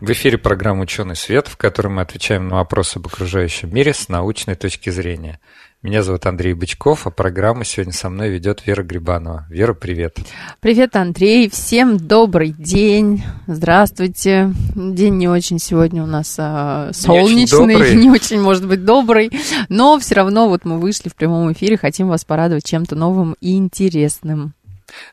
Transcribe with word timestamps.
В 0.00 0.12
эфире 0.12 0.38
программа 0.38 0.82
«Ученый 0.82 1.16
свет», 1.16 1.48
в 1.48 1.56
которой 1.56 1.88
мы 1.88 2.02
отвечаем 2.02 2.46
на 2.46 2.56
вопросы 2.56 2.98
об 2.98 3.08
окружающем 3.08 3.74
мире 3.74 3.92
с 3.92 4.08
научной 4.08 4.54
точки 4.54 4.90
зрения. 4.90 5.40
Меня 5.82 6.04
зовут 6.04 6.24
Андрей 6.26 6.54
Бычков, 6.54 7.08
а 7.08 7.10
программу 7.10 7.64
сегодня 7.64 7.92
со 7.92 8.08
мной 8.08 8.30
ведет 8.30 8.64
Вера 8.64 8.84
Грибанова. 8.84 9.46
Вера, 9.50 9.74
привет. 9.74 10.16
Привет, 10.60 10.94
Андрей. 10.94 11.50
Всем 11.50 11.96
добрый 11.96 12.50
день. 12.50 13.24
Здравствуйте. 13.48 14.52
День 14.76 15.18
не 15.18 15.26
очень 15.26 15.58
сегодня 15.58 16.04
у 16.04 16.06
нас 16.06 16.36
а, 16.38 16.90
солнечный, 16.92 17.74
не 17.74 17.76
очень, 17.76 17.98
не 18.02 18.10
очень, 18.10 18.40
может 18.40 18.68
быть, 18.68 18.84
добрый, 18.84 19.32
но 19.68 19.98
все 19.98 20.14
равно 20.14 20.48
вот 20.48 20.64
мы 20.64 20.78
вышли 20.78 21.08
в 21.08 21.16
прямом 21.16 21.52
эфире, 21.52 21.76
хотим 21.76 22.06
вас 22.08 22.24
порадовать 22.24 22.64
чем-то 22.64 22.94
новым 22.94 23.34
и 23.40 23.56
интересным. 23.56 24.54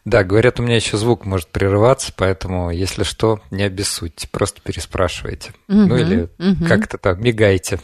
Да, 0.06 0.24
говорят, 0.24 0.60
у 0.60 0.64
меня 0.64 0.76
еще 0.76 0.98
звук 0.98 1.26
может 1.26 1.48
прерываться, 1.48 2.14
поэтому, 2.16 2.72
если 2.72 3.04
что, 3.04 3.40
не 3.52 3.64
обессудьте, 3.64 4.28
просто 4.30 4.62
переспрашивайте. 4.62 5.54
Угу, 5.68 5.78
ну 5.78 5.98
или 5.98 6.30
угу. 6.40 6.66
как-то 6.68 6.98
там 6.98 7.22
мигайте. 7.22 7.80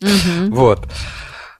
Угу. 0.00 0.08
Вот. 0.58 0.88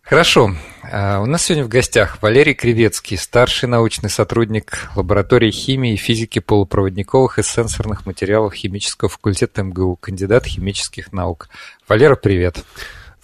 Хорошо. 0.02 0.54
А, 0.90 1.20
у 1.20 1.26
нас 1.26 1.44
сегодня 1.44 1.64
в 1.64 1.68
гостях 1.68 2.22
Валерий 2.22 2.54
Кривецкий, 2.54 3.18
старший 3.18 3.68
научный 3.68 4.08
сотрудник 4.08 4.88
лаборатории 4.96 5.50
химии 5.50 5.92
и 5.92 5.96
физики 5.96 6.38
полупроводниковых 6.38 7.38
и 7.38 7.42
сенсорных 7.42 8.06
материалов 8.06 8.54
химического 8.54 9.10
факультета 9.10 9.62
МГУ, 9.62 9.96
кандидат 9.96 10.46
химических 10.46 11.12
наук. 11.12 11.50
Валера, 11.86 12.16
привет. 12.16 12.64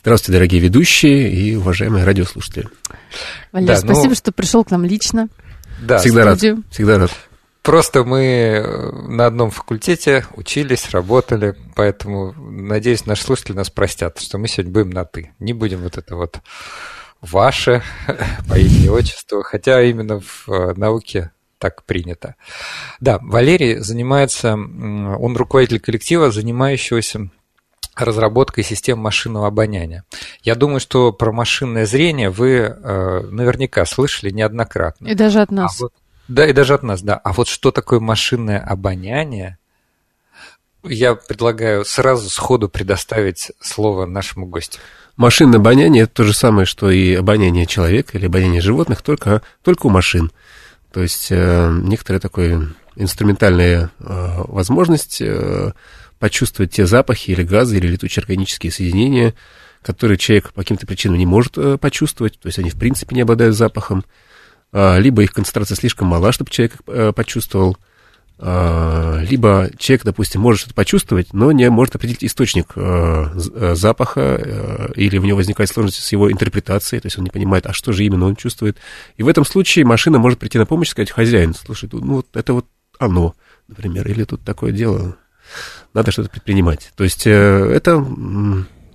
Здравствуйте, 0.02 0.36
дорогие 0.36 0.60
ведущие 0.60 1.32
и 1.32 1.56
уважаемые 1.56 2.04
радиослушатели. 2.04 2.68
Валер, 3.52 3.68
да, 3.68 3.76
спасибо, 3.76 4.10
ну... 4.10 4.14
что 4.14 4.32
пришел 4.32 4.62
к 4.62 4.70
нам 4.70 4.84
лично. 4.84 5.30
Да, 5.80 5.98
всегда 5.98 6.24
рад. 6.24 6.38
Всегда 6.70 6.98
рад. 6.98 7.10
Просто 7.64 8.04
мы 8.04 8.22
э, 8.22 8.90
на 9.08 9.24
одном 9.24 9.50
факультете 9.50 10.26
учились, 10.36 10.90
работали, 10.90 11.56
поэтому, 11.74 12.34
надеюсь, 12.34 13.06
наши 13.06 13.24
слушатели 13.24 13.56
нас 13.56 13.70
простят, 13.70 14.20
что 14.20 14.36
мы 14.36 14.48
сегодня 14.48 14.70
будем 14.70 14.90
на 14.90 15.06
«ты». 15.06 15.32
Не 15.38 15.54
будем 15.54 15.80
вот 15.80 15.96
это 15.96 16.14
вот 16.14 16.40
ваше 17.22 17.82
по 18.50 18.58
имени 18.58 18.88
отчеству, 18.88 19.42
хотя 19.42 19.82
именно 19.82 20.20
в 20.20 20.46
э, 20.48 20.74
науке 20.74 21.30
так 21.58 21.84
принято. 21.84 22.34
Да, 23.00 23.18
Валерий 23.22 23.76
занимается, 23.76 24.52
он 24.52 25.34
руководитель 25.34 25.80
коллектива, 25.80 26.30
занимающегося 26.30 27.30
разработкой 27.96 28.64
систем 28.64 28.98
машинного 28.98 29.46
обоняния. 29.46 30.04
Я 30.42 30.54
думаю, 30.54 30.80
что 30.80 31.12
про 31.12 31.32
машинное 31.32 31.86
зрение 31.86 32.30
вы 32.30 32.50
э, 32.50 33.20
наверняка 33.30 33.84
слышали 33.86 34.30
неоднократно. 34.30 35.06
И 35.06 35.14
даже 35.14 35.40
от 35.40 35.50
нас. 35.50 35.80
А 35.80 35.84
вот, 35.84 35.92
да, 36.28 36.46
и 36.46 36.52
даже 36.52 36.74
от 36.74 36.82
нас, 36.82 37.02
да. 37.02 37.14
А 37.16 37.32
вот 37.32 37.48
что 37.48 37.70
такое 37.70 38.00
машинное 38.00 38.58
обоняние, 38.58 39.58
я 40.82 41.14
предлагаю 41.14 41.84
сразу 41.84 42.28
сходу 42.28 42.68
предоставить 42.68 43.52
слово 43.60 44.06
нашему 44.06 44.46
гостю. 44.46 44.78
Машинное 45.16 45.58
обоняние– 45.58 46.02
это 46.04 46.14
то 46.14 46.24
же 46.24 46.34
самое, 46.34 46.66
что 46.66 46.90
и 46.90 47.14
обоняние 47.14 47.66
человека 47.66 48.18
или 48.18 48.26
обоняние 48.26 48.60
животных, 48.60 49.02
только, 49.02 49.42
только 49.62 49.86
у 49.86 49.90
машин. 49.90 50.32
То 50.92 51.02
есть 51.02 51.28
э, 51.30 51.70
некоторая 51.82 52.20
такая 52.20 52.68
инструментальная 52.96 53.90
э, 53.98 54.42
возможность 54.48 55.20
э, 55.20 55.72
почувствовать 56.18 56.72
те 56.72 56.86
запахи 56.86 57.30
или 57.30 57.42
газы, 57.42 57.76
или 57.76 57.86
летучие 57.86 58.22
органические 58.22 58.72
соединения, 58.72 59.34
которые 59.82 60.16
человек 60.16 60.52
по 60.52 60.62
каким-то 60.62 60.86
причинам 60.86 61.18
не 61.18 61.26
может 61.26 61.58
э, 61.58 61.78
почувствовать, 61.78 62.38
то 62.40 62.46
есть 62.46 62.58
они 62.58 62.70
в 62.70 62.76
принципе 62.76 63.14
не 63.14 63.22
обладают 63.22 63.56
запахом, 63.56 64.04
а, 64.76 64.98
либо 64.98 65.22
их 65.22 65.32
концентрация 65.32 65.76
слишком 65.76 66.08
мала, 66.08 66.32
чтобы 66.32 66.50
человек 66.50 66.78
э, 66.88 67.12
почувствовал, 67.14 67.76
а, 68.40 69.20
либо 69.20 69.70
человек, 69.78 70.04
допустим, 70.04 70.40
может 70.40 70.62
что-то 70.62 70.74
почувствовать, 70.74 71.32
но 71.32 71.52
не 71.52 71.70
может 71.70 71.94
определить 71.94 72.24
источник 72.24 72.72
э, 72.74 73.74
запаха, 73.76 74.90
или 74.96 75.18
у 75.18 75.22
него 75.22 75.36
возникает 75.36 75.70
сложность 75.70 76.02
с 76.02 76.10
его 76.10 76.30
интерпретацией, 76.32 77.00
то 77.00 77.06
есть 77.06 77.16
он 77.16 77.22
не 77.22 77.30
понимает, 77.30 77.66
а 77.66 77.72
что 77.72 77.92
же 77.92 78.04
именно 78.04 78.26
он 78.26 78.34
чувствует. 78.34 78.76
И 79.16 79.22
в 79.22 79.28
этом 79.28 79.44
случае 79.44 79.84
машина 79.84 80.18
может 80.18 80.40
прийти 80.40 80.58
на 80.58 80.66
помощь 80.66 80.88
и 80.88 80.90
сказать, 80.90 81.12
хозяин, 81.12 81.54
слушай, 81.54 81.88
ну 81.92 82.14
вот 82.14 82.26
это 82.34 82.52
вот 82.52 82.66
оно, 82.98 83.36
например, 83.68 84.08
или 84.08 84.24
тут 84.24 84.42
такое 84.42 84.72
дело, 84.72 85.16
надо 85.92 86.10
что-то 86.10 86.30
предпринимать. 86.30 86.92
То 86.96 87.04
есть 87.04 87.26
э, 87.26 87.30
это 87.30 88.04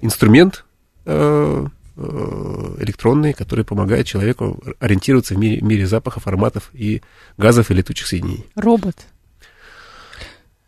инструмент 0.02 0.66
э, 1.06 1.66
э, 1.98 2.76
электронный, 2.80 3.34
который 3.34 3.66
помогает 3.66 4.08
человеку 4.08 4.62
ориентироваться 4.80 5.36
в 5.36 5.38
мире, 5.38 5.62
мире 5.62 5.88
запахов, 5.88 6.28
ароматов 6.28 6.70
и 6.74 7.02
газов 7.38 7.72
и 7.72 7.74
летучих 7.74 8.08
соединений. 8.08 8.46
Робот. 8.56 8.96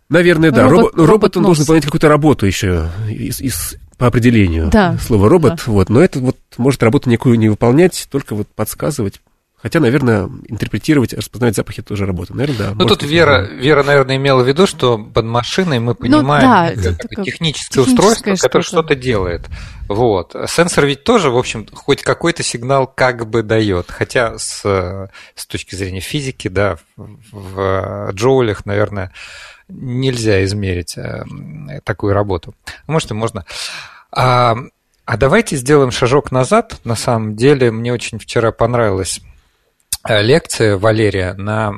Наверное, 0.09 0.51
да. 0.51 0.67
Робот, 0.67 0.93
робот, 0.93 1.09
робот 1.09 1.37
он 1.37 1.43
должен 1.43 1.63
выполнять 1.63 1.85
какую-то 1.85 2.09
работу 2.09 2.45
еще 2.45 2.89
из, 3.09 3.39
из, 3.39 3.77
по 3.97 4.07
определению. 4.07 4.69
Да. 4.69 4.97
Слово 4.97 5.29
робот. 5.29 5.61
Да. 5.65 5.71
Вот, 5.71 5.89
но 5.89 6.01
это 6.01 6.19
вот 6.19 6.37
может 6.57 6.83
работу 6.83 7.09
никакую 7.09 7.39
не 7.39 7.47
выполнять, 7.47 8.07
только 8.11 8.35
вот 8.35 8.49
подсказывать, 8.49 9.21
Хотя, 9.61 9.79
наверное, 9.79 10.29
интерпретировать, 10.47 11.13
распознавать 11.13 11.55
запахи 11.55 11.83
тоже 11.83 12.07
работа. 12.07 12.35
Наверное, 12.35 12.69
да. 12.69 12.73
Ну, 12.73 12.85
тут 12.85 13.03
Вера, 13.03 13.45
Вера, 13.45 13.83
наверное, 13.83 14.15
имела 14.15 14.41
в 14.41 14.47
виду, 14.47 14.65
что 14.65 14.97
под 14.97 15.25
машиной 15.25 15.79
мы 15.79 15.93
понимаем 15.93 16.75
ну, 16.75 16.81
да, 16.81 16.89
это 16.89 17.23
техническое 17.23 17.81
устройство, 17.81 18.35
которое 18.35 18.63
что-то 18.63 18.95
делает. 18.95 19.47
Вот. 19.87 20.35
Сенсор 20.47 20.87
ведь 20.87 21.03
тоже, 21.03 21.29
в 21.29 21.37
общем, 21.37 21.67
хоть 21.71 22.01
какой-то 22.01 22.41
сигнал 22.41 22.87
как 22.87 23.29
бы 23.29 23.43
дает. 23.43 23.91
Хотя 23.91 24.37
с, 24.39 24.61
с 25.35 25.45
точки 25.45 25.75
зрения 25.75 25.99
физики, 25.99 26.47
да, 26.47 26.77
в 26.95 28.11
джоулях, 28.13 28.65
наверное, 28.65 29.13
нельзя 29.69 30.43
измерить 30.43 30.97
э, 30.97 31.23
такую 31.83 32.13
работу. 32.13 32.55
Может, 32.87 33.11
и 33.11 33.13
можно. 33.13 33.45
А, 34.11 34.55
а 35.05 35.17
давайте 35.17 35.55
сделаем 35.55 35.91
шажок 35.91 36.31
назад. 36.31 36.79
На 36.83 36.95
самом 36.95 37.35
деле, 37.35 37.69
мне 37.71 37.93
очень 37.93 38.17
вчера 38.17 38.51
понравилось 38.51 39.21
Э, 40.07 40.21
лекция 40.21 40.77
Валерия 40.77 41.33
на 41.33 41.73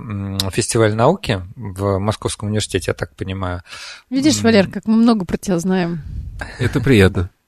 фестиваль 0.51 0.95
науки 0.95 1.41
в 1.55 1.99
Московском 1.99 2.49
университете, 2.49 2.91
я 2.91 2.93
так 2.93 3.15
понимаю. 3.15 3.61
Видишь, 4.09 4.41
Валер, 4.41 4.69
как 4.69 4.85
мы 4.85 4.95
много 4.95 5.25
про 5.25 5.37
тебя 5.37 5.59
знаем. 5.59 6.01
Это 6.59 6.79
приятно. 6.79 7.29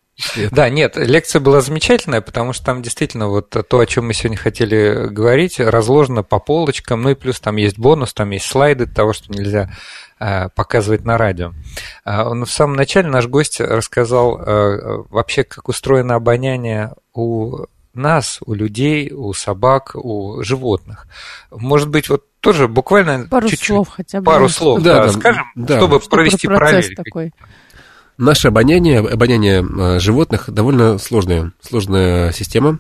Да, 0.51 0.69
нет, 0.69 0.95
лекция 0.95 1.41
была 1.41 1.59
замечательная, 1.59 2.21
потому 2.21 2.53
что 2.53 2.65
там 2.65 2.81
действительно 2.81 3.27
вот 3.27 3.49
то, 3.49 3.79
о 3.79 3.85
чем 3.85 4.07
мы 4.07 4.13
сегодня 4.13 4.37
хотели 4.37 5.07
говорить, 5.09 5.59
разложено 5.59 6.23
по 6.23 6.39
полочкам, 6.39 7.01
ну 7.01 7.09
и 7.09 7.15
плюс 7.15 7.41
там 7.41 7.57
есть 7.57 7.77
бонус, 7.77 8.13
там 8.13 8.29
есть 8.29 8.45
слайды 8.45 8.85
того, 8.85 9.11
что 9.11 9.33
нельзя 9.33 9.71
э, 10.21 10.47
показывать 10.55 11.03
на 11.03 11.17
радио. 11.17 11.51
Э, 12.05 12.29
в 12.29 12.45
самом 12.45 12.77
начале 12.77 13.09
наш 13.09 13.27
гость 13.27 13.59
рассказал 13.59 14.37
вообще, 15.09 15.43
как 15.43 15.67
устроено 15.67 16.15
обоняние 16.15 16.93
у 17.13 17.65
нас, 17.95 18.39
у 18.45 18.53
людей, 18.53 19.11
у 19.11 19.33
собак, 19.33 19.95
у 19.95 20.44
животных. 20.44 21.07
Может 21.51 21.89
быть, 21.89 22.09
вот 22.09 22.23
тоже 22.39 22.67
буквально 22.67 23.28
пару 23.28 23.50
чуть-чуть, 23.50 23.67
слов 23.67 23.89
хотя 23.89 24.19
бы. 24.19 24.25
Пару 24.25 24.50
слов, 24.50 24.81
да, 24.81 25.03
да, 25.06 25.09
скажем, 25.09 25.45
да, 25.56 25.78
чтобы 25.78 26.00
что 26.00 26.09
провести 26.09 26.47
параллель. 26.47 26.95
Такой. 26.95 27.34
Наше 28.17 28.47
обоняние, 28.47 29.00
обоняние 29.00 29.66
э, 29.66 30.00
животных 30.00 30.50
довольно 30.50 30.97
сложная, 30.97 31.51
сложная 31.61 32.31
система. 32.31 32.79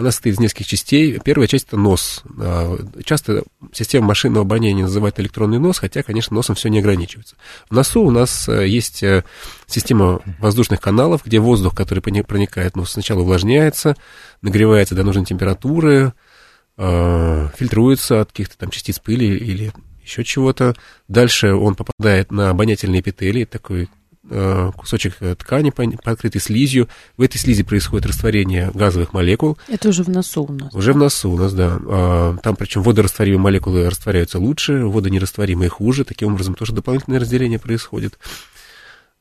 Она 0.00 0.12
состоит 0.12 0.36
из 0.36 0.40
нескольких 0.40 0.66
частей. 0.66 1.18
Первая 1.22 1.46
часть– 1.46 1.66
это 1.68 1.76
нос. 1.76 2.22
А, 2.38 2.78
часто 3.04 3.42
система 3.70 4.06
машинного 4.06 4.46
обоняния 4.46 4.84
называют 4.84 5.20
электронный 5.20 5.58
нос, 5.58 5.78
хотя, 5.78 6.02
конечно, 6.02 6.34
носом 6.34 6.54
все 6.54 6.70
не 6.70 6.78
ограничивается. 6.78 7.36
В 7.68 7.74
носу 7.74 8.02
у 8.02 8.10
нас 8.10 8.48
э, 8.48 8.66
есть 8.66 9.02
э, 9.02 9.24
система 9.66 10.20
воздушных 10.38 10.80
каналов, 10.80 11.26
где 11.26 11.38
воздух, 11.38 11.74
который 11.74 12.00
проникает 12.00 12.72
в 12.72 12.76
нос, 12.76 12.92
сначала 12.92 13.20
увлажняется, 13.20 13.94
нагревается 14.40 14.94
до 14.94 15.04
нужной 15.04 15.26
температуры, 15.26 16.14
э, 16.78 17.48
фильтруется 17.58 18.22
от 18.22 18.30
каких-то 18.30 18.56
там 18.56 18.70
частиц 18.70 18.98
пыли 19.00 19.36
или 19.36 19.70
еще 20.02 20.24
чего-то. 20.24 20.74
Дальше 21.08 21.52
он 21.52 21.74
попадает 21.74 22.32
на 22.32 22.48
обонятельные 22.48 23.02
эпителии, 23.02 23.44
такой 23.44 23.90
кусочек 24.28 25.16
э, 25.20 25.34
ткани, 25.34 25.70
покрытый 25.70 26.40
слизью. 26.40 26.88
В 27.16 27.22
этой 27.22 27.38
слизи 27.38 27.62
происходит 27.62 28.06
растворение 28.06 28.70
газовых 28.74 29.12
молекул. 29.12 29.58
Это 29.68 29.88
уже 29.88 30.02
в 30.02 30.08
носу 30.08 30.44
у 30.44 30.52
нас. 30.52 30.74
Уже 30.74 30.92
в 30.92 30.96
носу 30.96 31.30
у 31.30 31.38
нас, 31.38 31.54
да. 31.54 31.78
А, 31.86 32.36
там, 32.42 32.56
причем, 32.56 32.82
водорастворимые 32.82 33.40
молекулы 33.40 33.88
растворяются 33.88 34.38
лучше, 34.38 34.84
водонерастворимые 34.84 35.70
хуже. 35.70 36.04
Таким 36.04 36.34
образом, 36.34 36.54
тоже 36.54 36.72
дополнительное 36.74 37.18
разделение 37.18 37.58
происходит. 37.58 38.18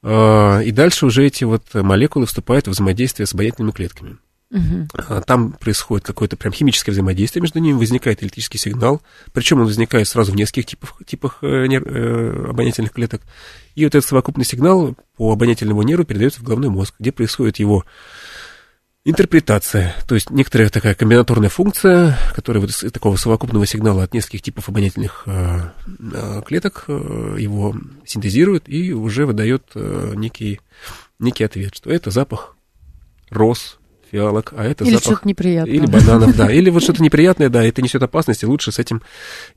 А, 0.04 0.60
и 0.60 0.72
дальше 0.72 1.06
уже 1.06 1.26
эти 1.26 1.44
вот 1.44 1.64
молекулы 1.74 2.26
вступают 2.26 2.68
в 2.68 2.72
взаимодействие 2.72 3.26
с 3.26 3.34
обонятельными 3.34 3.72
клетками. 3.72 4.18
Угу. 4.52 5.22
Там 5.28 5.52
происходит 5.54 6.08
какое-то 6.08 6.36
прям 6.36 6.52
химическое 6.52 6.92
взаимодействие 6.92 7.42
между 7.42 7.60
ними, 7.60 7.78
возникает 7.78 8.24
электрический 8.24 8.58
сигнал, 8.58 9.02
причем 9.32 9.60
он 9.60 9.68
возникает 9.68 10.08
сразу 10.08 10.32
в 10.32 10.36
нескольких 10.36 10.66
типах, 10.66 11.02
типах 11.06 11.38
э, 11.44 11.68
нер, 11.68 11.84
э, 11.86 12.50
обонятельных 12.50 12.92
клеток. 12.92 13.22
И 13.76 13.84
вот 13.84 13.94
этот 13.94 14.10
совокупный 14.10 14.46
сигнал 14.46 14.96
по 15.18 15.32
обонятельному 15.32 15.84
нерву 15.84 16.04
передается 16.04 16.40
в 16.40 16.44
головной 16.44 16.72
мозг, 16.72 16.96
где 16.98 17.12
происходит 17.12 17.58
его 17.58 17.86
интерпретация, 19.06 19.96
то 20.08 20.16
есть 20.16 20.32
некоторая 20.32 20.70
такая 20.70 20.96
комбинаторная 20.96 21.50
функция, 21.50 22.18
которая 22.36 22.62
вот 22.62 22.72
из 22.72 22.92
такого 22.92 23.18
совокупного 23.18 23.68
сигнала 23.68 24.04
от 24.04 24.14
нескольких 24.14 24.42
типов 24.42 24.68
обонятельных 24.68 25.24
э, 25.28 25.70
э, 26.12 26.42
клеток 26.46 26.86
его 26.88 27.76
синтезирует 28.04 28.68
и 28.68 28.94
уже 28.94 29.28
выдает 29.28 29.64
некий, 29.76 30.60
некий 31.20 31.44
ответ, 31.44 31.76
что 31.76 31.92
это 31.92 32.10
запах 32.10 32.56
роз, 33.30 33.79
фиалок, 34.12 34.54
а 34.56 34.66
это 34.66 34.84
или 34.84 34.96
запах... 34.96 35.04
что-то 35.04 35.28
неприятное. 35.28 35.74
Или 35.74 35.86
бананов, 35.86 36.36
да. 36.36 36.52
Или 36.52 36.70
вот 36.70 36.84
что-то 36.84 37.04
неприятное, 37.04 37.50
да, 37.50 37.64
это 37.64 37.82
несет 37.82 38.02
опасность, 38.04 38.44
и 38.44 38.46
лучше 38.46 38.72
с 38.72 38.80
этим 38.80 39.02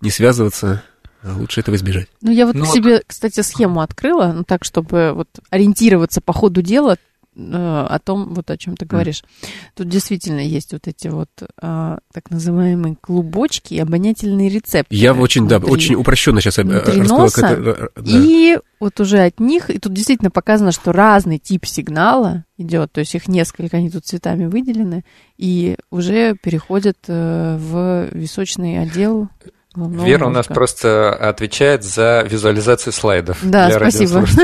не 0.00 0.10
связываться, 0.10 0.82
а 1.22 1.36
лучше 1.36 1.60
этого 1.60 1.74
избежать. 1.76 2.08
Ну, 2.20 2.30
я 2.30 2.46
вот 2.46 2.54
ну, 2.54 2.64
себе, 2.66 3.02
кстати, 3.06 3.40
схему 3.40 3.80
открыла, 3.80 4.32
ну, 4.34 4.44
так, 4.44 4.64
чтобы 4.64 5.12
вот 5.14 5.28
ориентироваться 5.50 6.20
по 6.20 6.32
ходу 6.32 6.62
дела, 6.62 6.96
о 7.34 7.98
том, 7.98 8.34
вот 8.34 8.50
о 8.50 8.58
чем 8.58 8.76
ты 8.76 8.84
говоришь. 8.84 9.22
Mm. 9.22 9.46
Тут 9.76 9.88
действительно 9.88 10.40
есть 10.40 10.72
вот 10.72 10.86
эти 10.86 11.08
вот 11.08 11.30
а, 11.60 11.98
так 12.12 12.30
называемые 12.30 12.96
клубочки, 13.00 13.74
обонятельные 13.78 14.50
рецепторы. 14.50 14.86
Я 14.90 15.14
очень, 15.14 15.42
внутри, 15.42 15.58
да, 15.58 15.66
очень 15.66 15.94
упрощенно 15.94 16.40
сейчас 16.40 16.58
рассказал. 16.58 17.18
Носа, 17.18 17.46
это, 17.46 17.90
да. 17.96 18.02
И 18.04 18.58
вот 18.80 19.00
уже 19.00 19.20
от 19.20 19.40
них, 19.40 19.70
и 19.70 19.78
тут 19.78 19.92
действительно 19.94 20.30
показано, 20.30 20.72
что 20.72 20.92
разный 20.92 21.38
тип 21.38 21.64
сигнала 21.66 22.44
идет, 22.58 22.92
то 22.92 23.00
есть 23.00 23.14
их 23.14 23.28
несколько, 23.28 23.78
они 23.78 23.90
тут 23.90 24.04
цветами 24.04 24.46
выделены, 24.46 25.04
и 25.38 25.76
уже 25.90 26.36
переходят 26.36 26.98
э, 27.08 27.56
в 27.58 28.08
височный 28.12 28.80
отдел 28.80 29.28
Главного 29.74 30.04
Вера 30.04 30.26
у 30.26 30.30
нас 30.30 30.46
просто 30.46 31.14
отвечает 31.14 31.84
за 31.84 32.22
визуализацию 32.28 32.92
слайдов. 32.92 33.38
Да, 33.42 33.68
для 33.68 33.76
спасибо. 33.76 34.26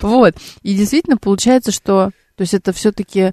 Вот. 0.00 0.34
И 0.62 0.74
действительно 0.74 1.16
получается, 1.16 1.70
что 1.70 2.10
то 2.36 2.42
есть 2.42 2.54
это 2.54 2.72
все-таки 2.72 3.32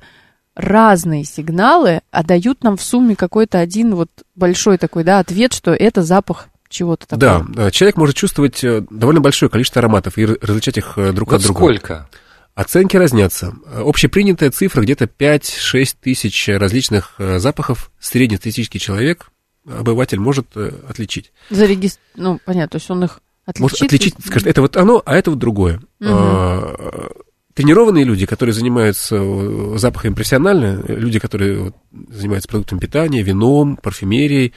разные 0.55 1.23
сигналы, 1.23 2.01
а 2.11 2.23
дают 2.23 2.63
нам 2.63 2.77
в 2.77 2.83
сумме 2.83 3.15
какой-то 3.15 3.59
один 3.59 3.95
вот 3.95 4.09
большой 4.35 4.77
такой, 4.77 5.03
да, 5.03 5.19
ответ, 5.19 5.53
что 5.53 5.71
это 5.71 6.03
запах 6.03 6.49
чего-то 6.69 7.07
такого. 7.07 7.45
Да, 7.49 7.71
человек 7.71 7.97
может 7.97 8.15
чувствовать 8.15 8.63
э, 8.63 8.83
довольно 8.89 9.21
большое 9.21 9.49
количество 9.49 9.79
ароматов 9.79 10.17
и 10.17 10.25
различать 10.25 10.77
их 10.77 10.97
э, 10.97 11.11
друг 11.11 11.31
вот 11.31 11.37
от 11.37 11.43
друга. 11.43 11.57
сколько? 11.57 12.09
Оценки 12.55 12.97
разнятся. 12.97 13.53
Общепринятая 13.73 14.51
цифра 14.51 14.81
где-то 14.81 15.05
5-6 15.05 15.95
тысяч 16.01 16.47
различных 16.47 17.15
э, 17.17 17.39
запахов. 17.39 17.91
Среднестатистический 17.99 18.79
человек, 18.79 19.31
обыватель 19.65 20.19
может 20.19 20.55
отличить. 20.55 21.31
Зарегистр... 21.49 22.01
Ну, 22.15 22.39
понятно, 22.45 22.69
то 22.69 22.75
есть 22.77 22.89
он 22.89 23.03
их 23.03 23.19
Отличит? 23.43 23.61
Может 23.61 23.81
отличить, 23.81 24.15
скажет, 24.23 24.47
это 24.47 24.61
вот 24.61 24.77
оно, 24.77 25.01
а 25.03 25.15
это 25.15 25.31
вот 25.31 25.39
другое. 25.39 25.81
Угу. 25.99 26.11
Тренированные 27.53 28.05
люди, 28.05 28.25
которые 28.25 28.53
занимаются 28.53 29.17
э, 29.17 29.73
запахами 29.77 30.13
профессионально, 30.13 30.81
люди, 30.87 31.19
которые 31.19 31.73
занимаются 32.09 32.47
продуктом 32.47 32.79
питания, 32.79 33.23
вином, 33.23 33.75
парфюмерией, 33.75 34.53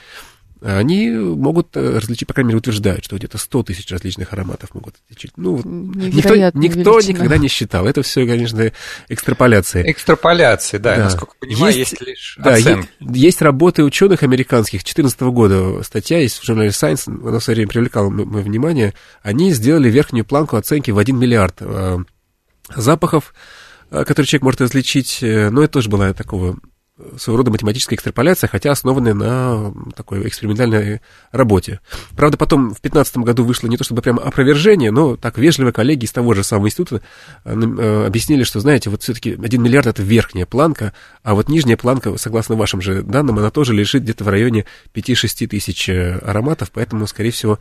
они 0.61 1.09
могут 1.09 1.75
э, 1.75 1.97
различить, 1.99 2.27
по 2.27 2.33
крайней 2.33 2.49
мере, 2.49 2.59
утверждают, 2.59 3.03
что 3.03 3.17
где-то 3.17 3.37
100 3.37 3.63
тысяч 3.63 3.91
различных 3.91 4.31
ароматов 4.31 4.73
могут 4.73 4.95
отличить. 5.05 5.31
Ну, 5.37 5.61
никто, 5.63 6.35
никто 6.35 6.99
никогда 7.01 7.37
не 7.37 7.49
считал. 7.49 7.85
Это 7.85 8.01
все, 8.03 8.25
конечно, 8.25 8.71
экстраполяции. 9.09 9.89
Экстраполяции, 9.91 10.77
да, 10.77 10.95
да. 10.95 11.03
насколько 11.03 11.35
понимаю, 11.39 11.75
есть, 11.75 11.91
есть 11.91 12.01
лишь 12.01 12.37
да, 12.41 12.53
оценки. 12.53 12.89
Есть, 12.99 13.15
есть 13.15 13.41
работы 13.41 13.83
ученых 13.83 14.23
американских, 14.23 14.79
2014 14.79 15.21
года 15.21 15.83
статья 15.83 16.19
есть 16.19 16.39
в 16.39 16.45
журнале 16.45 16.69
Science, 16.69 17.03
она 17.07 17.39
в 17.39 17.43
свое 17.43 17.55
время 17.55 17.69
привлекала 17.69 18.09
мое 18.09 18.43
внимание. 18.43 18.93
Они 19.21 19.51
сделали 19.51 19.89
верхнюю 19.89 20.25
планку 20.25 20.55
оценки 20.55 20.91
в 20.91 20.97
1 20.97 21.17
миллиард 21.17 21.57
э, 21.59 21.97
запахов, 22.75 23.33
э, 23.91 24.05
которые 24.05 24.27
человек 24.27 24.43
может 24.43 24.61
различить. 24.61 25.19
Но 25.21 25.63
это 25.63 25.73
тоже 25.73 25.89
была 25.89 26.13
такого 26.13 26.57
своего 27.17 27.37
рода 27.37 27.51
математическая 27.51 27.97
экстраполяция, 27.97 28.47
хотя 28.47 28.71
основанная 28.71 29.13
на 29.13 29.73
такой 29.95 30.27
экспериментальной 30.27 31.01
работе. 31.31 31.81
Правда, 32.15 32.37
потом 32.37 32.67
в 32.67 32.79
2015 32.81 33.17
году 33.17 33.43
вышло 33.43 33.67
не 33.67 33.75
то 33.75 33.83
чтобы 33.83 34.01
прямо 34.01 34.21
опровержение, 34.21 34.91
но 34.91 35.17
так 35.17 35.37
вежливо 35.37 35.71
коллеги 35.71 36.05
из 36.05 36.11
того 36.11 36.33
же 36.33 36.43
самого 36.43 36.67
института 36.67 37.01
э, 37.43 37.53
э, 37.53 38.05
объяснили, 38.05 38.43
что, 38.43 38.61
знаете, 38.61 38.89
вот 38.89 39.03
все-таки 39.03 39.33
1 39.33 39.61
миллиард 39.61 39.87
это 39.87 40.03
верхняя 40.03 40.45
планка, 40.45 40.93
а 41.21 41.35
вот 41.35 41.49
нижняя 41.49 41.75
планка, 41.75 42.17
согласно 42.17 42.55
вашим 42.55 42.79
же 42.79 43.01
данным, 43.01 43.39
она 43.39 43.51
тоже 43.51 43.73
лежит 43.73 44.03
где-то 44.03 44.23
в 44.23 44.29
районе 44.29 44.65
5-6 44.93 45.47
тысяч 45.47 45.89
э, 45.89 46.17
ароматов, 46.19 46.71
поэтому, 46.71 47.07
скорее 47.07 47.31
всего, 47.31 47.59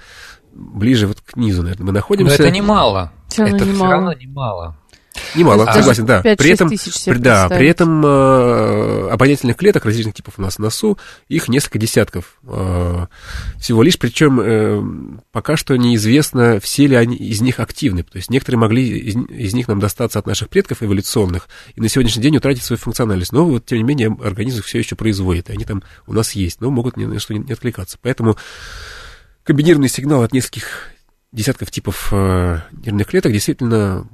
ближе 0.53 1.09
вот 1.09 1.21
к 1.21 1.37
низу, 1.37 1.63
наверное, 1.63 1.87
мы 1.87 1.93
находимся. 1.93 2.41
Но 2.41 2.45
это 2.45 2.55
немало. 2.55 3.13
Это 3.37 3.65
все 3.65 3.85
равно 3.85 4.13
немало. 4.13 4.77
Немало, 5.35 5.65
а 5.65 5.75
согласен, 5.75 6.07
да. 6.07 6.23
При 6.23 6.51
этом, 6.51 6.71
да, 7.21 7.49
при 7.49 7.69
этом 7.69 8.05
э, 8.05 9.09
обонятельных 9.11 9.57
клеток 9.57 9.85
различных 9.85 10.15
типов 10.15 10.35
у 10.39 10.43
нас 10.43 10.57
в 10.57 10.59
носу, 10.59 10.99
их 11.29 11.49
несколько 11.49 11.79
десятков 11.79 12.39
э, 12.45 13.07
всего 13.59 13.83
лишь, 13.83 13.99
причем 13.99 14.41
э, 14.41 15.21
пока 15.33 15.57
что 15.57 15.77
неизвестно, 15.77 16.61
все 16.61 16.87
ли 16.87 16.97
они 16.97 17.17
из 17.17 17.41
них 17.41 17.61
активны. 17.61 18.03
То 18.03 18.17
есть 18.17 18.31
некоторые 18.31 18.61
могли 18.61 18.87
из, 18.87 19.17
из 19.17 19.55
них 19.55 19.69
нам 19.69 19.81
достаться 19.81 20.19
от 20.19 20.27
наших 20.27 20.49
предков 20.49 20.83
эволюционных 20.83 21.49
и 21.75 21.81
на 21.81 21.89
сегодняшний 21.89 22.23
день 22.23 22.37
утратить 22.37 22.63
свою 22.63 22.79
функциональность. 22.79 23.33
Но 23.33 23.45
вот, 23.45 23.67
тем 23.67 23.79
не 23.79 23.85
менее, 23.85 24.17
организм 24.23 24.63
все 24.63 24.79
еще 24.79 24.97
производит, 24.97 25.51
и 25.51 25.53
они 25.53 25.65
там 25.65 25.83
у 26.07 26.13
нас 26.13 26.33
есть, 26.33 26.61
но 26.61 26.71
могут 26.71 26.97
ни 26.97 27.05
на 27.05 27.19
что 27.19 27.35
не 27.35 27.53
откликаться. 27.53 27.99
Поэтому 28.01 28.37
комбинированный 29.43 29.89
сигнал 29.89 30.23
от 30.23 30.33
нескольких 30.33 30.91
десятков 31.33 31.71
типов 31.71 32.09
э, 32.13 32.61
нервных 32.85 33.09
клеток 33.09 33.33
действительно 33.33 34.09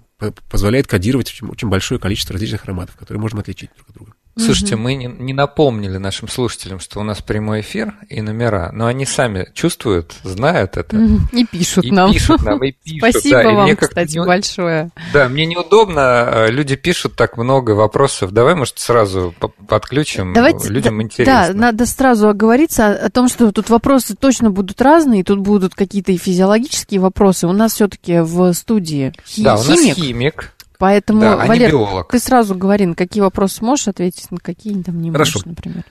позволяет 0.50 0.87
кодировать 0.87 1.31
очень, 1.43 1.69
большое 1.69 2.00
количество 2.00 2.32
различных 2.34 2.64
ароматов, 2.64 2.96
которые 2.96 3.20
можем 3.20 3.38
отличить 3.38 3.70
друг 3.75 3.88
от 3.88 3.94
друга. 3.94 4.12
Слушайте, 4.37 4.77
мы 4.77 4.94
не, 4.94 5.06
не 5.06 5.32
напомнили 5.32 5.99
нашим 5.99 6.29
слушателям, 6.29 6.81
что 6.81 7.00
у 7.00 7.03
нас 7.03 7.21
прямой 7.21 7.61
эфир 7.61 7.94
и 8.09 8.23
номера, 8.23 8.71
но 8.73 8.87
они 8.87 9.05
сами 9.05 9.49
чувствуют, 9.55 10.15
знают 10.23 10.77
это. 10.77 10.97
И 11.32 11.44
пишут 11.44 11.85
и 11.85 11.91
нам. 11.91 12.12
Пишут 12.12 12.43
нам, 12.43 12.62
и 12.62 12.73
пишут. 12.85 13.11
Спасибо 13.11 13.43
да, 13.43 13.53
вам, 13.53 13.77
кстати, 13.77 14.19
не... 14.19 14.25
большое. 14.25 14.91
Да, 15.12 15.29
мне 15.29 15.47
неудобно, 15.47 16.29
э, 16.31 16.50
люди 16.50 16.77
пишут 16.77 17.17
так 17.17 17.37
много 17.37 17.73
вопросов. 17.73 18.32
Давай, 18.32 18.55
может, 18.55 18.79
сразу 18.79 19.35
подключим, 19.69 20.32
Давайте, 20.32 20.69
людям 20.69 20.99
да, 20.99 21.03
интересно. 21.03 21.49
Да, 21.49 21.55
надо 21.55 21.87
сразу 21.87 22.29
оговориться 22.29 22.93
о, 22.93 23.10
том, 23.10 23.29
что 23.29 23.53
тут 23.53 23.69
вопросы 23.69 24.15
точно 24.15 24.51
будут 24.51 24.81
разные, 24.81 25.25
тут 25.25 25.41
будут 25.41 25.75
какие-то 25.75 26.13
и 26.13 26.17
физиологические 26.17 27.01
вопросы. 27.01 27.46
У 27.46 27.53
нас 27.53 27.75
все-таки 27.75 28.20
в 28.20 28.53
студии 28.55 29.13
хи- 29.27 29.43
да, 29.43 29.55
у 29.56 29.65
нас 29.65 29.81
химик 29.81 30.53
Поэтому, 30.81 31.20
да, 31.20 31.34
а 31.34 31.46
Валер, 31.46 32.05
ты 32.05 32.19
сразу 32.19 32.55
говори, 32.55 32.87
на 32.87 32.94
какие 32.94 33.20
вопросы 33.20 33.63
можешь 33.63 33.87
ответить, 33.87 34.31
на 34.31 34.39
какие 34.39 34.82
там 34.82 35.03
не 35.03 35.13
Хорошо. 35.13 35.41
можешь, 35.41 35.46
например. 35.46 35.84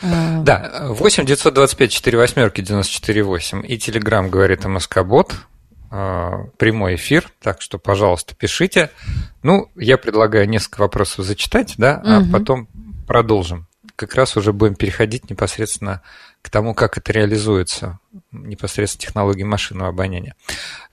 Да, 0.00 0.86
8 0.88 1.26
925 1.26 1.90
4 1.90 2.18
восьмерки 2.18 2.62
94 2.62 3.22
8 3.22 3.64
и 3.68 3.76
Телеграм 3.76 4.30
говорит 4.30 4.64
МСК-бот, 4.64 5.34
а, 5.90 6.44
прямой 6.56 6.94
эфир, 6.94 7.30
так 7.42 7.60
что, 7.60 7.78
пожалуйста, 7.78 8.34
пишите. 8.34 8.90
Ну, 9.42 9.70
я 9.76 9.98
предлагаю 9.98 10.48
несколько 10.48 10.80
вопросов 10.80 11.26
зачитать, 11.26 11.74
да, 11.76 12.00
а 12.02 12.20
угу. 12.20 12.30
потом 12.32 12.68
продолжим. 13.06 13.66
Как 13.94 14.14
раз 14.14 14.38
уже 14.38 14.54
будем 14.54 14.74
переходить 14.74 15.28
непосредственно 15.28 16.00
к 16.00 16.02
тому, 16.50 16.74
как 16.74 16.96
это 16.98 17.12
реализуется, 17.12 17.98
непосредственно 18.32 19.02
технологии 19.02 19.42
машинного 19.42 19.90
обоняния. 19.90 20.34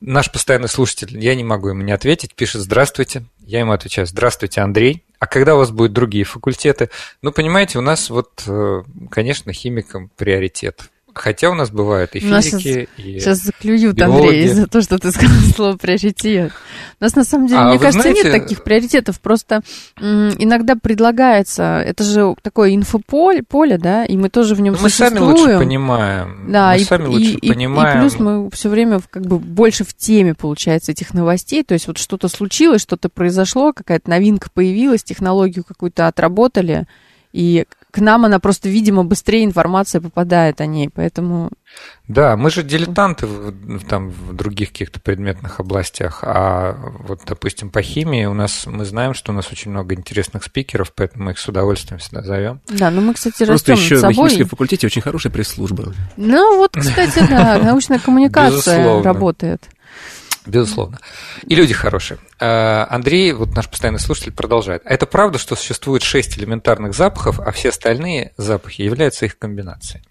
Наш 0.01 0.31
постоянный 0.31 0.67
слушатель, 0.67 1.17
я 1.17 1.35
не 1.35 1.43
могу 1.43 1.69
ему 1.69 1.81
не 1.81 1.91
ответить, 1.91 2.35
пишет 2.35 2.61
«Здравствуйте». 2.61 3.25
Я 3.39 3.59
ему 3.59 3.71
отвечаю 3.71 4.07
«Здравствуйте, 4.07 4.61
Андрей». 4.61 5.03
А 5.19 5.27
когда 5.27 5.55
у 5.55 5.59
вас 5.59 5.71
будут 5.71 5.93
другие 5.93 6.25
факультеты? 6.25 6.89
Ну, 7.21 7.31
понимаете, 7.31 7.79
у 7.79 7.81
нас 7.81 8.09
вот, 8.09 8.43
э, 8.47 8.83
конечно, 9.09 9.53
химикам 9.53 10.11
приоритет. 10.17 10.89
Хотя 11.15 11.49
у 11.49 11.53
нас 11.53 11.71
бывают 11.71 12.13
и 12.15 12.19
физики, 12.19 12.57
сейчас, 12.57 12.89
и 12.97 13.19
Сейчас 13.19 13.37
заклюют, 13.39 13.95
биологи. 13.95 14.25
Андрей, 14.25 14.47
за 14.49 14.67
то, 14.67 14.81
что 14.81 14.99
ты 14.99 15.11
сказал 15.11 15.37
слово 15.55 15.77
«приоритет». 15.77 16.51
У 16.99 17.03
нас, 17.03 17.15
на 17.15 17.23
самом 17.23 17.47
деле, 17.47 17.61
а 17.61 17.69
мне 17.69 17.79
кажется, 17.79 18.01
знаете... 18.01 18.23
нет 18.23 18.41
таких 18.41 18.63
приоритетов. 18.63 19.21
Просто 19.21 19.61
иногда 19.97 20.75
предлагается... 20.75 21.81
Это 21.85 22.03
же 22.03 22.35
такое 22.41 22.75
инфополе, 22.75 23.43
поле, 23.43 23.77
да, 23.77 24.03
и 24.03 24.17
мы 24.17 24.29
тоже 24.29 24.55
в 24.55 24.61
нем 24.61 24.73
мы 24.73 24.89
существуем. 24.89 25.13
Мы 25.13 25.19
сами 25.19 25.29
лучше 25.29 25.57
понимаем. 25.57 26.51
Да, 26.51 26.73
мы 26.73 26.81
и, 26.81 26.83
сами 26.83 27.05
лучше 27.07 27.31
и, 27.31 27.49
понимаем. 27.49 27.95
И, 27.95 27.97
и 27.97 28.01
плюс 28.01 28.19
мы 28.19 28.51
все 28.51 28.67
время 28.67 28.99
как 29.09 29.25
бы 29.25 29.39
больше 29.39 29.85
в 29.85 29.95
теме, 29.95 30.33
получается, 30.33 30.91
этих 30.91 31.13
новостей. 31.13 31.63
То 31.63 31.73
есть 31.75 31.87
вот 31.87 31.97
что-то 31.97 32.27
случилось, 32.27 32.81
что-то 32.81 33.07
произошло, 33.07 33.71
какая-то 33.71 34.09
новинка 34.09 34.49
появилась, 34.53 35.01
технологию 35.03 35.63
какую-то 35.63 36.07
отработали, 36.07 36.87
и 37.31 37.65
к 37.95 37.99
нам 37.99 38.25
она 38.25 38.39
просто, 38.39 38.67
видимо, 38.67 39.05
быстрее 39.05 39.45
информация 39.45 40.01
попадает 40.01 40.59
о 40.59 40.65
ней, 40.65 40.89
поэтому... 40.93 41.49
Да, 42.09 42.35
мы 42.35 42.49
же 42.49 42.61
дилетанты 42.61 43.25
в, 43.25 43.85
там, 43.87 44.09
в 44.09 44.33
других 44.33 44.73
каких-то 44.73 44.99
предметных 44.99 45.61
областях, 45.61 46.19
а 46.21 46.75
вот, 47.07 47.21
допустим, 47.25 47.69
по 47.69 47.81
химии 47.81 48.25
у 48.25 48.33
нас, 48.33 48.65
мы 48.65 48.83
знаем, 48.83 49.13
что 49.13 49.31
у 49.31 49.35
нас 49.35 49.49
очень 49.49 49.71
много 49.71 49.95
интересных 49.95 50.43
спикеров, 50.43 50.91
поэтому 50.93 51.23
мы 51.23 51.31
их 51.31 51.39
с 51.39 51.47
удовольствием 51.47 51.99
всегда 51.99 52.21
зовем. 52.21 52.59
Да, 52.67 52.91
ну 52.91 52.99
мы, 52.99 53.13
кстати, 53.13 53.45
Просто 53.45 53.71
растем 53.71 53.85
еще 53.85 53.95
собой. 53.95 54.09
на 54.09 54.15
химическом 54.15 54.49
факультете 54.49 54.87
очень 54.87 55.01
хорошая 55.01 55.31
пресс-служба. 55.31 55.93
Ну 56.17 56.57
вот, 56.57 56.71
кстати, 56.75 57.25
да, 57.29 57.59
научная 57.63 57.99
коммуникация 57.99 59.01
работает. 59.03 59.63
Безусловно. 60.45 60.99
И 61.47 61.55
люди 61.55 61.73
хорошие. 61.73 62.19
А, 62.39 62.87
Андрей, 62.89 63.33
вот 63.33 63.55
наш 63.55 63.69
постоянный 63.69 63.99
слушатель, 63.99 64.31
продолжает. 64.31 64.83
А 64.85 64.93
это 64.93 65.05
правда, 65.05 65.37
что 65.37 65.55
существует 65.55 66.03
шесть 66.03 66.37
элементарных 66.37 66.93
запахов, 66.93 67.39
а 67.39 67.51
все 67.51 67.69
остальные 67.69 68.33
запахи 68.37 68.81
являются 68.81 69.25
их 69.25 69.37
комбинациями? 69.37 70.05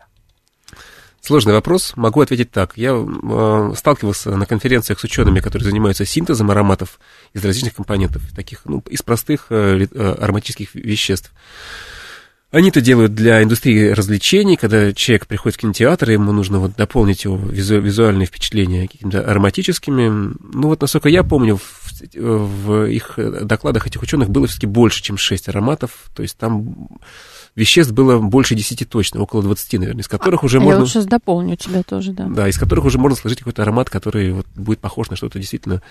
Сложный 1.21 1.55
вопрос. 1.55 1.95
Могу 1.97 2.21
ответить 2.21 2.51
так. 2.51 2.77
Я 2.77 2.91
э, 2.93 3.73
сталкивался 3.77 4.37
на 4.37 4.45
конференциях 4.45 5.01
с 5.01 5.05
учеными, 5.05 5.41
которые 5.41 5.65
занимаются 5.65 6.05
синтезом 6.05 6.51
ароматов 6.51 7.01
из 7.33 7.43
различных 7.43 7.75
компонентов, 7.75 8.23
таких, 8.37 8.61
ну, 8.67 8.85
из 8.91 9.03
простых 9.03 9.47
э, 9.49 9.87
э 9.91 10.17
ароматических 10.21 10.75
веществ. 10.75 11.33
Они 12.55 12.69
это 12.69 12.81
делают 12.81 13.17
для 13.17 13.43
индустрии 13.43 13.89
развлечений, 13.89 14.57
когда 14.57 14.93
человек 14.93 15.27
приходит 15.27 15.57
в 15.57 15.61
кинотеатр, 15.61 16.11
ему 16.11 16.31
нужно 16.31 16.61
вот 16.61 16.77
дополнить 16.77 17.25
его 17.25 17.37
визу, 17.37 17.81
визуальные 17.81 18.27
впечатления 18.27 18.87
какими-то 18.87 19.29
ароматическими. 19.29 20.09
Ну 20.09 20.69
вот, 20.69 20.81
насколько 20.81 21.09
я 21.09 21.25
помню, 21.25 21.57
в, 21.57 22.15
в 22.15 22.85
их 22.89 23.19
докладах 23.43 23.89
этих 23.89 24.01
ученых 24.03 24.31
было 24.31 24.47
все-таки 24.47 24.69
больше, 24.69 25.03
чем 25.03 25.17
6 25.17 25.49
ароматов. 25.49 25.91
То 26.15 26.23
есть 26.23 26.37
там 26.39 26.91
веществ 27.57 27.93
было 27.93 28.21
больше 28.21 28.55
10 28.55 28.89
точно, 28.89 29.21
около 29.21 29.43
20, 29.43 29.73
наверное, 29.81 30.03
из 30.03 30.09
которых 30.09 30.45
уже 30.45 30.59
а 30.59 30.61
можно... 30.61 30.75
Я 30.75 30.81
вот 30.83 30.89
сейчас 30.91 31.07
дополню 31.07 31.57
тебя 31.57 31.83
тоже, 31.83 32.13
да. 32.13 32.29
Да, 32.29 32.49
из 32.49 32.57
которых 32.57 32.85
уже 32.85 32.99
можно 32.99 33.17
сложить 33.17 33.41
какой-то 33.41 33.63
аромат, 33.63 33.91
который 33.91 34.31
вот 34.31 34.47
будет 34.55 34.79
похож 34.79 35.11
на 35.11 35.17
что-то 35.17 35.41
действительно 35.41 35.83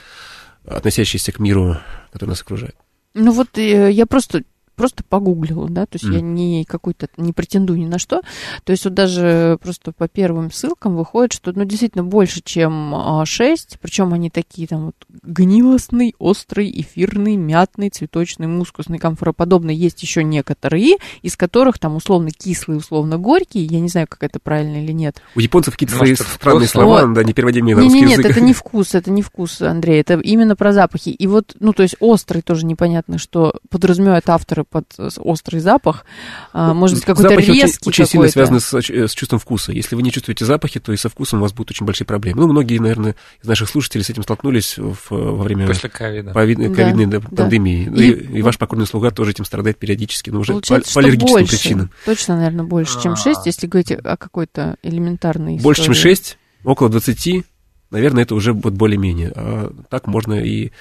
относящееся 0.66 1.34
к 1.34 1.40
миру, 1.40 1.76
который 2.14 2.30
нас 2.30 2.42
окружает. 2.42 2.78
Ну 3.16 3.34
вот 3.34 3.58
э, 3.58 3.92
я 3.92 4.06
просто 4.06 4.44
просто 4.76 5.04
погуглила, 5.04 5.70
да, 5.70 5.86
то 5.86 5.96
есть 5.96 6.06
mm. 6.06 6.14
я 6.14 6.22
не 6.22 6.66
какой-то, 6.66 7.08
не 7.18 7.34
претендую 7.34 7.80
ни 7.80 7.86
на 7.86 8.00
что. 8.00 8.22
То 8.64 8.72
есть 8.72 8.86
вот 8.86 8.94
даже 8.94 9.58
просто 9.62 9.92
по 9.92 10.08
первым 10.08 10.52
ссылкам 10.52 10.96
выходит, 10.96 11.34
что, 11.34 11.52
ну, 11.54 11.64
действительно 11.66 12.04
больше, 12.04 12.42
чем 12.44 13.24
6, 13.26 13.76
а, 13.76 13.78
причем 13.82 14.14
они 14.14 14.30
такие 14.30 14.68
там 14.68 14.88
вот 14.88 14.96
гнилостный, 15.24 16.16
острый, 16.20 16.72
эфирный, 16.82 17.36
мятный, 17.36 17.90
цветочный, 17.90 18.48
мускусный, 18.48 18.98
комфороподобный. 18.98 19.76
Есть 19.76 20.02
еще 20.02 20.24
некоторые, 20.24 20.98
из 21.22 21.38
которых 21.38 21.80
там 21.80 21.96
условно 21.96 22.32
кислые, 22.32 22.78
условно 22.78 23.18
горькие, 23.18 23.66
я 23.66 23.80
не 23.80 23.90
знаю, 23.90 24.08
как 24.10 24.24
это 24.24 24.40
правильно 24.40 24.84
или 24.84 24.92
нет. 24.92 25.22
У 25.36 25.40
японцев 25.40 25.74
какие-то 25.74 25.96
свои 25.96 26.16
странные 26.16 26.68
слова, 26.68 27.06
вот. 27.06 27.14
да, 27.14 27.24
непереводимые 27.24 27.76
на 27.76 27.82
не, 27.82 27.86
русский 27.86 28.02
не, 28.02 28.08
нет, 28.08 28.18
Нет, 28.20 28.32
это 28.32 28.42
не 28.42 28.54
вкус, 28.54 28.96
это 28.96 29.12
не 29.12 29.22
вкус, 29.22 29.62
Андрей, 29.62 30.00
это 30.00 30.20
именно 30.20 30.56
про 30.56 30.74
запахи. 30.74 31.10
И 31.10 31.28
вот, 31.28 31.56
ну, 31.60 31.74
то 31.74 31.84
есть 31.84 31.96
острый 32.00 32.42
тоже 32.42 32.66
непонятно, 32.66 33.18
что 33.18 33.60
подразумевают 33.70 34.30
авторы 34.30 34.63
под 34.70 34.86
острый 35.18 35.60
запах. 35.60 36.06
А, 36.52 36.74
может 36.74 36.98
быть, 36.98 37.06
какой-то 37.06 37.36
резкий 37.36 37.90
очень, 37.90 38.04
очень 38.04 38.12
сильно 38.12 38.28
связаны 38.28 38.60
с, 38.60 38.74
с 38.74 39.14
чувством 39.14 39.40
вкуса. 39.40 39.72
Если 39.72 39.96
вы 39.96 40.02
не 40.02 40.12
чувствуете 40.12 40.46
запахи, 40.46 40.80
то 40.80 40.92
и 40.92 40.98
со 40.98 41.10
вкусом 41.10 41.40
у 41.40 41.42
вас 41.44 41.54
будут 41.54 41.72
очень 41.72 41.86
большие 41.86 42.06
проблемы. 42.06 42.42
Ну, 42.42 42.48
многие, 42.48 42.80
наверное, 42.80 43.16
из 43.42 43.48
наших 43.48 43.70
слушателей 43.70 44.04
с 44.04 44.10
этим 44.10 44.24
столкнулись 44.24 44.78
в, 44.78 44.98
во 45.10 45.44
время 45.44 45.68
После 45.68 45.90
ковида. 45.90 46.34
ковидной 46.34 47.06
да, 47.08 47.20
пандемии. 47.20 47.90
Да. 47.90 48.04
И, 48.04 48.12
и, 48.12 48.40
и 48.40 48.42
ваш 48.42 48.58
покорный 48.58 48.88
слуга 48.88 49.12
тоже 49.12 49.32
этим 49.32 49.46
страдает 49.46 49.78
периодически, 49.78 50.30
но 50.30 50.40
уже 50.40 50.54
по, 50.54 50.62
по 50.62 51.00
аллергическим 51.00 51.34
больше, 51.34 51.58
причинам. 51.58 51.92
Точно, 52.06 52.36
наверное, 52.36 52.66
больше, 52.66 53.02
чем 53.02 53.16
6, 53.16 53.28
а. 53.28 53.42
если 53.46 53.68
говорить 53.68 53.92
о 53.92 54.18
какой-то 54.18 54.78
элементарной 54.84 55.58
истории. 55.58 55.64
Больше, 55.64 55.84
чем 55.84 55.94
6, 55.94 56.38
около 56.64 56.90
20, 56.90 57.46
наверное, 57.94 58.24
это 58.24 58.36
уже 58.36 58.54
будет 58.54 58.74
более-менее. 58.74 59.32
А 59.36 59.74
так 59.90 60.08
можно 60.08 60.34
и 60.34 60.72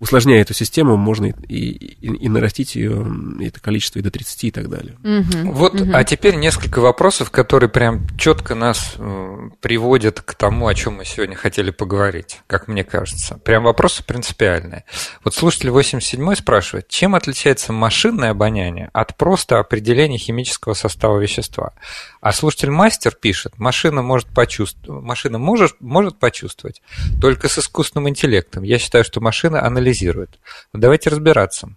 усложняя 0.00 0.42
эту 0.42 0.54
систему, 0.54 0.96
можно 0.96 1.26
и, 1.26 1.32
и, 1.56 2.06
и 2.06 2.28
нарастить 2.28 2.76
ее, 2.76 3.06
это 3.40 3.60
количество 3.60 3.98
и 3.98 4.02
до 4.02 4.10
30 4.10 4.44
и 4.44 4.50
так 4.50 4.68
далее. 4.68 4.96
Угу, 5.02 5.52
вот, 5.52 5.80
угу. 5.80 5.90
а 5.92 6.04
теперь 6.04 6.36
несколько 6.36 6.80
вопросов, 6.80 7.30
которые 7.30 7.68
прям 7.68 8.06
четко 8.16 8.54
нас 8.54 8.94
э, 8.96 9.36
приводят 9.60 10.20
к 10.20 10.34
тому, 10.34 10.68
о 10.68 10.74
чем 10.74 10.94
мы 10.94 11.04
сегодня 11.04 11.34
хотели 11.34 11.70
поговорить, 11.70 12.40
как 12.46 12.68
мне 12.68 12.84
кажется. 12.84 13.38
Прям 13.44 13.64
вопросы 13.64 14.04
принципиальные. 14.04 14.84
Вот 15.24 15.34
слушатель 15.34 15.70
87 15.70 16.34
спрашивает, 16.36 16.88
чем 16.88 17.14
отличается 17.14 17.72
машинное 17.72 18.30
обоняние 18.30 18.90
от 18.92 19.16
просто 19.16 19.58
определения 19.58 20.18
химического 20.18 20.74
состава 20.74 21.18
вещества? 21.18 21.72
А 22.20 22.32
слушатель 22.32 22.70
мастер 22.70 23.14
пишет, 23.14 23.58
машина 23.58 24.02
может 24.02 24.28
почувствовать, 24.28 25.02
машина 25.04 25.38
может, 25.38 25.80
может 25.80 26.18
почувствовать 26.18 26.82
только 27.20 27.48
с 27.48 27.58
искусственным 27.58 28.08
интеллектом. 28.08 28.62
Я 28.62 28.78
считаю, 28.78 29.04
что 29.04 29.20
машина 29.20 29.64
анализирует 29.64 29.87
анализирует. 29.88 30.38
Давайте 30.72 31.10
разбираться. 31.10 31.70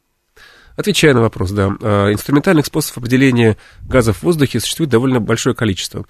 Отвечая 0.75 1.13
на 1.13 1.21
вопрос, 1.21 1.51
да. 1.51 1.75
А, 1.81 2.11
инструментальных 2.11 2.65
способов 2.65 2.99
определения 2.99 3.57
газов 3.83 4.17
в 4.17 4.23
воздухе 4.23 4.59
существует 4.59 4.89
довольно 4.89 5.19
большое 5.19 5.55
количество. 5.55 6.05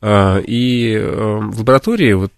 А, 0.00 0.38
и 0.38 0.96
а, 0.96 1.38
в 1.38 1.58
лаборатории 1.58 2.12
вот 2.12 2.32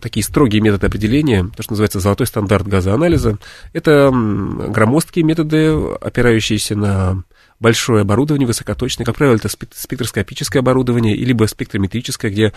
такие 0.00 0.22
строгие 0.22 0.62
методы 0.62 0.86
определения, 0.86 1.42
то, 1.56 1.64
что 1.64 1.72
называется 1.72 1.98
золотой 1.98 2.28
стандарт 2.28 2.68
газоанализа, 2.68 3.38
это 3.72 4.12
громоздкие 4.12 5.24
методы, 5.24 5.70
опирающиеся 6.00 6.76
на 6.76 7.24
большое 7.58 8.02
оборудование, 8.02 8.46
высокоточное, 8.46 9.04
как 9.04 9.16
правило, 9.16 9.34
это 9.34 9.48
спектроскопическое 9.48 10.62
оборудование, 10.62 11.16
либо 11.16 11.46
спектрометрическое, 11.46 12.30
где 12.30 12.52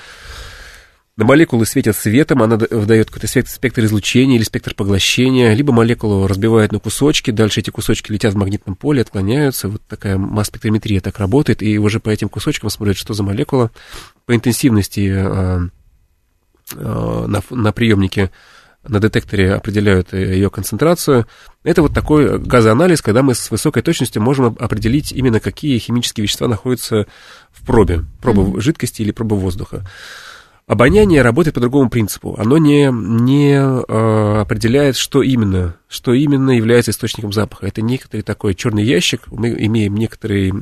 молекулы 1.18 1.66
светят 1.66 1.96
светом, 1.96 2.42
она 2.42 2.58
выдает 2.58 3.10
какой-то 3.10 3.28
спектр 3.28 3.84
излучения 3.86 4.38
или 4.38 4.44
спектр 4.44 4.74
поглощения, 4.74 5.54
либо 5.54 5.74
молекулу 5.74 6.28
разбивают 6.28 6.72
на 6.72 6.80
кусочки, 6.80 7.32
дальше 7.32 7.60
эти 7.60 7.70
кусочки 7.70 8.12
летят 8.12 8.34
в 8.34 8.38
магнитном 8.38 8.76
поле, 8.76 9.02
отклоняются, 9.02 9.68
вот 9.68 9.82
такая 9.88 10.18
масс-спектрометрия 10.18 11.02
так 11.02 11.20
работает, 11.20 11.62
и 11.62 11.78
уже 11.78 12.00
по 12.00 12.10
этим 12.10 12.30
кусочкам 12.30 12.70
смотрят, 12.70 12.98
что 12.98 13.14
за 13.14 13.24
молекула, 13.24 13.72
по 14.26 14.36
интенсивности 14.36 15.12
э, 15.14 15.60
э, 16.76 17.26
на, 17.28 17.42
на 17.50 17.72
приемнике 17.72 18.32
на 18.88 19.00
детекторе 19.00 19.54
определяют 19.54 20.14
ее 20.14 20.50
концентрацию. 20.50 21.28
Это 21.64 21.84
вот 21.84 21.94
такой 21.94 22.40
газоанализ, 22.40 23.02
когда 23.02 23.22
мы 23.22 23.36
с 23.36 23.52
высокой 23.52 23.84
точностью 23.84 24.22
можем 24.22 24.58
определить 24.60 25.12
именно 25.12 25.40
какие 25.40 25.78
химические 25.78 26.24
вещества 26.24 26.48
находятся 26.48 27.06
в 27.52 27.66
пробе, 27.66 28.06
проба 28.22 28.42
mm-hmm. 28.42 28.62
жидкости 28.62 29.04
или 29.04 29.12
проба 29.12 29.36
воздуха. 29.36 29.86
Обоняние 30.72 31.22
работает 31.22 31.54
по 31.54 31.60
другому 31.60 31.90
принципу. 31.90 32.38
Оно 32.40 32.58
не, 32.58 32.90
не 32.94 33.56
э, 33.56 34.40
определяет, 34.40 34.96
что 34.96 35.22
именно, 35.22 35.76
что 35.90 36.14
именно 36.14 36.52
является 36.52 36.92
источником 36.92 37.34
запаха. 37.34 37.68
Это 37.68 37.82
некоторый 37.82 38.22
такой 38.22 38.56
черный 38.56 38.86
ящик. 38.86 39.24
Мы 39.28 39.50
имеем 39.50 39.96
некоторый 39.96 40.54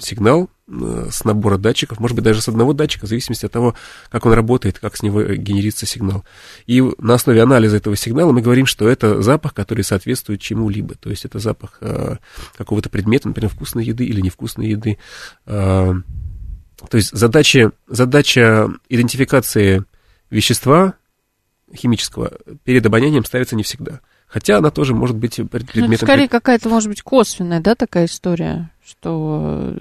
сигнал 0.00 0.50
э, 0.68 1.08
с 1.10 1.24
набора 1.24 1.58
датчиков, 1.58 1.98
может 1.98 2.14
быть, 2.14 2.22
даже 2.22 2.40
с 2.40 2.48
одного 2.48 2.74
датчика, 2.74 3.06
в 3.06 3.08
зависимости 3.08 3.44
от 3.44 3.50
того, 3.50 3.74
как 4.08 4.24
он 4.24 4.34
работает, 4.34 4.78
как 4.78 4.96
с 4.96 5.02
него 5.02 5.20
генерится 5.20 5.84
сигнал. 5.84 6.24
И 6.68 6.80
на 6.98 7.14
основе 7.14 7.42
анализа 7.42 7.78
этого 7.78 7.96
сигнала 7.96 8.30
мы 8.30 8.42
говорим, 8.42 8.66
что 8.66 8.88
это 8.88 9.20
запах, 9.20 9.52
который 9.52 9.82
соответствует 9.82 10.40
чему-либо. 10.40 10.94
То 10.94 11.10
есть 11.10 11.24
это 11.24 11.40
запах 11.40 11.78
э, 11.80 12.18
какого-то 12.56 12.88
предмета, 12.88 13.26
например, 13.26 13.50
вкусной 13.50 13.84
еды 13.84 14.04
или 14.04 14.20
невкусной 14.20 14.68
еды. 14.68 14.98
Э, 15.46 15.92
то 16.88 16.96
есть 16.96 17.10
задача, 17.12 17.72
задача 17.88 18.68
идентификации 18.88 19.84
вещества 20.30 20.94
химического 21.74 22.32
перед 22.64 22.84
обонянием 22.86 23.24
ставится 23.24 23.56
не 23.56 23.62
всегда. 23.62 24.00
Хотя 24.26 24.58
она 24.58 24.70
тоже 24.70 24.94
может 24.94 25.16
быть 25.16 25.36
предметом... 25.50 25.90
Ну, 25.90 25.96
скорее 25.96 26.28
какая-то, 26.28 26.68
может 26.68 26.88
быть, 26.88 27.02
косвенная, 27.02 27.60
да, 27.60 27.74
такая 27.74 28.06
история, 28.06 28.70
что... 28.84 29.76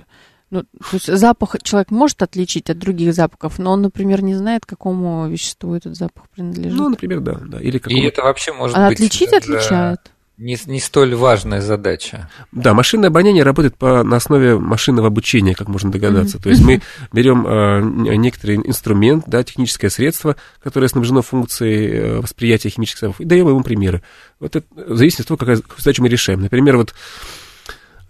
Ну, 0.50 0.64
то 0.64 0.94
есть 0.94 1.06
запах 1.06 1.58
человек 1.62 1.92
может 1.92 2.24
отличить 2.24 2.72
от 2.72 2.80
других 2.80 3.14
запахов, 3.14 3.60
но 3.60 3.74
он, 3.74 3.84
например, 3.84 4.24
не 4.24 4.34
знает, 4.34 4.66
какому 4.66 5.30
веществу 5.30 5.76
этот 5.76 5.96
запах 5.96 6.28
принадлежит. 6.30 6.76
Ну, 6.76 6.90
например, 6.90 7.20
да. 7.20 7.40
да. 7.46 7.62
Или 7.62 7.78
какому... 7.78 8.02
И 8.02 8.06
это 8.08 8.24
вообще 8.24 8.52
может 8.52 8.76
а 8.76 8.88
быть... 8.88 8.98
отличить 8.98 9.30
даже... 9.30 9.58
отличает 9.58 10.00
не, 10.40 10.58
не 10.66 10.80
столь 10.80 11.16
важная 11.16 11.62
задача. 11.62 12.30
Да, 12.52 12.74
машинное 12.74 13.10
обоняние 13.10 13.44
работает 13.44 13.76
по, 13.76 14.04
на 14.04 14.16
основе 14.16 14.58
машинного 14.58 15.08
обучения, 15.08 15.54
как 15.54 15.68
можно 15.68 15.92
догадаться. 15.92 16.38
Mm-hmm. 16.38 16.44
То 16.44 16.50
есть 16.50 16.62
мы 16.64 16.82
берем 17.12 17.46
э, 17.46 18.16
некоторый 18.16 18.56
инструмент, 18.56 19.26
да, 19.28 19.44
техническое 19.44 19.90
средство, 19.90 20.38
которое 20.64 20.88
снабжено 20.88 21.22
функцией 21.22 21.92
э, 21.92 22.20
восприятия 22.22 22.70
химических 22.70 23.02
запахов, 23.02 23.22
и 23.22 23.26
даем 23.26 23.50
ему 23.50 23.64
примеры. 23.64 24.02
Вот 24.40 24.56
это 24.56 24.66
в 24.74 24.96
зависимости 24.96 25.22
от 25.24 25.28
того, 25.28 25.38
какая, 25.38 25.58
какую 25.58 25.80
задачу 25.80 26.02
мы 26.02 26.10
решаем. 26.10 26.42
Например, 26.42 26.78
вот 26.78 26.96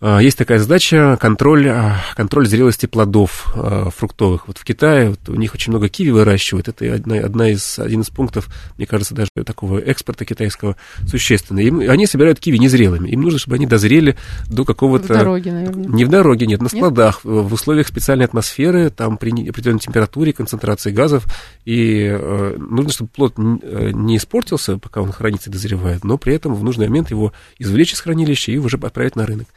есть 0.01 0.37
такая 0.37 0.59
задача 0.59 1.17
контроль, 1.19 1.67
а, 1.67 1.97
контроль 2.15 2.47
зрелости 2.47 2.85
плодов 2.85 3.51
а, 3.53 3.89
фруктовых. 3.89 4.47
Вот 4.47 4.57
в 4.57 4.63
Китае 4.63 5.09
вот 5.09 5.27
у 5.27 5.35
них 5.35 5.53
очень 5.53 5.71
много 5.71 5.89
киви 5.89 6.11
выращивают. 6.11 6.69
Это 6.69 6.93
одна, 6.93 7.17
одна 7.17 7.49
из, 7.49 7.77
один 7.77 8.01
из 8.01 8.09
пунктов, 8.09 8.47
мне 8.77 8.85
кажется, 8.85 9.13
даже 9.13 9.29
такого 9.45 9.79
экспорта 9.79 10.23
китайского 10.23 10.77
существенный. 11.05 11.65
Им, 11.65 11.79
они 11.81 12.05
собирают 12.05 12.39
киви 12.39 12.57
незрелыми. 12.57 13.09
Им 13.09 13.21
нужно, 13.21 13.39
чтобы 13.39 13.55
они 13.55 13.65
дозрели 13.65 14.15
до 14.47 14.63
какого-то... 14.63 15.13
В 15.13 15.17
дороге, 15.17 15.51
наверное. 15.51 15.87
Не 15.87 16.05
в 16.05 16.09
дороге, 16.09 16.45
нет, 16.45 16.61
на 16.61 16.69
складах, 16.69 17.25
нет? 17.25 17.33
в 17.49 17.53
условиях 17.53 17.87
специальной 17.87 18.25
атмосферы, 18.25 18.89
там 18.89 19.17
при 19.17 19.49
определенной 19.49 19.81
температуре, 19.81 20.31
концентрации 20.31 20.91
газов. 20.91 21.25
И 21.65 22.03
э, 22.09 22.55
нужно, 22.57 22.93
чтобы 22.93 23.09
плод 23.09 23.33
э, 23.37 23.91
не 23.93 24.15
испортился, 24.15 24.77
пока 24.77 25.01
он 25.01 25.11
хранится 25.11 25.49
и 25.49 25.53
дозревает, 25.53 26.05
но 26.05 26.17
при 26.17 26.33
этом 26.33 26.55
в 26.55 26.63
нужный 26.63 26.87
момент 26.87 27.11
его 27.11 27.33
извлечь 27.57 27.91
из 27.91 27.99
хранилища 27.99 28.53
и 28.53 28.57
уже 28.57 28.77
отправить 28.77 29.17
на 29.17 29.25
рынок. 29.25 29.47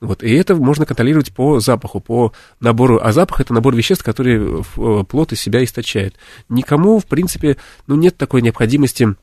Вот, 0.00 0.22
и 0.22 0.30
это 0.34 0.54
можно 0.54 0.84
контролировать 0.84 1.32
по 1.32 1.58
запаху, 1.58 2.00
по 2.00 2.32
набору. 2.60 3.00
А 3.02 3.12
запах 3.12 3.40
это 3.40 3.54
набор 3.54 3.74
веществ, 3.74 4.04
которые 4.04 4.62
э, 4.76 5.04
плод 5.04 5.32
из 5.32 5.40
себя 5.40 5.64
источает. 5.64 6.16
Никому, 6.50 6.98
в 6.98 7.06
принципе, 7.06 7.56
ну, 7.86 7.96
нет 7.96 8.16
такой 8.16 8.42
необходимости 8.42 9.16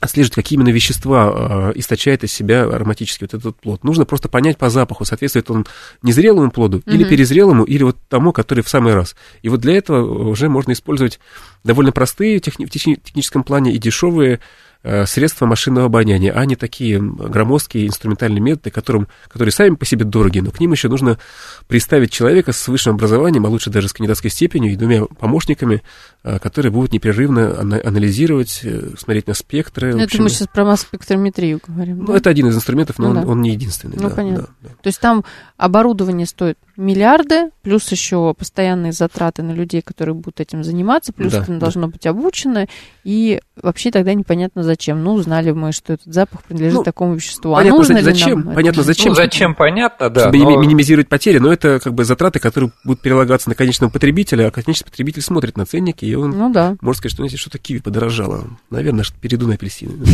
отслеживать, 0.00 0.34
какие 0.34 0.56
именно 0.56 0.72
вещества 0.72 1.72
э, 1.74 1.78
источает 1.78 2.24
из 2.24 2.32
себя 2.32 2.64
ароматический 2.64 3.26
вот 3.30 3.34
этот 3.34 3.60
плод. 3.60 3.84
Нужно 3.84 4.04
просто 4.04 4.28
понять 4.28 4.58
по 4.58 4.70
запаху, 4.70 5.04
соответствует 5.04 5.50
он 5.50 5.66
незрелому 6.02 6.50
плоду 6.50 6.78
mm-hmm. 6.78 6.92
или 6.92 7.04
перезрелому, 7.04 7.64
или 7.64 7.82
вот 7.84 7.96
тому, 8.08 8.32
который 8.32 8.62
в 8.62 8.68
самый 8.68 8.94
раз. 8.94 9.14
И 9.42 9.48
вот 9.48 9.60
для 9.60 9.76
этого 9.76 10.28
уже 10.28 10.48
можно 10.48 10.72
использовать 10.72 11.20
довольно 11.62 11.92
простые 11.92 12.38
техни- 12.38 12.66
в 12.66 12.70
техническом 12.70 13.44
плане 13.44 13.72
и 13.72 13.78
дешевые 13.78 14.40
Э, 14.77 14.77
средства 15.06 15.46
машинного 15.46 15.86
обоняния, 15.86 16.32
а 16.32 16.44
не 16.44 16.56
такие 16.56 17.00
громоздкие 17.00 17.86
инструментальные 17.86 18.40
методы, 18.40 18.70
которым, 18.70 19.08
которые 19.28 19.52
сами 19.52 19.74
по 19.74 19.84
себе 19.84 20.04
дороги, 20.04 20.40
но 20.40 20.50
к 20.50 20.60
ним 20.60 20.72
еще 20.72 20.88
нужно 20.88 21.18
приставить 21.66 22.10
человека 22.10 22.52
с 22.52 22.68
высшим 22.68 22.94
образованием, 22.94 23.46
а 23.46 23.48
лучше 23.48 23.70
даже 23.70 23.88
с 23.88 23.92
кандидатской 23.92 24.30
степенью 24.30 24.72
и 24.72 24.76
двумя 24.76 25.04
помощниками, 25.04 25.82
э, 26.24 26.38
которые 26.38 26.72
будут 26.72 26.92
непрерывно 26.92 27.60
анализировать, 27.60 28.60
э, 28.62 28.90
смотреть 28.98 29.26
на 29.26 29.34
спектры. 29.34 29.94
Ну, 29.94 30.02
это 30.02 30.22
мы 30.22 30.28
сейчас 30.30 30.48
про 30.48 30.64
масс-спектрометрию 30.64 31.60
говорим. 31.66 31.98
Ну, 32.00 32.06
да? 32.06 32.16
это 32.16 32.30
один 32.30 32.48
из 32.48 32.56
инструментов, 32.56 32.98
но 32.98 33.12
ну, 33.12 33.20
он, 33.20 33.26
да. 33.26 33.32
он 33.32 33.42
не 33.42 33.50
единственный. 33.50 33.96
Ну, 33.96 34.08
да, 34.08 34.14
понятно. 34.14 34.42
Да, 34.42 34.68
да. 34.68 34.68
То 34.82 34.86
есть 34.86 35.00
там 35.00 35.24
оборудование 35.56 36.26
стоит 36.26 36.58
миллиарды, 36.76 37.50
плюс 37.62 37.90
еще 37.90 38.34
постоянные 38.34 38.92
затраты 38.92 39.42
на 39.42 39.52
людей, 39.52 39.82
которые 39.82 40.14
будут 40.14 40.40
этим 40.40 40.64
заниматься, 40.64 41.12
плюс 41.12 41.32
да, 41.32 41.42
это 41.42 41.58
должно 41.58 41.88
быть 41.88 42.06
обучено, 42.06 42.66
и 43.04 43.40
вообще 43.60 43.90
тогда 43.90 44.14
непонятно 44.14 44.62
зачем. 44.62 44.77
Ну, 44.86 45.14
узнали 45.14 45.50
мы, 45.50 45.72
что 45.72 45.94
этот 45.94 46.12
запах 46.12 46.42
принадлежит 46.44 46.78
ну, 46.78 46.84
такому 46.84 47.14
веществу. 47.14 47.54
А 47.54 47.56
понятно, 47.56 47.98
а 47.98 48.02
зачем? 48.02 48.40
Нам 48.40 48.54
понятно, 48.54 48.80
это? 48.80 48.86
зачем? 48.86 49.08
Ну, 49.08 49.14
зачем, 49.14 49.54
понятно, 49.54 50.10
да. 50.10 50.20
Чтобы 50.22 50.38
но... 50.38 50.60
минимизировать 50.60 51.08
потери, 51.08 51.38
но 51.38 51.52
это 51.52 51.80
как 51.80 51.94
бы 51.94 52.04
затраты, 52.04 52.38
которые 52.38 52.72
будут 52.84 53.00
перелагаться 53.00 53.48
на 53.48 53.54
конечного 53.54 53.90
потребителя, 53.90 54.48
а 54.48 54.50
конечный 54.50 54.84
потребитель 54.84 55.22
смотрит 55.22 55.56
на 55.56 55.66
ценники, 55.66 56.04
и 56.04 56.14
он 56.14 56.30
ну, 56.30 56.52
да. 56.52 56.76
может 56.80 56.98
сказать, 56.98 57.14
что 57.14 57.22
ну, 57.22 57.28
что-то 57.28 57.58
киви 57.58 57.80
подорожало. 57.80 58.48
Наверное, 58.70 59.04
что 59.04 59.18
перейду 59.18 59.46
на 59.46 59.54
апельсины. 59.54 59.94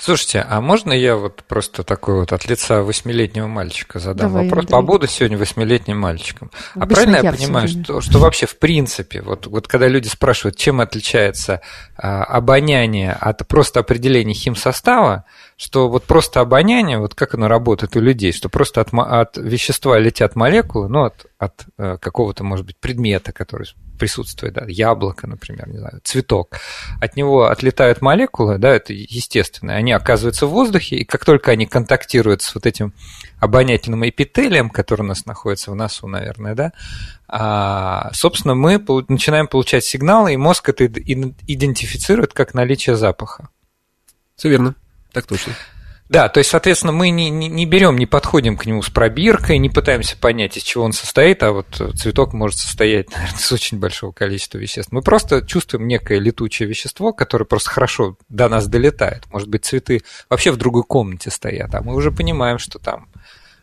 Слушайте, 0.00 0.46
а 0.48 0.62
можно 0.62 0.94
я 0.94 1.14
вот 1.14 1.44
просто 1.44 1.82
такой 1.82 2.20
вот 2.20 2.32
от 2.32 2.48
лица 2.48 2.82
восьмилетнего 2.82 3.46
мальчика 3.46 3.98
задам 3.98 4.28
Давай, 4.28 4.44
вопрос? 4.44 4.64
Андрей. 4.64 4.72
Побуду 4.72 5.06
сегодня 5.06 5.36
восьмилетним 5.36 5.98
мальчиком. 5.98 6.50
А 6.74 6.86
правильно 6.86 7.16
я, 7.16 7.22
я 7.24 7.32
понимаю, 7.34 7.68
что, 7.68 8.00
что 8.00 8.18
вообще 8.18 8.46
в 8.46 8.58
принципе, 8.58 9.20
вот, 9.20 9.46
вот 9.46 9.68
когда 9.68 9.88
люди 9.88 10.08
спрашивают, 10.08 10.56
чем 10.56 10.80
отличается 10.80 11.60
а, 11.98 12.24
обоняние 12.24 13.12
от 13.12 13.46
просто 13.46 13.80
определения 13.80 14.32
химсостава, 14.32 15.26
что 15.58 15.90
вот 15.90 16.04
просто 16.04 16.40
обоняние, 16.40 16.98
вот 16.98 17.14
как 17.14 17.34
оно 17.34 17.46
работает 17.48 17.94
у 17.94 18.00
людей, 18.00 18.32
что 18.32 18.48
просто 18.48 18.80
от, 18.80 18.94
от 18.94 19.36
вещества 19.36 19.98
летят 19.98 20.34
молекулы, 20.34 20.88
ну, 20.88 21.04
от, 21.04 21.26
от 21.38 21.66
э, 21.76 21.98
какого-то, 22.00 22.42
может 22.42 22.64
быть, 22.64 22.78
предмета, 22.78 23.32
который 23.32 23.66
присутствует, 24.00 24.54
да, 24.54 24.64
яблоко, 24.66 25.26
например, 25.26 25.68
не 25.68 25.78
знаю, 25.78 26.00
цветок, 26.02 26.56
от 27.00 27.16
него 27.16 27.44
отлетают 27.44 28.00
молекулы, 28.00 28.58
да, 28.58 28.70
это 28.70 28.92
естественно, 28.92 29.74
они 29.74 29.92
оказываются 29.92 30.46
в 30.46 30.50
воздухе, 30.50 30.96
и 30.96 31.04
как 31.04 31.24
только 31.24 31.50
они 31.52 31.66
контактируют 31.66 32.40
с 32.42 32.54
вот 32.54 32.66
этим 32.66 32.94
обонятельным 33.38 34.08
эпителием, 34.08 34.70
который 34.70 35.02
у 35.02 35.04
нас 35.04 35.26
находится 35.26 35.70
в 35.70 35.74
носу, 35.74 36.08
наверное, 36.08 36.54
да, 36.54 36.72
а, 37.28 38.10
собственно, 38.12 38.54
мы 38.54 38.82
начинаем 39.08 39.46
получать 39.46 39.84
сигналы, 39.84 40.32
и 40.32 40.36
мозг 40.38 40.70
это 40.70 40.86
идентифицирует 40.86 42.32
как 42.32 42.54
наличие 42.54 42.96
запаха. 42.96 43.48
Все 44.34 44.48
верно. 44.48 44.74
Так 45.12 45.26
точно. 45.26 45.52
Да, 46.10 46.28
то 46.28 46.38
есть, 46.38 46.50
соответственно, 46.50 46.92
мы 46.92 47.10
не, 47.10 47.30
не, 47.30 47.46
не 47.46 47.66
берем, 47.66 47.96
не 47.96 48.04
подходим 48.04 48.56
к 48.56 48.66
нему 48.66 48.82
с 48.82 48.90
пробиркой, 48.90 49.58
не 49.58 49.70
пытаемся 49.70 50.16
понять, 50.16 50.56
из 50.56 50.64
чего 50.64 50.82
он 50.82 50.92
состоит, 50.92 51.40
а 51.44 51.52
вот 51.52 51.68
цветок 51.94 52.32
может 52.32 52.58
состоять, 52.58 53.08
наверное, 53.14 53.38
из 53.38 53.52
очень 53.52 53.78
большого 53.78 54.10
количества 54.10 54.58
веществ. 54.58 54.90
Мы 54.90 55.02
просто 55.02 55.46
чувствуем 55.46 55.86
некое 55.86 56.18
летучее 56.18 56.68
вещество, 56.68 57.12
которое 57.12 57.44
просто 57.44 57.70
хорошо 57.70 58.16
до 58.28 58.48
нас 58.48 58.66
долетает. 58.66 59.22
Может 59.30 59.48
быть, 59.48 59.64
цветы 59.64 60.02
вообще 60.28 60.50
в 60.50 60.56
другой 60.56 60.82
комнате 60.82 61.30
стоят, 61.30 61.72
а 61.76 61.80
мы 61.80 61.94
уже 61.94 62.10
понимаем, 62.10 62.58
что 62.58 62.80
там 62.80 63.06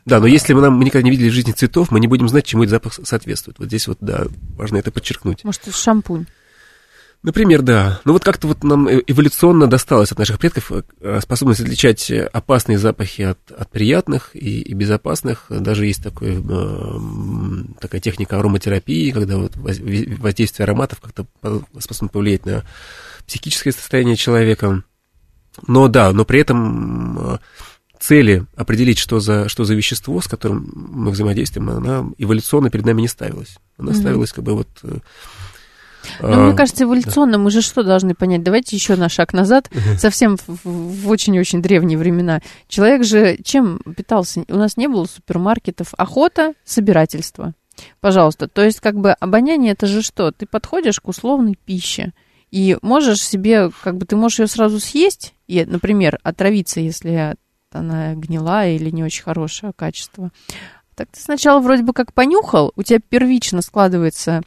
да, 0.06 0.22
но 0.22 0.28
если 0.28 0.54
мы, 0.54 0.62
нам, 0.62 0.76
мы 0.76 0.86
никогда 0.86 1.04
не 1.04 1.12
видели 1.12 1.28
в 1.28 1.34
жизни 1.34 1.52
цветов, 1.52 1.91
мы 1.91 2.00
не 2.00 2.08
будем 2.08 2.30
знать, 2.30 2.45
чему 2.45 2.63
этот 2.63 2.72
запах 2.72 2.93
соответствует. 2.93 3.60
Вот 3.60 3.67
здесь 3.67 3.89
вот, 3.89 3.98
да, 4.00 4.28
важно 4.56 4.78
это 4.78 4.89
подчеркнуть. 4.89 5.43
Может, 5.43 5.63
это 5.63 5.78
шампунь? 5.78 6.28
Например, 7.23 7.62
да. 7.62 7.99
Ну 8.06 8.13
вот 8.13 8.23
как-то 8.23 8.47
вот 8.47 8.63
нам 8.63 8.88
э, 8.88 9.01
эволюционно 9.08 9.67
досталось 9.67 10.12
от 10.12 10.19
наших 10.19 10.39
предков 10.39 10.71
э, 10.71 11.19
способность 11.21 11.62
отличать 11.62 12.12
опасные 12.12 12.77
запахи 12.77 13.23
от, 13.23 13.51
от 13.51 13.69
приятных 13.71 14.30
и, 14.34 14.62
и 14.62 14.73
безопасных. 14.73 15.45
Даже 15.49 15.88
есть 15.88 16.03
такой, 16.03 16.38
э, 16.38 16.99
такая 17.80 18.01
техника 18.01 18.38
ароматерапии, 18.39 19.12
когда 19.12 19.38
вот 19.38 19.56
воздействие 19.56 20.65
ароматов 20.65 21.01
как-то 21.01 21.25
способно 21.80 22.10
повлиять 22.10 22.45
на 22.45 22.63
психическое 23.25 23.71
состояние 23.71 24.15
человека. 24.15 24.84
Но 25.65 25.88
да, 25.88 26.13
но 26.13 26.23
при 26.23 26.39
этом 26.39 27.39
цели 27.99 28.45
определить, 28.56 28.99
что 28.99 29.19
за, 29.19 29.49
что 29.49 29.65
за 29.65 29.73
вещество, 29.73 30.21
с 30.21 30.27
которым 30.27 30.71
мы 30.73 31.10
взаимодействуем, 31.10 31.71
она 31.71 32.06
эволюционно 32.19 32.69
перед 32.69 32.86
нами 32.86 33.01
не 33.01 33.08
ставилась. 33.08 33.58
Она 33.75 33.91
mm-hmm. 33.91 33.95
ставилась 33.95 34.32
как 34.32 34.43
бы 34.43 34.53
вот 34.53 34.67
ну, 36.20 36.34
а, 36.34 36.48
мне 36.48 36.56
кажется, 36.56 36.84
эволюционно 36.84 37.34
да. 37.34 37.38
мы 37.39 37.52
же 37.52 37.62
что 37.62 37.84
должны 37.84 38.15
понять? 38.15 38.43
Давайте 38.43 38.76
еще 38.76 38.96
на 38.96 39.10
шаг 39.10 39.34
назад, 39.34 39.70
совсем 39.98 40.38
в 40.48 41.10
очень-очень 41.10 41.62
древние 41.62 41.98
времена. 41.98 42.41
Человек 42.67 43.04
же 43.04 43.38
чем 43.43 43.80
питался? 43.96 44.43
У 44.48 44.56
нас 44.56 44.78
не 44.78 44.88
было 44.88 45.06
супермаркетов. 45.06 45.93
Охота, 45.98 46.54
собирательство. 46.63 47.54
Пожалуйста. 48.00 48.48
То 48.48 48.63
есть, 48.63 48.80
как 48.80 48.96
бы 48.96 49.12
обоняние 49.12 49.74
это 49.74 49.86
же 49.88 50.02
что? 50.02 50.32
Ты 50.32 50.46
подходишь 50.46 51.00
к 51.00 51.08
условной 51.08 51.58
пище. 51.65 52.13
И 52.50 52.78
можешь 52.82 53.22
себе, 53.22 53.70
как 53.84 53.98
бы 53.98 54.06
ты 54.06 54.15
можешь 54.15 54.39
ее 54.39 54.48
сразу 54.48 54.80
съесть, 54.80 55.34
и, 55.48 55.65
например, 55.65 56.17
отравиться, 56.24 56.80
если 56.80 57.36
она 57.72 58.15
гнилая 58.15 58.76
или 58.76 58.89
не 58.89 59.04
очень 59.04 59.24
хорошего 59.24 59.74
качества. 59.74 60.32
Так 60.96 61.10
ты 61.12 61.20
сначала 61.20 61.60
вроде 61.60 61.84
бы 61.84 61.93
как 61.93 62.13
понюхал, 62.13 62.72
у 62.76 62.82
тебя 62.82 63.00
первично 63.00 63.62
складывается 63.62 64.41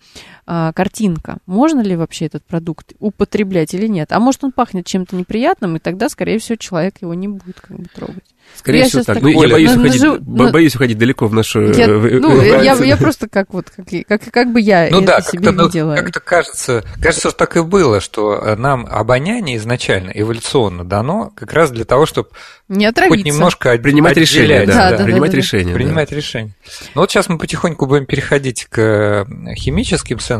а, 0.52 0.72
картинка, 0.72 1.38
можно 1.46 1.80
ли 1.80 1.94
вообще 1.94 2.26
этот 2.26 2.44
продукт 2.44 2.94
употреблять 2.98 3.72
или 3.72 3.86
нет. 3.86 4.10
А 4.10 4.18
может 4.18 4.42
он 4.42 4.50
пахнет 4.50 4.84
чем-то 4.84 5.14
неприятным, 5.14 5.76
и 5.76 5.78
тогда, 5.78 6.08
скорее 6.08 6.40
всего, 6.40 6.56
человек 6.56 6.96
его 7.02 7.14
не 7.14 7.28
будет 7.28 7.60
как 7.60 7.78
бы 7.78 7.84
трогать. 7.84 8.24
Скорее 8.56 8.80
я 8.80 8.86
всего 8.86 9.02
так. 9.04 9.22
Ну, 9.22 9.28
я 9.28 9.48
боюсь, 9.48 9.70
на, 9.70 9.80
уходить, 9.80 10.02
на, 10.02 10.50
боюсь 10.50 10.74
уходить 10.74 10.98
далеко 10.98 11.26
в 11.28 11.34
нашу... 11.34 11.72
Я, 11.72 11.86
ну, 11.86 12.42
я, 12.42 12.74
я 12.74 12.96
просто 12.96 13.28
как 13.28 13.54
вот, 13.54 13.70
как, 13.70 13.86
как, 14.06 14.22
как 14.30 14.52
бы 14.52 14.60
я 14.60 14.88
ну, 14.90 14.98
это 14.98 15.06
да, 15.06 15.20
себе 15.20 15.50
ну, 15.50 15.66
видела. 15.66 15.94
Как-то 15.94 16.20
кажется, 16.20 16.84
кажется, 17.00 17.30
что 17.30 17.38
так 17.38 17.56
и 17.56 17.62
было, 17.62 18.00
что 18.00 18.56
нам 18.56 18.86
обоняние 18.90 19.56
изначально 19.56 20.10
эволюционно 20.10 20.84
дано 20.84 21.32
как 21.34 21.52
раз 21.52 21.70
для 21.70 21.84
того, 21.84 22.06
чтобы 22.06 22.30
не 22.68 22.86
отравиться. 22.86 23.18
хоть 23.18 23.26
немножко 23.26 23.78
принимать 23.78 24.16
решения, 24.16 24.66
да, 24.66 24.90
да, 24.90 24.98
да, 24.98 25.04
принимать 25.04 25.30
да, 25.30 25.36
решения, 25.36 25.74
принимать 25.74 26.12
решения. 26.12 26.54
Ну 26.94 27.02
вот 27.02 27.10
сейчас 27.10 27.28
мы 27.28 27.38
потихоньку 27.38 27.86
будем 27.86 28.06
переходить 28.06 28.66
к 28.66 29.26
химическим 29.56 30.18
сенсорам, 30.18 30.39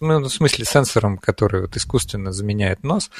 ну, 0.00 0.20
в 0.20 0.28
смысле 0.28 0.64
сенсорам, 0.64 1.18
которые 1.18 1.62
вот 1.62 1.76
искусственно 1.76 2.32
заменяют 2.32 2.82
нос. 2.82 3.10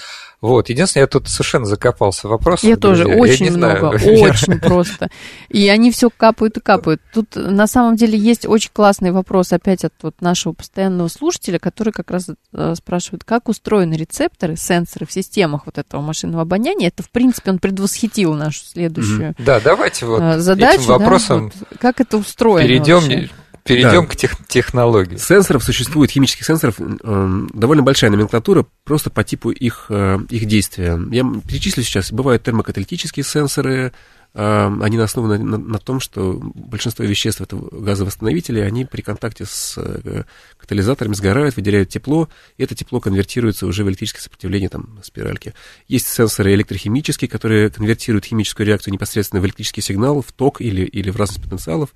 Вот, 0.41 0.69
единственное, 0.69 1.05
я 1.05 1.07
тут 1.09 1.29
совершенно 1.29 1.67
закопался 1.67 2.29
вопрос. 2.29 2.63
Я 2.63 2.77
тоже, 2.77 3.07
очень 3.07 3.47
я 3.47 3.53
много, 3.53 3.87
очень 3.95 4.59
просто. 4.61 5.09
И 5.49 5.69
они 5.69 5.91
все 5.91 6.11
капают 6.11 6.57
и 6.57 6.61
капают. 6.61 7.01
Тут 7.13 7.35
на 7.35 7.67
самом 7.67 7.97
деле 7.97 8.19
есть 8.19 8.47
очень 8.47 8.71
классный 8.73 9.11
вопрос 9.11 9.53
опять 9.53 9.85
от 9.85 9.95
вот 10.03 10.21
нашего 10.21 10.53
постоянного 10.53 11.09
слушателя, 11.09 11.59
который 11.59 11.93
как 11.93 12.11
раз 12.11 12.29
э, 12.53 12.75
спрашивает, 12.77 13.25
как 13.25 13.49
устроены 13.49 13.95
рецепторы, 13.95 14.57
сенсоры 14.57 15.07
в 15.07 15.13
системах 15.13 15.67
вот 15.67 15.79
этого 15.79 16.01
машинного 16.01 16.43
обоняния. 16.43 16.89
Это, 16.89 17.03
в 17.03 17.11
принципе, 17.11 17.51
он 17.51 17.59
предвосхитил 17.59 18.35
нашу 18.35 18.65
следующую 18.65 19.35
Да, 19.39 19.61
давайте 19.61 20.07
вот 20.07 20.21
э, 20.21 20.39
задачу, 20.39 20.83
этим 20.83 20.89
вопросом 20.89 21.49
да, 21.49 21.55
вот, 21.71 21.79
как 21.79 22.01
это 22.01 22.17
устроено 22.17 22.67
перейдем 22.67 23.01
вообще? 23.01 23.31
Перейдем 23.69 24.03
да. 24.03 24.07
к 24.07 24.17
тех, 24.17 24.33
технологии. 24.47 25.17
Сенсоров 25.17 25.63
существует, 25.65 26.11
химических 26.11 26.45
сенсоров, 26.45 26.77
э, 26.79 27.47
довольно 27.53 27.83
большая 27.83 28.11
номенклатура, 28.11 28.67
просто 28.85 29.11
по 29.11 29.25
типу 29.25 29.51
их, 29.51 29.87
э, 29.91 30.19
их 30.31 30.47
действия. 30.47 30.99
Я 31.11 31.25
перечислю 31.47 31.83
сейчас. 31.83 32.13
Бывают 32.13 32.43
термокаталитические 32.43 33.25
сенсоры, 33.25 33.93
они 34.35 34.99
основаны 34.99 35.39
на, 35.39 35.57
на 35.59 35.79
том, 35.79 36.01
что 36.01 36.39
большинство 36.55 37.05
веществ 37.05 37.41
это 37.41 37.57
газовосстановители, 37.57 38.61
они 38.61 38.85
при 38.85 39.01
контакте 39.01 39.47
с 39.47 39.75
э, 39.79 40.25
катализаторами 40.59 41.15
сгорают, 41.15 41.57
выделяют 41.57 41.89
тепло, 41.89 42.29
и 42.57 42.63
это 42.63 42.75
тепло 42.75 43.01
конвертируется 43.01 43.67
уже 43.67 43.85
в 43.85 43.89
электрическое 43.89 44.23
сопротивление 44.23 44.69
там, 44.69 45.01
спиральки. 45.03 45.55
Есть 45.89 46.09
сенсоры 46.09 46.55
электрохимические, 46.55 47.29
которые 47.29 47.71
конвертируют 47.71 48.27
химическую 48.27 48.67
реакцию 48.67 48.93
непосредственно 48.93 49.41
в 49.41 49.47
электрический 49.47 49.81
сигнал, 49.81 50.21
в 50.21 50.31
ток 50.33 50.61
или, 50.61 50.83
или 50.83 51.11
в 51.11 51.17
разность 51.17 51.43
потенциалов. 51.43 51.95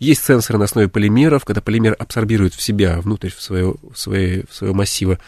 Есть 0.00 0.24
сенсоры 0.24 0.58
на 0.58 0.64
основе 0.64 0.88
полимеров, 0.88 1.44
когда 1.44 1.60
полимер 1.60 1.94
абсорбирует 1.98 2.54
в 2.54 2.62
себя, 2.62 3.00
внутрь 3.02 3.28
в 3.28 3.40
своего, 3.40 3.76
в 3.92 3.98
своего, 3.98 4.44
в 4.50 4.54
своего 4.54 4.74
массива, 4.74 5.18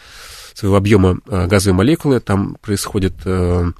своего 0.55 0.75
объема 0.75 1.19
газовые 1.27 1.75
молекулы, 1.75 2.19
там 2.19 2.57
происходит 2.59 3.13
э, 3.25 3.71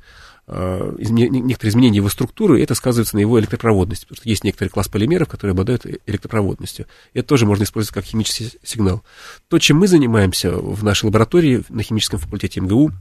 э, 0.48 0.96
некоторые 1.00 1.72
изменения 1.72 1.98
его 1.98 2.10
структуры, 2.10 2.60
и 2.60 2.64
это 2.64 2.76
сказывается 2.76 3.16
на 3.16 3.22
его 3.22 3.40
электропроводности, 3.40 4.06
потому 4.06 4.18
что 4.18 4.30
есть 4.30 4.44
некоторый 4.44 4.70
класс 4.70 4.88
полимеров, 4.88 5.28
которые 5.28 5.54
обладают 5.54 5.88
электропроводностью. 6.06 6.86
И 7.14 7.20
это 7.20 7.28
тоже 7.28 7.48
можно 7.48 7.64
использовать 7.64 7.96
как 7.96 8.06
химический 8.06 8.52
сигнал. 8.64 9.02
То, 9.48 9.58
чем 9.58 9.78
мы 9.78 9.88
занимаемся 9.88 10.52
в 10.52 10.84
нашей 10.84 11.06
лаборатории 11.06 11.64
на 11.70 11.82
химическом 11.82 12.20
факультете 12.20 12.62
МГУ, 12.62 12.92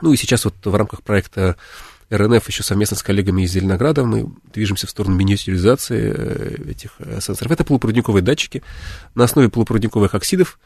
ну 0.00 0.12
и 0.12 0.16
сейчас 0.16 0.44
вот 0.44 0.54
в 0.64 0.74
рамках 0.74 1.02
проекта 1.02 1.56
РНФ 2.10 2.46
еще 2.48 2.62
совместно 2.62 2.96
с 2.96 3.02
коллегами 3.02 3.42
из 3.42 3.52
Зеленограда 3.52 4.04
мы 4.04 4.30
движемся 4.52 4.86
в 4.86 4.90
сторону 4.90 5.16
миниатюризации 5.16 6.12
э, 6.14 6.70
этих 6.70 6.92
э, 6.98 7.20
сенсоров. 7.20 7.52
Это 7.52 7.64
полупроводниковые 7.64 8.22
датчики 8.22 8.62
на 9.14 9.24
основе 9.24 9.48
полупроводниковых 9.48 10.14
оксидов. 10.14 10.58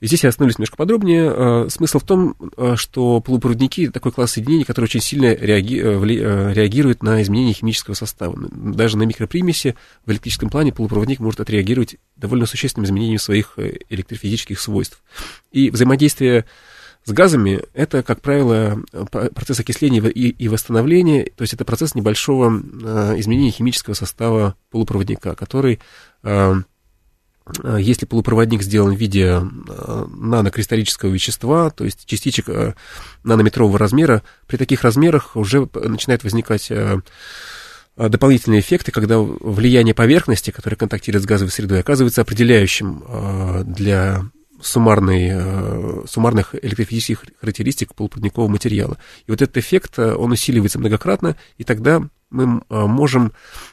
И 0.00 0.06
здесь 0.08 0.24
я 0.24 0.30
остановлюсь 0.30 0.58
немножко 0.58 0.76
подробнее. 0.76 1.32
Э, 1.34 1.68
смысл 1.68 2.00
в 2.00 2.04
том, 2.04 2.36
что 2.76 3.20
полупроводники— 3.20 3.88
такой 3.90 4.10
класс 4.10 4.32
соединений, 4.32 4.64
который 4.64 4.86
очень 4.86 5.00
сильно 5.00 5.32
реаги... 5.34 5.76
реагирует 5.76 7.02
на 7.02 7.22
изменения 7.22 7.52
химического 7.52 7.94
состава. 7.94 8.36
Даже 8.50 8.96
на 8.96 9.04
микропримеси 9.04 9.76
в 10.04 10.10
электрическом 10.10 10.50
плане 10.50 10.72
полупроводник 10.72 11.20
может 11.20 11.40
отреагировать 11.40 11.96
довольно 12.16 12.46
существенным 12.46 12.86
изменением 12.86 13.20
своих 13.20 13.56
электрофизических 13.88 14.58
свойств. 14.58 15.02
И 15.52 15.70
взаимодействие 15.70 16.44
с 17.04 17.10
газами 17.10 17.62
это, 17.74 18.02
как 18.02 18.20
правило, 18.20 18.80
процесс 19.10 19.58
окисления 19.58 20.02
и, 20.04 20.48
восстановления, 20.48 21.24
то 21.24 21.42
есть 21.42 21.52
это 21.52 21.64
процесс 21.64 21.94
небольшого 21.94 22.52
э, 22.52 23.18
изменения 23.18 23.50
химического 23.50 23.94
состава 23.94 24.54
полупроводника, 24.70 25.34
который, 25.34 25.80
э, 26.22 26.54
э, 27.64 27.76
если 27.80 28.06
полупроводник 28.06 28.62
сделан 28.62 28.94
в 28.94 28.98
виде 28.98 29.40
э, 29.40 30.06
нанокристаллического 30.16 31.10
вещества, 31.10 31.70
то 31.70 31.84
есть 31.84 32.06
частичек 32.06 32.46
нанометрового 33.24 33.78
размера, 33.78 34.22
при 34.46 34.56
таких 34.56 34.82
размерах 34.82 35.34
уже 35.34 35.68
начинает 35.74 36.22
возникать 36.22 36.70
дополнительные 37.96 38.60
эффекты, 38.60 38.90
когда 38.92 39.18
влияние 39.18 39.94
поверхности, 39.94 40.50
которая 40.50 40.78
контактирует 40.78 41.24
с 41.24 41.26
газовой 41.26 41.50
средой, 41.50 41.80
оказывается 41.80 42.22
определяющим 42.22 43.04
для 43.66 44.24
суммарной, 44.62 45.30
э, 45.32 46.02
суммарных 46.06 46.54
электрофизических 46.54 47.24
характеристик 47.40 47.94
полупроводникового 47.94 48.48
материала. 48.48 48.96
И 49.26 49.30
вот 49.30 49.42
этот 49.42 49.56
эффект, 49.56 49.98
э, 49.98 50.14
он 50.14 50.32
усиливается 50.32 50.78
многократно, 50.78 51.36
и 51.58 51.64
тогда 51.64 52.02
мы 52.30 52.62
э, 52.70 52.86
можем 52.86 53.32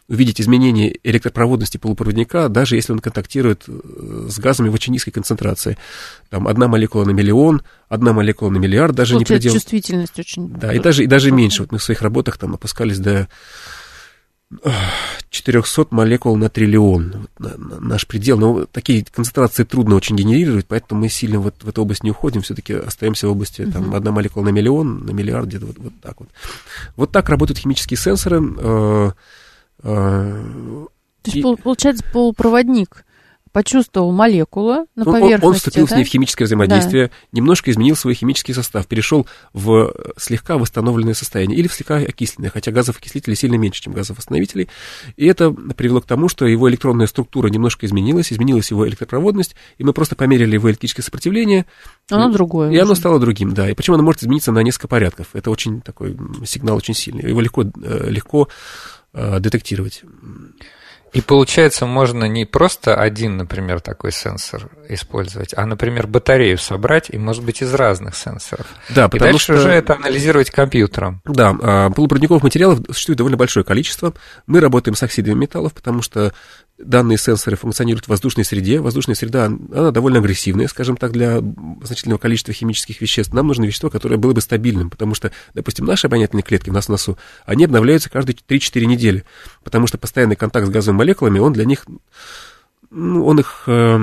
увидеть 0.10 0.42
изменение 0.42 0.98
электропроводности 1.04 1.78
полупроводника, 1.78 2.50
даже 2.50 2.76
если 2.76 2.92
он 2.92 3.00
контактирует 3.00 3.64
с 3.68 4.38
газами 4.38 4.68
в 4.70 4.74
очень 4.74 4.92
низкой 4.92 5.12
концентрации. 5.12 5.78
Там 6.30 6.48
одна 6.48 6.68
молекула 6.68 7.06
на 7.06 7.12
миллион, 7.12 7.62
одна 7.88 8.12
молекула 8.12 8.50
на 8.50 8.58
миллиард, 8.58 8.96
даже 8.96 9.14
Получается, 9.14 9.34
не 9.34 9.38
предел... 9.40 9.54
чувствительность 9.54 10.20
очень... 10.20 10.50
Да, 10.50 10.74
и 10.74 10.80
даже, 10.80 11.04
и 11.04 11.08
даже 11.08 11.32
меньше. 11.32 11.64
Вот 11.64 11.72
мы 11.72 11.78
в 11.78 11.84
своих 11.84 12.02
работах 12.02 12.38
там 12.38 12.54
опускались 12.54 13.00
до 13.00 13.30
400 15.30 15.88
молекул 15.92 16.36
на 16.36 16.50
триллион, 16.50 17.28
наш 17.38 18.08
предел. 18.08 18.40
Но 18.40 18.66
такие 18.66 19.06
концентрации 19.06 19.64
трудно 19.64 19.96
очень 19.96 20.16
генерировать, 20.16 20.66
поэтому 20.68 21.02
мы 21.02 21.10
сильно 21.10 21.40
вот 21.40 21.56
в 21.62 21.70
эту 21.70 21.84
область 21.84 22.04
не 22.04 22.12
уходим, 22.12 22.42
все-таки 22.42 22.74
остаемся 22.74 23.28
в 23.28 23.32
области 23.32 23.66
там, 23.66 23.94
одна 23.94 24.12
молекула 24.12 24.46
на 24.46 24.50
миллион, 24.50 25.06
на 25.06 25.12
миллиард, 25.12 25.48
где-то 25.48 25.68
вот, 25.68 25.78
вот 25.78 25.94
так 26.02 26.20
вот. 26.20 26.30
Вот 26.96 27.12
так 27.12 27.30
работают 27.30 27.60
химические 27.60 27.98
сенсоры. 27.98 28.42
Э, 28.58 29.12
э, 29.84 30.88
То 31.22 31.32
есть, 31.32 31.38
и... 31.38 31.42
получается, 31.62 32.04
полупроводник 32.12 33.06
почувствовал 33.52 34.12
молекулу 34.12 34.88
на 34.96 35.06
поверхности. 35.06 35.46
Он, 35.46 35.52
он 35.52 35.54
вступил 35.56 35.88
да? 35.88 35.96
с 35.96 35.98
ней 35.98 36.04
в 36.04 36.08
химическое 36.08 36.46
взаимодействие, 36.46 37.08
да. 37.08 37.14
немножко 37.32 37.72
изменил 37.72 37.96
свой 37.96 38.14
химический 38.14 38.54
состав, 38.54 38.88
перешел 38.88 39.28
в 39.54 39.94
слегка 40.18 40.58
восстановленное 40.58 41.14
состояние 41.14 41.58
или 41.58 41.68
в 41.68 41.74
слегка 41.74 41.98
окисленное, 41.98 42.50
хотя 42.50 42.72
газов 42.72 42.98
окислителей 42.98 43.36
сильно 43.36 43.56
меньше, 43.56 43.82
чем 43.82 43.94
газов 43.94 44.18
восстановителей. 44.18 44.70
И 45.16 45.26
это 45.26 45.52
привело 45.52 46.02
к 46.02 46.06
тому, 46.06 46.30
что 46.30 46.46
его 46.46 46.70
электронная 46.70 47.08
структура 47.08 47.48
немножко 47.48 47.86
изменилась, 47.86 48.32
изменилась 48.32 48.72
его 48.72 48.88
электропроводность, 48.88 49.56
и 49.78 49.84
мы 49.84 49.94
просто 49.94 50.16
померили 50.16 50.54
его 50.54 50.70
электрическое 50.70 51.04
сопротивление. 51.04 51.66
Оно 52.10 52.30
и, 52.30 52.34
другое. 52.34 52.70
И 52.70 52.74
уже. 52.74 52.82
оно 52.82 52.96
стало 52.96 53.20
другим, 53.20 53.54
да. 53.54 53.70
И 53.70 53.74
причем 53.74 53.94
оно 53.94 54.04
может 54.04 54.24
измениться 54.24 54.52
на 54.52 54.60
несколько 54.60 54.88
порядков. 54.88 55.30
Это 55.34 55.52
очень 55.52 55.82
такой 55.82 56.18
сигнал 56.46 56.78
очень 56.78 56.94
сильный. 56.94 57.28
Его 57.28 57.42
легко, 57.42 57.64
э, 57.64 58.10
легко 58.10 58.48
э, 59.14 59.40
детектировать. 59.40 60.04
И 61.14 61.22
получается, 61.22 61.86
можно 61.86 62.26
не 62.26 62.46
просто 62.46 62.96
один, 62.96 63.38
например, 63.38 63.82
такой 63.82 64.12
сенсор 64.12 64.70
использовать, 64.88 65.54
а, 65.56 65.66
например, 65.66 66.08
батарею 66.08 66.58
собрать 66.58 67.10
и, 67.10 67.18
может 67.18 67.44
быть, 67.44 67.62
из 67.62 67.74
разных 67.74 68.16
сенсоров. 68.16 68.68
Да, 68.90 69.10
и 69.12 69.20
дальше 69.20 69.44
что... 69.44 69.54
уже 69.56 69.70
это 69.70 69.96
анализировать 69.96 70.52
компьютером. 70.52 71.22
Да, 71.26 71.56
а, 71.62 71.90
полупроводниковых 71.90 72.44
материалов 72.44 72.80
существует 72.90 73.18
довольно 73.18 73.38
большое 73.38 73.64
количество. 73.64 74.14
Мы 74.46 74.60
работаем 74.60 74.96
с 74.96 75.04
оксидами 75.04 75.36
металлов, 75.36 75.74
потому 75.74 76.02
что 76.02 76.34
данные 76.80 77.18
сенсоры 77.18 77.58
функционируют 77.58 78.06
в 78.06 78.10
воздушной 78.10 78.46
среде. 78.46 78.80
Воздушная 78.80 79.16
среда, 79.16 79.46
она 79.46 79.92
довольно 79.92 80.20
агрессивная, 80.20 80.68
скажем 80.68 80.98
так, 80.98 81.12
для 81.12 81.40
значительного 81.84 82.20
количества 82.20 82.54
химических 82.54 83.02
веществ. 83.02 83.34
Нам 83.34 83.48
нужно 83.48 83.66
вещество, 83.66 83.90
которое 83.90 84.18
было 84.18 84.34
бы 84.34 84.42
стабильным, 84.42 84.90
потому 84.90 85.14
что, 85.14 85.32
допустим, 85.54 85.86
наши 85.86 86.08
обонятельные 86.08 86.44
клетки 86.44 86.70
у 86.70 86.74
нас 86.74 86.86
в 86.86 86.90
носу, 86.90 87.18
они 87.46 87.66
обновляются 87.66 88.10
каждые 88.10 88.36
3-4 88.36 88.86
недели, 88.86 89.26
потому 89.64 89.88
что 89.88 89.98
постоянный 89.98 90.36
контакт 90.36 90.68
с 90.68 90.70
газовыми 90.70 91.00
молекулами, 91.00 91.40
он 91.40 91.54
для 91.54 91.66
них, 91.66 91.86
ну, 92.90 93.26
он 93.26 93.40
их... 93.40 93.64
Э, 93.68 94.00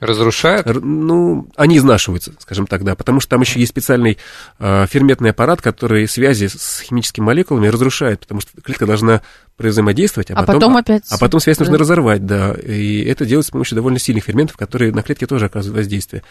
Разрушает? 0.00 0.66
Ну, 0.66 1.48
они 1.54 1.76
изнашиваются, 1.76 2.32
скажем 2.40 2.66
так, 2.66 2.82
да, 2.82 2.96
потому 2.96 3.20
что 3.20 3.30
там 3.30 3.40
еще 3.40 3.60
есть 3.60 3.70
специальный 3.70 4.18
э, 4.58 4.86
ферментный 4.88 5.30
аппарат, 5.30 5.62
который 5.62 6.08
связи 6.08 6.48
с 6.48 6.80
химическими 6.80 7.24
молекулами 7.24 7.68
разрушает, 7.68 8.20
потому 8.20 8.40
что 8.40 8.60
клетка 8.60 8.84
должна 8.84 9.22
взаимодействовать, 9.56 10.32
а, 10.32 10.34
а 10.34 10.36
потом, 10.40 10.54
потом 10.54 10.76
опять... 10.76 11.04
А, 11.10 11.14
а 11.14 11.18
потом 11.18 11.40
связь 11.40 11.56
да. 11.58 11.64
нужно 11.64 11.78
разорвать, 11.78 12.26
да, 12.26 12.52
и 12.52 13.04
это 13.04 13.24
делается 13.26 13.50
с 13.50 13.52
помощью 13.52 13.76
довольно 13.76 14.00
сильных 14.00 14.24
ферментов, 14.24 14.56
которые 14.56 14.92
на 14.92 15.02
клетке 15.02 15.26
тоже 15.26 15.46
оказывают 15.46 15.76
воздействие. 15.76 16.24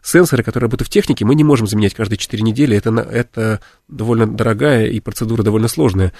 Сенсоры, 0.00 0.44
которые 0.44 0.68
работают 0.68 0.88
в 0.88 0.92
технике, 0.92 1.24
мы 1.24 1.34
не 1.34 1.44
можем 1.44 1.66
заменять 1.66 1.94
каждые 1.94 2.18
4 2.18 2.42
недели, 2.44 2.76
это, 2.76 2.90
это 2.90 3.60
довольно 3.88 4.26
дорогая 4.28 4.86
и 4.86 5.00
процедура 5.00 5.42
довольно 5.42 5.66
сложная. 5.66 6.12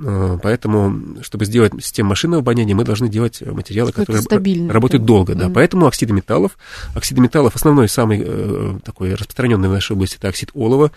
Э, 0.00 0.38
поэтому, 0.42 1.22
чтобы 1.22 1.44
сделать 1.44 1.72
систему 1.82 2.10
машинного 2.10 2.40
обоняния, 2.40 2.74
мы 2.74 2.84
должны 2.84 3.08
делать 3.08 3.40
материалы, 3.40 3.92
которые 3.92 4.22
стабильно, 4.22 4.72
работают 4.72 5.04
долго. 5.04 5.34
Да. 5.34 5.46
Mm. 5.46 5.52
Поэтому 5.52 5.86
оксиды 5.86 6.12
металлов. 6.12 6.56
Оксиды 6.94 7.20
металлов 7.20 7.56
основной, 7.56 7.88
самый 7.88 8.22
э, 8.24 8.78
такой 8.84 9.14
распространенный 9.14 9.68
в 9.68 9.72
нашей 9.72 9.92
области, 9.92 10.16
это 10.16 10.28
оксид 10.28 10.50
олова. 10.54 10.92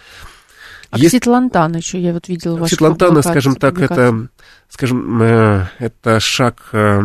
Оксид 0.92 1.14
Есть... 1.14 1.28
лантана 1.28 1.78
еще, 1.78 2.00
я 2.00 2.14
вот 2.14 2.28
видела 2.28 2.60
Оксид 2.62 2.82
лантана, 2.82 3.22
скажем 3.22 3.56
так, 3.56 3.80
это, 3.80 4.28
скажем, 4.70 5.22
э, 5.22 5.68
это 5.80 6.20
шаг 6.20 6.70
э, 6.74 7.02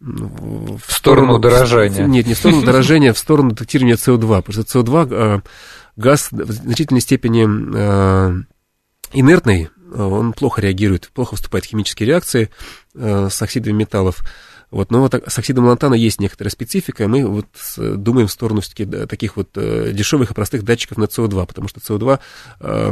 в 0.00 0.92
сторону 0.92 1.38
дорожания. 1.38 2.06
Нет, 2.06 2.26
не 2.26 2.34
в 2.34 2.38
сторону 2.38 2.62
дорожания, 2.66 3.12
в 3.12 3.18
сторону 3.18 3.50
детектирования 3.50 3.96
СО2. 3.96 4.42
Потому 4.42 4.64
что 4.64 4.80
СО2 4.80 5.08
э, 5.10 5.40
газ 5.96 6.28
в 6.30 6.52
значительной 6.52 7.00
степени 7.00 7.46
э, 7.46 8.42
инертный, 9.12 9.70
он 10.04 10.32
плохо 10.32 10.60
реагирует, 10.60 11.10
плохо 11.14 11.36
вступает 11.36 11.64
в 11.64 11.68
химические 11.68 12.08
реакции 12.08 12.50
э, 12.94 13.28
с 13.30 13.40
оксидами 13.42 13.74
металлов. 13.74 14.22
Вот, 14.72 14.90
но 14.90 15.00
вот 15.00 15.14
с 15.14 15.38
оксидом 15.38 15.66
лантана 15.66 15.94
есть 15.94 16.20
некоторая 16.20 16.50
специфика, 16.50 17.06
мы 17.06 17.24
вот 17.24 17.46
думаем 17.76 18.26
в 18.26 18.32
сторону 18.32 18.60
все-таки 18.60 18.84
таких 19.06 19.36
вот 19.36 19.50
э, 19.54 19.92
дешевых 19.92 20.32
и 20.32 20.34
простых 20.34 20.64
датчиков 20.64 20.98
на 20.98 21.04
СО2, 21.04 21.46
потому 21.46 21.68
что 21.68 21.78
СО2... 21.78 22.18
Э, 22.60 22.88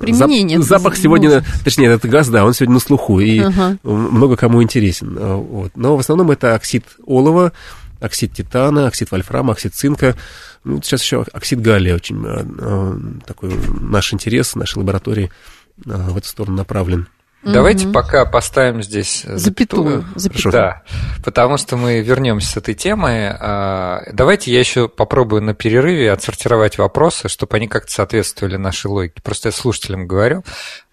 Применение. 0.00 0.58
Зап, 0.62 0.80
запах 0.80 0.96
сегодня, 0.96 1.28
можно. 1.28 1.44
точнее, 1.62 1.88
этот 1.88 2.10
газ, 2.10 2.28
да, 2.30 2.44
он 2.46 2.54
сегодня 2.54 2.74
на 2.74 2.80
слуху, 2.80 3.20
и 3.20 3.38
ага. 3.38 3.78
много 3.82 4.36
кому 4.36 4.62
интересен. 4.62 5.14
Вот. 5.18 5.72
Но 5.76 5.96
в 5.96 6.00
основном 6.00 6.30
это 6.30 6.54
оксид 6.54 6.84
олова, 7.04 7.52
оксид 8.00 8.32
титана, 8.32 8.86
оксид 8.86 9.10
вольфрама, 9.10 9.52
оксид 9.52 9.74
цинка. 9.74 10.16
Ну, 10.64 10.80
сейчас 10.82 11.02
еще 11.02 11.24
оксид 11.32 11.60
галлия 11.60 11.94
очень 11.94 12.22
э, 12.24 13.20
такой 13.26 13.52
наш 13.80 14.12
интерес, 14.12 14.54
нашей 14.54 14.78
лаборатории 14.78 15.30
в 15.76 16.16
эту 16.16 16.26
сторону 16.26 16.56
направлен. 16.56 17.08
Давайте 17.44 17.88
пока 17.88 18.24
поставим 18.24 18.82
здесь 18.82 19.22
запятую. 19.22 20.04
запятую. 20.14 20.52
Да, 20.52 20.82
потому 21.24 21.56
что 21.58 21.76
мы 21.76 22.00
вернемся 22.00 22.52
с 22.52 22.56
этой 22.56 22.74
темы. 22.74 23.36
А, 23.38 24.02
давайте 24.12 24.52
я 24.52 24.58
еще 24.58 24.88
попробую 24.88 25.42
на 25.42 25.54
перерыве 25.54 26.10
отсортировать 26.10 26.78
вопросы, 26.78 27.28
чтобы 27.28 27.56
они 27.56 27.68
как-то 27.68 27.92
соответствовали 27.92 28.56
нашей 28.56 28.86
логике. 28.86 29.20
Просто 29.22 29.48
я 29.48 29.52
слушателям 29.52 30.06
говорю. 30.06 30.42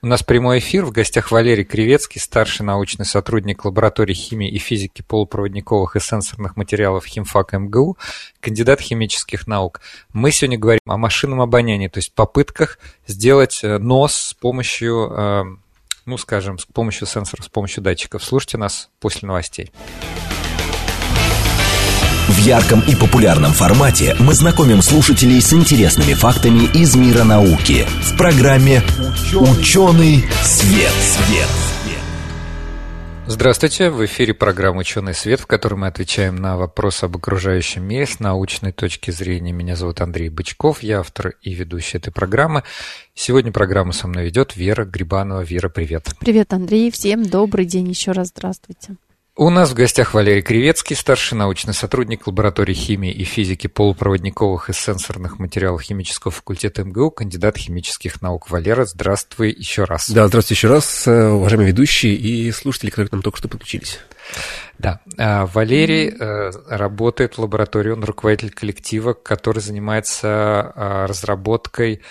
У 0.02 0.08
нас 0.08 0.24
прямой 0.24 0.60
эфир. 0.60 0.84
В 0.84 0.92
гостях 0.92 1.32
Валерий 1.32 1.64
Кривецкий, 1.64 2.20
старший 2.20 2.66
научный 2.66 3.06
сотрудник 3.06 3.64
лаборатории 3.66 4.14
химии 4.14 4.50
и 4.50 4.58
физики 4.58 5.04
полупроводниковых 5.04 5.96
и 5.96 6.00
сенсорных 6.00 6.58
материалов 6.58 7.06
химфак 7.06 7.54
МГУ, 7.54 7.98
кандидат 8.40 8.82
химических 8.82 9.48
наук. 9.48 9.80
Мы 10.12 10.32
сегодня 10.32 10.58
говорим 10.58 10.82
о 10.88 10.98
машинном 10.98 11.40
обонянии, 11.40 11.88
то 11.88 12.00
есть 12.00 12.14
попытках 12.14 12.80
сделать 13.06 13.60
э, 13.64 13.78
нос 13.78 14.16
с 14.16 14.34
помощью 14.34 15.12
э, 15.12 15.44
ну, 16.12 16.17
скажем, 16.17 16.60
с 16.60 16.65
помощью 16.65 17.08
сенсоров, 17.08 17.45
с 17.45 17.47
помощью 17.47 17.82
датчиков. 17.82 18.21
Слушайте 18.21 18.58
нас 18.58 18.89
после 19.00 19.28
новостей. 19.28 19.71
В 22.28 22.38
ярком 22.39 22.82
и 22.82 22.95
популярном 22.95 23.54
формате 23.54 24.17
мы 24.19 24.34
знакомим 24.34 24.82
слушателей 24.82 25.41
с 25.41 25.54
интересными 25.54 26.13
фактами 26.13 26.65
из 26.74 26.95
мира 26.95 27.24
науки 27.24 27.86
в 28.04 28.17
программе 28.17 28.84
«Ученый 29.34 30.26
свет». 30.43 30.91
свет. 30.91 31.70
Здравствуйте, 33.34 33.89
в 33.89 34.04
эфире 34.04 34.34
программа 34.34 34.82
«Ученый 34.82 35.13
свет», 35.13 35.39
в 35.39 35.48
которой 35.48 35.76
мы 35.76 35.88
отвечаем 35.88 36.36
на 36.36 36.58
вопросы 36.58 37.06
об 37.06 37.15
окружающем 37.15 37.82
мире 37.82 38.06
с 38.06 38.20
научной 38.20 38.74
точки 38.74 39.10
зрения. 39.10 39.54
Меня 39.54 39.78
зовут 39.78 40.02
Андрей 40.02 40.28
Бычков, 40.28 40.84
я 40.84 41.00
автор 41.00 41.36
и 41.41 41.54
ведущий 41.54 41.98
этой 41.98 42.12
программы. 42.12 42.63
Сегодня 43.15 43.54
программу 43.54 43.94
со 43.94 44.10
мной 44.10 44.26
ведет 44.26 44.58
Вера 44.58 44.84
Грибанова. 44.84 45.39
Вера, 45.44 45.70
привет. 45.70 46.10
Привет, 46.20 46.52
Андрей, 46.52 46.91
всем 46.91 47.24
добрый 47.26 47.63
день 47.63 47.88
еще 47.88 48.12
раз, 48.12 48.28
здравствуйте. 48.28 48.98
У 49.38 49.50
нас 49.50 49.72
в 49.72 49.76
гостях 49.76 50.13
Валерий 50.13 50.41
Кривецкий, 50.41 50.94
старший 50.94 51.38
научный 51.38 51.74
сотрудник 51.74 52.28
лаборатории 52.28 52.74
химии 52.74 53.13
и 53.13 53.24
физики 53.24 53.67
полупроводниковых 53.67 54.70
и 54.70 54.74
сенсорных 54.74 55.39
материалов 55.39 55.82
химического 55.84 56.32
факультета 56.32 56.84
МГУ, 56.84 57.12
кандидат 57.12 57.56
химических 57.56 58.22
наук. 58.22 58.50
Валера, 58.50 58.84
здравствуй 58.84 59.56
еще 59.58 59.86
раз. 59.86 60.10
Да, 60.10 60.28
здравствуйте 60.28 60.58
еще 60.60 60.67
раз, 60.67 61.08
э, 61.08 61.30
уважаемые 61.30 61.70
ведущие 61.70 62.13
и 62.13 62.52
слушатели, 62.52 62.89
которые 62.89 63.08
к 63.08 63.13
нам 63.13 63.22
только 63.22 63.38
что 63.38 63.48
подключились. 63.48 64.00
Да, 64.78 65.00
а, 65.17 65.46
Валерий 65.46 66.10
mm-hmm. 66.10 66.67
работает 66.67 67.36
в 67.36 67.39
лаборатории, 67.39 67.91
он 67.91 68.04
руководитель 68.04 68.52
коллектива, 68.52 69.13
который 69.13 69.60
занимается 69.60 70.28
а, 70.28 71.08
разработкой 71.08 72.02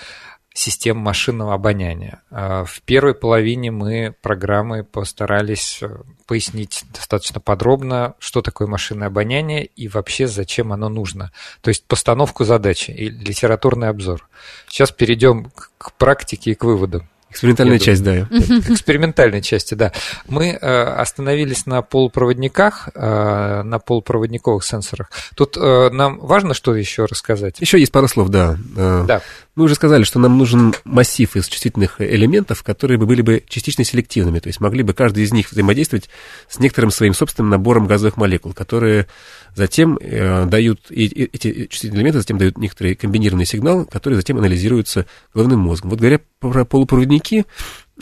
систем 0.53 0.97
машинного 0.99 1.55
обоняния. 1.55 2.23
А, 2.31 2.65
в 2.65 2.83
первой 2.83 3.15
половине 3.15 3.71
мы 3.71 4.15
программы 4.21 4.83
постарались 4.83 5.79
э, 5.81 5.89
пояснить 6.27 6.85
достаточно 6.93 7.41
подробно, 7.41 8.15
что 8.19 8.43
такое 8.43 8.67
машинное 8.67 9.09
обоняние 9.09 9.65
и 9.65 9.89
вообще 9.89 10.27
зачем 10.27 10.73
оно 10.73 10.89
нужно. 10.89 11.31
То 11.61 11.69
есть 11.69 11.85
постановку 11.87 12.45
задачи 12.45 12.91
и 12.91 13.09
литературный 13.09 13.89
обзор. 13.89 14.29
Сейчас 14.69 14.91
перейдем 14.91 15.53
к 15.79 15.93
практике 15.93 16.51
и 16.51 16.55
к 16.55 16.65
выводам. 16.65 17.09
Экспериментальная 17.31 17.75
Я 17.75 17.79
часть, 17.79 18.03
думаю. 18.03 18.27
да. 18.29 18.39
Экспериментальной 18.75 19.41
части, 19.41 19.75
да. 19.75 19.93
Мы 20.27 20.49
э, 20.49 20.83
остановились 20.83 21.65
на 21.65 21.81
полупроводниках, 21.81 22.89
э, 22.93 23.63
на 23.63 23.79
полупроводниковых 23.79 24.65
сенсорах. 24.65 25.13
Тут 25.37 25.57
нам 25.57 26.19
важно 26.19 26.55
что 26.55 26.75
еще 26.75 27.05
рассказать? 27.05 27.61
Еще 27.61 27.79
есть 27.79 27.93
пару 27.93 28.09
слов, 28.09 28.31
да. 28.31 28.59
Да. 28.75 29.23
Мы 29.61 29.65
уже 29.65 29.75
сказали, 29.75 30.05
что 30.05 30.19
нам 30.19 30.39
нужен 30.39 30.73
массив 30.85 31.37
из 31.37 31.47
чувствительных 31.47 32.01
элементов, 32.01 32.63
которые 32.63 32.97
бы 32.97 33.05
были 33.05 33.21
бы 33.21 33.45
частично 33.47 33.85
селективными, 33.85 34.39
то 34.39 34.47
есть 34.47 34.59
могли 34.59 34.83
бы 34.83 34.95
каждый 34.95 35.23
из 35.23 35.35
них 35.35 35.53
взаимодействовать 35.53 36.09
с 36.49 36.59
некоторым 36.61 36.91
своим 36.91 37.13
собственным 37.13 37.51
набором 37.51 37.87
газовых 37.87 38.17
молекул, 38.17 38.55
которые 38.55 39.07
затем 39.55 39.99
э, 40.01 40.47
дают, 40.47 40.87
и, 40.89 41.05
и, 41.05 41.25
эти 41.25 41.67
чувствительные 41.67 42.01
элементы 42.01 42.21
затем 42.21 42.39
дают 42.39 42.57
некоторый 42.57 42.95
комбинированный 42.95 43.45
сигнал, 43.45 43.85
который 43.85 44.15
затем 44.15 44.39
анализируется 44.39 45.05
головным 45.35 45.61
мозгом. 45.61 45.91
Вот 45.91 45.99
говоря 45.99 46.21
про 46.39 46.65
полупроводники, 46.65 47.45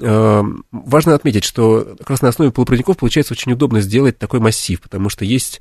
важно 0.00 1.14
отметить, 1.14 1.44
что 1.44 1.96
как 1.98 2.10
раз 2.10 2.22
на 2.22 2.28
основе 2.28 2.50
полупроводников 2.50 2.96
получается 2.96 3.34
очень 3.34 3.52
удобно 3.52 3.80
сделать 3.80 4.18
такой 4.18 4.40
массив, 4.40 4.80
потому 4.80 5.08
что 5.08 5.24
есть, 5.24 5.60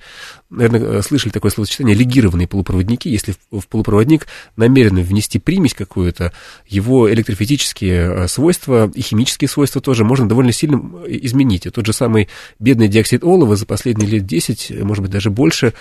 наверное, 0.50 1.02
слышали 1.02 1.32
такое 1.32 1.52
словосочетание, 1.52 1.96
легированные 1.96 2.48
полупроводники. 2.48 3.08
Если 3.10 3.36
в 3.52 3.68
полупроводник 3.68 4.28
намеренно 4.56 5.02
внести 5.02 5.40
примесь 5.40 5.74
какую-то, 5.74 6.34
его 6.68 7.12
электрофизические 7.12 8.24
э, 8.24 8.28
свойства 8.28 8.92
и 8.94 9.02
химические 9.02 9.48
свойства 9.48 9.82
тоже 9.82 10.04
можно 10.04 10.28
довольно 10.28 10.52
сильно 10.52 10.78
изменить. 11.08 11.66
И 11.66 11.70
тот 11.70 11.86
же 11.86 11.94
самый 11.94 12.30
бедный 12.60 12.88
диоксид 12.88 13.24
олова 13.24 13.56
за 13.56 13.66
последние 13.66 14.10
лет 14.10 14.26
10, 14.26 14.84
может 14.84 15.02
быть, 15.02 15.12
даже 15.12 15.30
больше, 15.30 15.74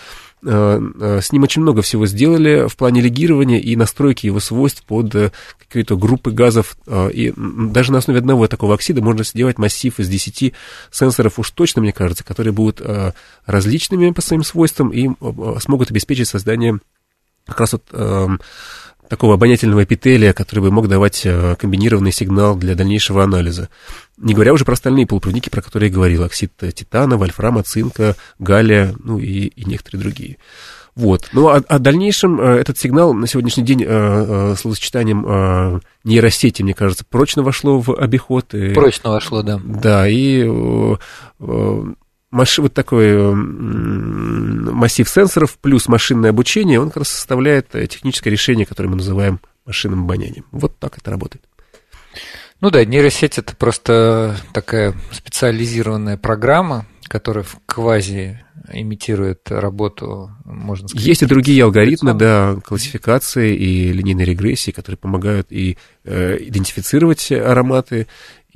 Э, 0.45 0.81
э, 1.01 1.21
с 1.23 1.33
ним 1.33 1.42
очень 1.45 1.62
много 1.62 1.83
всего 1.83 2.07
сделали 2.07 2.69
в 2.69 2.77
плане 2.77 3.01
легирования 3.01 3.59
и 3.59 3.75
настройки 3.75 4.27
его 4.27 4.38
свойств 4.38 4.85
под 4.85 5.14
э, 5.14 5.33
какие-то 5.59 5.97
группы 5.97 6.31
газов. 6.31 6.77
И 7.12 7.33
даже 7.37 7.92
на 7.92 7.99
основе 7.99 8.21
одного 8.21 8.45
такого 8.49 8.75
оксида 8.75 9.03
можно 9.03 9.25
сделать 9.25 9.59
массив 9.59 9.99
из 9.99 10.09
10 10.09 10.55
сенсоров 10.91 11.39
уж 11.39 11.51
точно, 11.51 11.83
мне 11.83 11.93
кажется, 11.93 12.25
которые 12.25 12.53
будут 12.53 12.81
различными 13.45 14.11
по 14.11 14.23
своим 14.23 14.45
свойствам 14.45 14.91
и 14.91 15.09
смогут 15.61 15.91
обеспечить 15.91 16.29
создание 16.29 16.81
как 17.47 17.61
раз 17.61 17.73
вот 17.73 17.85
эм, 17.93 18.41
такого 19.09 19.35
обонятельного 19.35 19.85
эпителия, 19.85 20.33
который 20.33 20.61
бы 20.61 20.71
мог 20.71 20.89
давать 20.89 21.23
э, 21.25 21.57
комбинированный 21.57 22.13
сигнал 22.13 22.57
для 22.57 22.75
дальнейшего 22.75 23.23
анализа. 23.23 23.69
Не 24.17 24.35
говоря 24.35 24.53
уже 24.53 24.65
про 24.65 24.73
остальные 24.73 25.07
полупроводники, 25.07 25.49
про 25.49 25.63
которые 25.63 25.89
я 25.89 25.95
говорил, 25.95 26.25
оксид 26.25 26.53
титана, 26.75 27.17
вольфрама, 27.17 27.63
цинка, 27.63 28.17
галлия, 28.39 28.95
ну 28.99 29.19
и, 29.19 29.47
и 29.47 29.65
некоторые 29.65 30.03
другие. 30.03 30.37
Вот. 30.97 31.29
Ну, 31.33 31.49
а, 31.49 31.63
а 31.69 31.79
в 31.79 31.83
дальнейшем 31.83 32.41
э, 32.41 32.57
этот 32.57 32.79
сигнал 32.79 33.13
на 33.13 33.27
сегодняшний 33.27 33.65
день 33.65 33.83
э, 33.83 33.87
э, 33.87 34.55
словосочетанием 34.57 35.83
нейросети, 36.05 36.63
мне 36.63 36.73
кажется, 36.73 37.05
прочно 37.09 37.43
вошло 37.43 37.79
в 37.81 37.95
обиход. 37.95 38.55
И, 38.55 38.73
прочно 38.73 39.11
вошло, 39.11 39.43
да. 39.43 39.61
Да, 39.63 40.09
и 40.09 40.45
маш... 42.31 42.59
вот 42.59 42.73
такой 42.73 43.35
массив 43.35 45.09
сенсоров 45.09 45.59
плюс 45.59 45.87
машинное 45.87 46.31
обучение, 46.31 46.81
он 46.81 46.89
как 46.89 46.99
раз 46.99 47.09
составляет 47.09 47.69
техническое 47.71 48.31
решение, 48.31 48.65
которое 48.65 48.89
мы 48.89 48.97
называем 48.97 49.41
машинным 49.67 50.05
обонянием. 50.05 50.47
Вот 50.51 50.79
так 50.79 50.97
это 50.97 51.11
работает. 51.11 51.45
Ну 52.63 52.71
да, 52.71 52.83
нейросеть 52.87 53.37
это 53.37 53.55
просто 53.55 54.37
такая 54.55 54.95
специализированная 55.13 56.17
программа, 56.17 56.87
которая 57.09 57.45
в 57.45 57.59
квази 57.66 58.40
имитирует 58.73 59.51
работу, 59.51 60.31
можно 60.45 60.88
сказать. 60.88 61.07
Есть 61.07 61.23
и 61.23 61.27
другие 61.27 61.62
алгоритмы, 61.64 62.14
да, 62.14 62.57
классификации 62.64 63.55
и 63.55 63.92
линейной 63.92 64.25
регрессии, 64.25 64.71
которые 64.71 64.99
помогают 64.99 65.49
и 65.51 65.79
э, 66.05 66.37
идентифицировать 66.40 67.31
ароматы, 67.33 68.07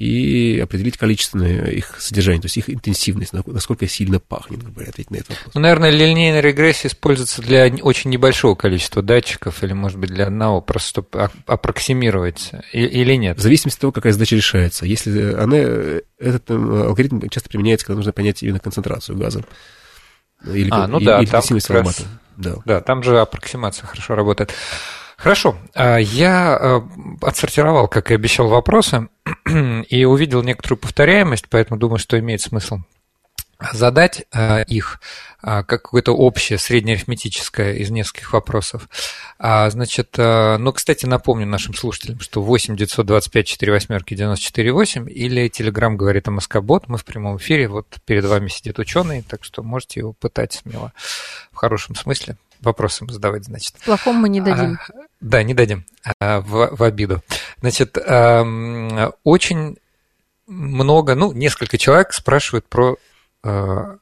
и 0.01 0.59
определить 0.59 0.97
количественное 0.97 1.67
их 1.67 2.01
содержание, 2.01 2.41
то 2.41 2.47
есть 2.47 2.57
их 2.57 2.71
интенсивность, 2.71 3.35
насколько 3.35 3.87
сильно 3.87 4.19
пахнет, 4.19 4.61
грубо 4.61 4.77
говоря, 4.77 4.89
ответить 4.89 5.11
на 5.11 5.17
этот 5.17 5.29
вопрос. 5.29 5.55
Ну, 5.55 5.61
наверное, 5.61 5.91
линейная 5.91 6.41
регрессия 6.41 6.89
используется 6.89 7.43
для 7.43 7.67
очень 7.83 8.09
небольшого 8.09 8.55
количества 8.55 9.03
датчиков 9.03 9.63
или, 9.63 9.75
может 9.75 9.99
быть, 9.99 10.09
для 10.09 10.29
одного, 10.29 10.63
просто 10.63 10.89
чтобы 10.89 11.31
аппроксимировать 11.45 12.51
или 12.73 13.15
нет? 13.17 13.37
В 13.37 13.43
зависимости 13.43 13.77
от 13.77 13.81
того, 13.83 13.93
какая 13.93 14.15
задача 14.15 14.37
решается. 14.37 14.87
Если 14.87 15.35
она, 15.35 15.59
этот 15.59 16.49
э, 16.49 16.55
алгоритм 16.55 17.21
часто 17.29 17.51
применяется, 17.51 17.85
когда 17.85 17.99
нужно 17.99 18.13
понять 18.15 18.43
именно 18.43 18.59
концентрацию 18.59 19.19
газа. 19.19 19.45
Или, 20.47 20.71
а, 20.73 20.87
ну 20.87 20.97
или, 20.97 21.05
да, 21.05 21.19
или 21.19 21.27
там 21.27 21.43
аромата. 21.69 22.03
Да. 22.39 22.55
да, 22.65 22.81
там 22.81 23.03
же 23.03 23.21
аппроксимация 23.21 23.87
хорошо 23.87 24.15
работает. 24.15 24.55
Хорошо. 25.21 25.59
А, 25.75 25.99
я 25.99 26.59
э, 26.59 26.81
отсортировал, 27.21 27.89
как 27.89 28.11
и 28.11 28.15
обещал, 28.15 28.49
вопросы 28.49 29.09
и 29.89 30.05
увидел 30.07 30.43
некоторую 30.43 30.79
повторяемость, 30.79 31.45
поэтому 31.51 31.79
думаю, 31.79 31.99
что 31.99 32.19
имеет 32.19 32.41
смысл 32.41 32.79
задать 33.73 34.25
э, 34.33 34.65
их 34.65 34.99
а, 35.43 35.63
как 35.63 35.83
какое-то 35.83 36.13
общее, 36.13 36.59
среднеарифметическое 36.59 37.75
из 37.75 37.91
нескольких 37.91 38.33
вопросов. 38.33 38.89
А, 39.39 39.69
значит, 39.69 40.15
э, 40.17 40.57
ну, 40.59 40.73
кстати, 40.73 41.05
напомню 41.05 41.47
нашим 41.47 41.75
слушателям, 41.75 42.21
что 42.21 42.43
8 42.43 42.77
925 42.77 43.47
4 43.47 43.73
восьмерки 43.73 44.15
94 44.15 44.73
8 44.73 45.11
или 45.11 45.49
Телеграм 45.49 45.99
говорит 45.99 46.29
о 46.29 46.31
Москобот. 46.31 46.89
Мы 46.89 46.97
в 46.97 47.05
прямом 47.05 47.37
эфире, 47.37 47.69
вот 47.69 47.87
перед 48.07 48.25
вами 48.25 48.49
сидит 48.49 48.79
ученый, 48.79 49.23
так 49.23 49.45
что 49.45 49.63
можете 49.63 50.01
его 50.01 50.15
пытать 50.15 50.55
смело 50.55 50.95
в 51.53 51.57
хорошем 51.57 51.95
смысле 51.95 52.37
вопросы 52.61 53.07
задавать, 53.09 53.45
значит. 53.45 53.75
В 53.79 53.85
плохом 53.85 54.17
мы 54.17 54.29
не 54.29 54.41
дадим. 54.41 54.79
А, 54.89 54.93
да, 55.21 55.43
не 55.43 55.55
дадим. 55.55 55.85
А, 56.19 56.41
в, 56.41 56.77
в 56.77 56.83
обиду. 56.83 57.23
Значит, 57.61 57.99
очень 59.25 59.77
много, 60.47 61.15
ну, 61.15 61.33
несколько 61.33 61.79
человек 61.79 62.13
спрашивают 62.13 62.67
про 62.67 62.97
а, 63.43 63.97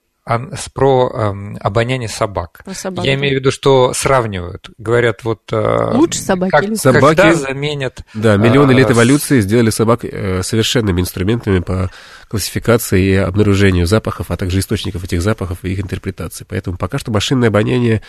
про 0.75 1.11
э, 1.11 1.57
обоняние 1.61 2.09
собак. 2.09 2.61
Про 2.65 2.75
собак. 2.75 3.05
Я 3.05 3.15
имею 3.15 3.37
в 3.37 3.41
виду, 3.41 3.51
что 3.51 3.95
сравнивают. 3.95 4.69
Говорят, 4.77 5.25
вот... 5.25 5.41
Э, 5.53 5.93
Лучше 5.95 6.19
собаки 6.19 6.51
как, 6.51 6.65
или 6.65 6.75
собаки? 6.75 7.17
Когда 7.17 7.35
заменят... 7.35 8.03
Да, 8.13 8.37
миллионы 8.37 8.73
лет 8.73 8.91
эволюции 8.91 9.41
сделали 9.41 9.71
собак 9.71 10.05
э, 10.05 10.43
совершенными 10.43 11.01
инструментами 11.01 11.61
по 11.61 11.91
классификации 12.29 13.03
и 13.05 13.15
обнаружению 13.15 13.87
запахов, 13.87 14.31
а 14.31 14.37
также 14.37 14.59
источников 14.59 15.03
этих 15.03 15.23
запахов 15.23 15.61
и 15.63 15.73
их 15.73 15.81
интерпретации. 15.81 16.45
Поэтому 16.47 16.77
пока 16.77 16.99
что 16.99 17.11
машинное 17.11 17.49
обоняние 17.49 18.03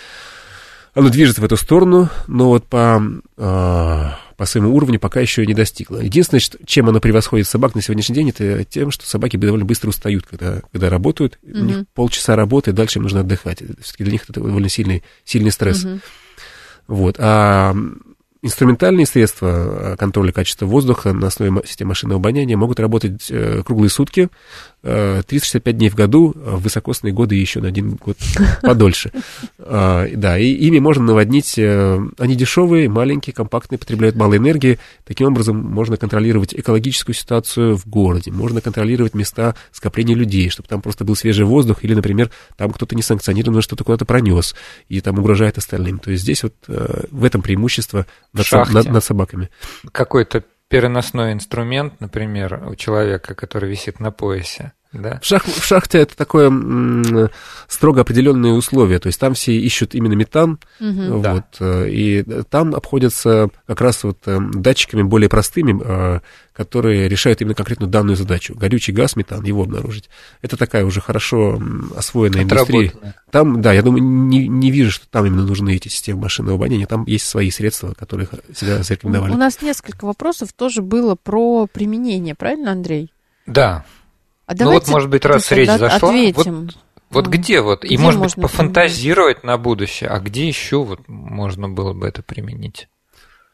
оно 0.93 1.09
движется 1.09 1.41
в 1.41 1.45
эту 1.45 1.57
сторону, 1.57 2.09
но 2.27 2.49
вот 2.49 2.65
по, 2.65 3.01
э, 3.37 4.09
по 4.37 4.45
своему 4.45 4.75
уровню 4.75 4.99
пока 4.99 5.19
еще 5.19 5.45
не 5.45 5.53
достигло. 5.53 5.97
Единственное, 5.97 6.41
чем 6.65 6.89
оно 6.89 6.99
превосходит 6.99 7.47
собак 7.47 7.75
на 7.75 7.81
сегодняшний 7.81 8.15
день, 8.15 8.29
это 8.29 8.63
тем, 8.63 8.91
что 8.91 9.05
собаки 9.05 9.37
довольно 9.37 9.65
быстро 9.65 9.89
устают, 9.89 10.25
когда, 10.25 10.61
когда 10.71 10.89
работают. 10.89 11.39
Mm-hmm. 11.43 11.59
У 11.59 11.63
них 11.63 11.85
полчаса 11.93 12.35
работы, 12.35 12.71
дальше 12.71 12.99
им 12.99 13.03
нужно 13.03 13.21
отдыхать. 13.21 13.61
Все-таки 13.81 14.03
для 14.03 14.13
них 14.13 14.23
это 14.23 14.33
довольно 14.33 14.69
сильный, 14.69 15.03
сильный 15.25 15.51
стресс. 15.51 15.85
Mm-hmm. 15.85 16.01
Вот. 16.87 17.15
А 17.19 17.75
Инструментальные 18.41 19.05
средства 19.05 19.47
э, 19.47 19.95
контроля 19.97 20.31
качества 20.31 20.65
воздуха 20.65 21.11
на 21.11 21.27
основе 21.27 21.61
системы 21.65 21.89
машинного 21.89 22.21
обоняния 22.21 22.55
могут 22.55 22.79
работать 22.79 23.27
э, 23.29 23.63
круглые 23.65 23.89
сутки, 23.89 24.29
365 24.81 25.67
э, 25.67 25.77
дней 25.77 25.89
в 25.89 25.95
году, 25.95 26.31
в 26.33 26.61
высокосные 26.61 27.11
годы 27.11 27.35
еще 27.35 27.59
на 27.59 27.67
один 27.67 27.95
год 27.95 28.17
подольше. 28.61 29.11
А, 29.59 30.07
да, 30.15 30.39
и 30.39 30.51
ими 30.51 30.79
можно 30.79 31.03
наводнить, 31.03 31.59
они 31.59 32.35
дешевые, 32.35 32.87
маленькие, 32.87 33.33
компактные, 33.33 33.77
потребляют 33.77 34.15
мало 34.15 34.37
энергии. 34.37 34.79
Таким 35.05 35.27
образом, 35.27 35.57
можно 35.57 35.97
контролировать 35.97 36.53
экологическую 36.53 37.15
ситуацию 37.15 37.75
в 37.75 37.87
городе, 37.87 38.31
можно 38.31 38.61
контролировать 38.61 39.15
места 39.15 39.55
скопления 39.73 40.15
людей, 40.15 40.49
чтобы 40.49 40.69
там 40.69 40.81
просто 40.81 41.03
был 41.03 41.17
свежий 41.17 41.45
воздух, 41.45 41.83
или, 41.83 41.93
например, 41.93 42.31
там 42.55 42.71
кто-то 42.71 42.95
несанкционированно 42.95 43.61
что-то 43.61 43.83
куда-то 43.83 44.05
пронес, 44.05 44.55
и 44.87 45.01
там 45.01 45.19
угрожает 45.19 45.57
остальным. 45.57 45.99
То 45.99 46.11
есть 46.11 46.23
здесь 46.23 46.41
вот 46.43 46.53
в 46.67 47.25
этом 47.25 47.41
преимущество 47.41 48.05
над, 48.33 48.45
шахте. 48.45 48.73
над, 48.73 48.89
над 48.89 49.03
собаками. 49.03 49.49
Какой-то 49.91 50.43
переносной 50.69 51.33
инструмент, 51.33 51.99
например, 51.99 52.63
у 52.67 52.75
человека, 52.75 53.33
который 53.33 53.69
висит 53.69 53.99
на 53.99 54.11
поясе, 54.11 54.73
да? 54.91 55.19
В, 55.21 55.25
шах, 55.25 55.45
в 55.45 55.63
шахте 55.63 55.99
это 55.99 56.17
такое 56.17 56.47
м, 56.47 57.29
строго 57.67 58.01
определенные 58.01 58.53
условия, 58.53 58.99
то 58.99 59.07
есть 59.07 59.19
там 59.19 59.33
все 59.35 59.55
ищут 59.55 59.93
именно 59.93 60.13
метан, 60.13 60.59
угу. 60.79 61.17
вот, 61.17 61.21
да. 61.21 61.43
Э, 61.59 61.89
и 61.89 62.23
там 62.49 62.73
обходятся 62.73 63.49
как 63.67 63.81
раз 63.81 64.03
вот 64.03 64.19
э, 64.25 64.39
датчиками 64.39 65.03
более 65.03 65.29
простыми, 65.29 65.79
э, 65.83 66.19
которые 66.59 67.07
решают 67.07 67.39
именно 67.39 67.55
конкретную 67.55 67.89
данную 67.89 68.17
задачу. 68.17 68.53
Горючий 68.53 68.93
газ, 68.93 69.15
метан, 69.15 69.45
его 69.45 69.63
обнаружить. 69.63 70.09
Это 70.41 70.57
такая 70.57 70.83
уже 70.83 70.99
хорошо 70.99 71.57
освоенная 71.95 72.43
индустрия. 72.43 72.91
Там, 73.31 73.61
да, 73.61 73.71
я 73.71 73.81
думаю, 73.81 74.03
не, 74.03 74.45
не 74.49 74.69
вижу, 74.69 74.91
что 74.91 75.07
там 75.07 75.25
именно 75.25 75.45
нужны 75.45 75.77
эти 75.77 75.87
системы 75.87 76.23
машинного 76.23 76.57
обоняния, 76.57 76.85
там 76.85 77.05
есть 77.05 77.27
свои 77.27 77.49
средства, 77.49 77.93
которые 77.93 78.27
себя 78.53 78.83
зарекомендовали. 78.83 79.31
У 79.31 79.37
нас 79.37 79.61
несколько 79.61 80.03
вопросов 80.03 80.51
тоже 80.51 80.81
было 80.81 81.15
про 81.15 81.65
применение, 81.65 82.35
правильно, 82.35 82.73
Андрей? 82.73 83.13
Да, 83.45 83.85
а 84.45 84.53
ну 84.59 84.71
вот, 84.71 84.85
может 84.89 85.09
быть, 85.09 85.23
раз 85.23 85.49
речь 85.53 85.69
зашла, 85.69 86.09
ответим. 86.09 86.65
вот, 86.65 86.77
вот 87.09 87.25
ну, 87.27 87.31
где 87.31 87.61
вот, 87.61 87.85
и 87.85 87.97
может 87.97 88.19
быть 88.19 88.35
пофантазировать 88.35 89.37
применить? 89.37 89.57
на 89.59 89.63
будущее, 89.63 90.09
а 90.09 90.19
где 90.19 90.45
еще 90.45 90.83
вот 90.83 91.07
можно 91.07 91.69
было 91.69 91.93
бы 91.93 92.05
это 92.05 92.21
применить? 92.21 92.89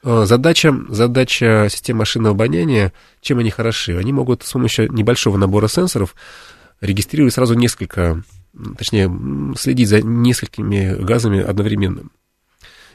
Э, 0.06 0.26
задача, 0.28 0.72
задача 0.90 1.68
системы 1.70 2.00
машинного 2.00 2.36
обоняния, 2.36 2.94
чем 3.22 3.40
они 3.40 3.50
хороши? 3.50 3.98
Они 3.98 4.14
могут 4.14 4.44
с 4.44 4.52
помощью 4.52 4.92
небольшого 4.94 5.36
набора 5.36 5.68
сенсоров 5.68 6.16
регистрировать 6.80 7.34
сразу 7.34 7.56
несколько, 7.56 8.22
точнее, 8.78 9.12
следить 9.58 9.90
за 9.90 10.04
несколькими 10.04 10.96
газами 11.04 11.42
одновременно. 11.42 12.04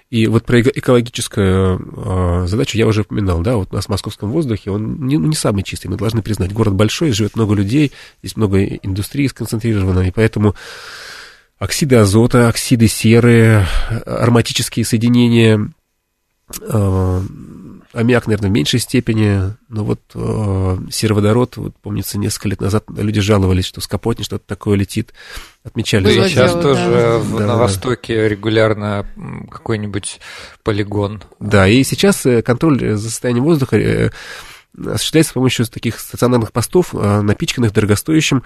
И 0.09 0.29
вот 0.29 0.45
про 0.45 0.61
экологическую 0.61 2.45
э, 2.45 2.47
задачу 2.47 2.79
я 2.79 2.87
уже 2.87 3.03
упоминал, 3.03 3.41
да, 3.41 3.57
вот 3.57 3.73
у 3.73 3.75
нас 3.75 3.87
в 3.87 3.89
московском 3.89 4.31
воздухе 4.31 4.71
он 4.71 5.07
не, 5.07 5.17
не 5.17 5.35
самый 5.35 5.65
чистый, 5.65 5.89
мы 5.89 5.97
должны 5.97 6.23
признать. 6.23 6.53
Город 6.53 6.75
большой, 6.75 7.11
живет 7.11 7.35
много 7.35 7.55
людей, 7.55 7.91
здесь 8.23 8.37
много 8.37 8.65
индустрии 8.65 9.27
сконцентрировано, 9.27 10.07
и 10.07 10.13
поэтому 10.13 10.55
оксиды 11.59 11.97
азота, 11.97 12.49
оксиды 12.49 12.87
серы, 12.89 13.67
ароматические 14.05 14.85
соединения, 14.85 15.59
э, 15.59 15.80
аммиак, 17.93 18.27
наверное, 18.27 18.51
в 18.51 18.53
меньшей 18.53 18.81
степени, 18.81 19.55
но 19.69 19.85
вот 19.85 20.01
э, 20.15 20.77
сероводород, 20.91 21.57
вот, 21.57 21.77
помнится, 21.77 22.19
несколько 22.19 22.49
лет 22.49 22.61
назад 22.61 22.85
люди 22.97 23.21
жаловались, 23.21 23.65
что 23.65 23.81
с 23.81 23.87
Капотни 23.87 24.23
что-то 24.23 24.45
такое 24.47 24.77
летит, 24.77 25.13
отмечали. 25.65 26.05
Да, 26.05 26.29
сейчас 26.29 26.53
дело, 26.53 26.63
тоже 26.63 26.91
да. 26.91 27.19
В, 27.19 27.39
да. 27.39 27.47
на 27.47 27.57
Востоке 27.57 28.29
регулярно 28.29 29.07
какой-нибудь 29.51 30.21
полигон. 30.63 31.23
Да, 31.41 31.67
и 31.67 31.83
сейчас 31.83 32.25
э, 32.27 32.43
контроль 32.43 32.97
за 32.97 33.11
состоянием 33.11 33.45
воздуха 33.45 33.77
э, 33.77 34.11
осуществляется 34.87 35.33
с 35.33 35.35
помощью 35.35 35.67
таких 35.67 35.99
стационарных 35.99 36.53
постов, 36.53 36.95
э, 36.95 37.21
напичканных 37.23 37.73
дорогостоящим 37.73 38.45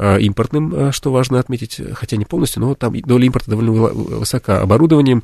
импортным, 0.00 0.92
что 0.92 1.12
важно 1.12 1.38
отметить, 1.38 1.80
хотя 1.94 2.16
не 2.16 2.24
полностью, 2.24 2.62
но 2.62 2.74
там 2.74 2.98
доля 3.00 3.26
импорта 3.26 3.50
довольно 3.50 3.72
высока, 3.72 4.60
оборудованием, 4.60 5.22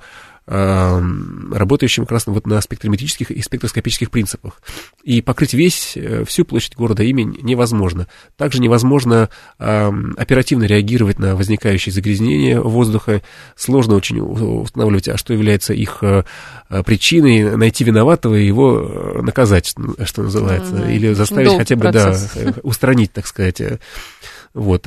работающим 0.48 2.04
как 2.04 2.12
раз 2.12 2.26
вот 2.28 2.46
на 2.46 2.60
спектрометрических 2.60 3.32
и 3.32 3.42
спектроскопических 3.42 4.12
принципах. 4.12 4.62
И 5.02 5.20
покрыть 5.20 5.54
весь, 5.54 5.96
э, 5.96 6.24
всю 6.24 6.44
площадь 6.44 6.76
города 6.76 7.02
ими 7.02 7.22
невозможно. 7.22 8.06
Также 8.36 8.60
невозможно 8.60 9.28
оперативно 9.58 10.64
реагировать 10.64 11.18
на 11.18 11.34
возникающие 11.34 11.92
загрязнения 11.92 12.60
воздуха. 12.60 13.22
Сложно 13.56 13.96
очень 13.96 14.20
устанавливать, 14.20 15.08
а 15.08 15.16
что 15.16 15.32
является 15.32 15.72
их 15.72 15.98
э, 16.02 16.22
причиной, 16.84 17.56
найти 17.56 17.82
виноватого 17.82 18.36
и 18.36 18.46
его 18.46 18.78
э, 18.78 19.22
наказать, 19.22 19.74
что 20.04 20.22
называется, 20.22 20.76
mm-hmm. 20.76 20.94
или 20.94 21.12
заставить 21.12 21.48
Долг 21.48 21.58
хотя 21.58 21.74
бы, 21.74 21.82
процесс. 21.82 22.32
да, 22.34 22.54
устранить, 22.62 23.12
так 23.12 23.26
сказать. 23.26 23.60
Вот. 24.56 24.86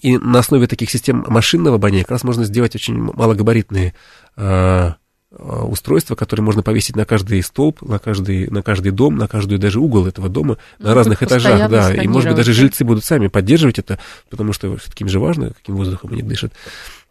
И 0.00 0.18
на 0.18 0.38
основе 0.38 0.66
таких 0.66 0.90
систем 0.90 1.24
машинного 1.26 1.76
обоняния 1.76 2.04
как 2.04 2.12
раз 2.12 2.24
можно 2.24 2.44
сделать 2.44 2.74
очень 2.74 2.96
малогабаритные 2.96 3.94
э, 4.36 4.92
э, 5.30 5.62
устройства, 5.62 6.14
которые 6.14 6.44
можно 6.44 6.62
повесить 6.62 6.96
на 6.96 7.04
каждый 7.04 7.42
столб, 7.42 7.82
на 7.82 7.98
каждый, 7.98 8.48
на 8.48 8.62
каждый 8.62 8.92
дом, 8.92 9.16
на 9.16 9.26
каждый 9.26 9.58
даже 9.58 9.80
угол 9.80 10.06
этого 10.06 10.28
дома, 10.28 10.58
ну, 10.78 10.88
на 10.88 10.94
разных 10.94 11.22
этажах, 11.22 11.68
да, 11.68 11.94
и, 11.94 12.06
может 12.06 12.30
быть, 12.30 12.36
даже 12.36 12.52
жильцы 12.52 12.84
будут 12.84 13.04
сами 13.04 13.26
поддерживать 13.26 13.78
это, 13.78 13.98
потому 14.30 14.52
что 14.52 14.76
все-таки 14.76 15.04
им 15.04 15.08
же 15.08 15.18
важно, 15.18 15.52
каким 15.52 15.76
воздухом 15.76 16.12
они 16.12 16.22
дышат. 16.22 16.52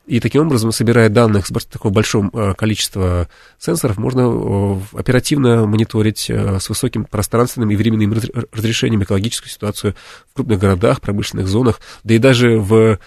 И 0.10 0.20
таким 0.20 0.42
образом, 0.48 0.72
собирая 0.72 1.08
данных 1.08 1.46
с 1.46 1.66
такого 1.68 1.94
большого 1.94 2.32
э, 2.34 2.54
количества 2.56 3.30
сенсоров, 3.60 4.00
можно 4.00 4.22
э, 4.22 4.98
оперативно 4.98 5.68
мониторить 5.68 6.32
э, 6.32 6.60
с 6.60 6.68
высоким 6.68 7.06
пространственным 7.06 7.70
и 7.70 7.76
временным 7.76 8.20
разрешением 8.52 9.04
экологическую 9.04 9.52
ситуацию 9.52 9.94
в 10.32 10.34
крупных 10.34 10.58
городах, 10.58 11.00
промышленных 11.00 11.48
зонах, 11.48 11.80
да 12.04 12.16
и 12.16 12.18
даже 12.18 12.58
в 12.58 12.98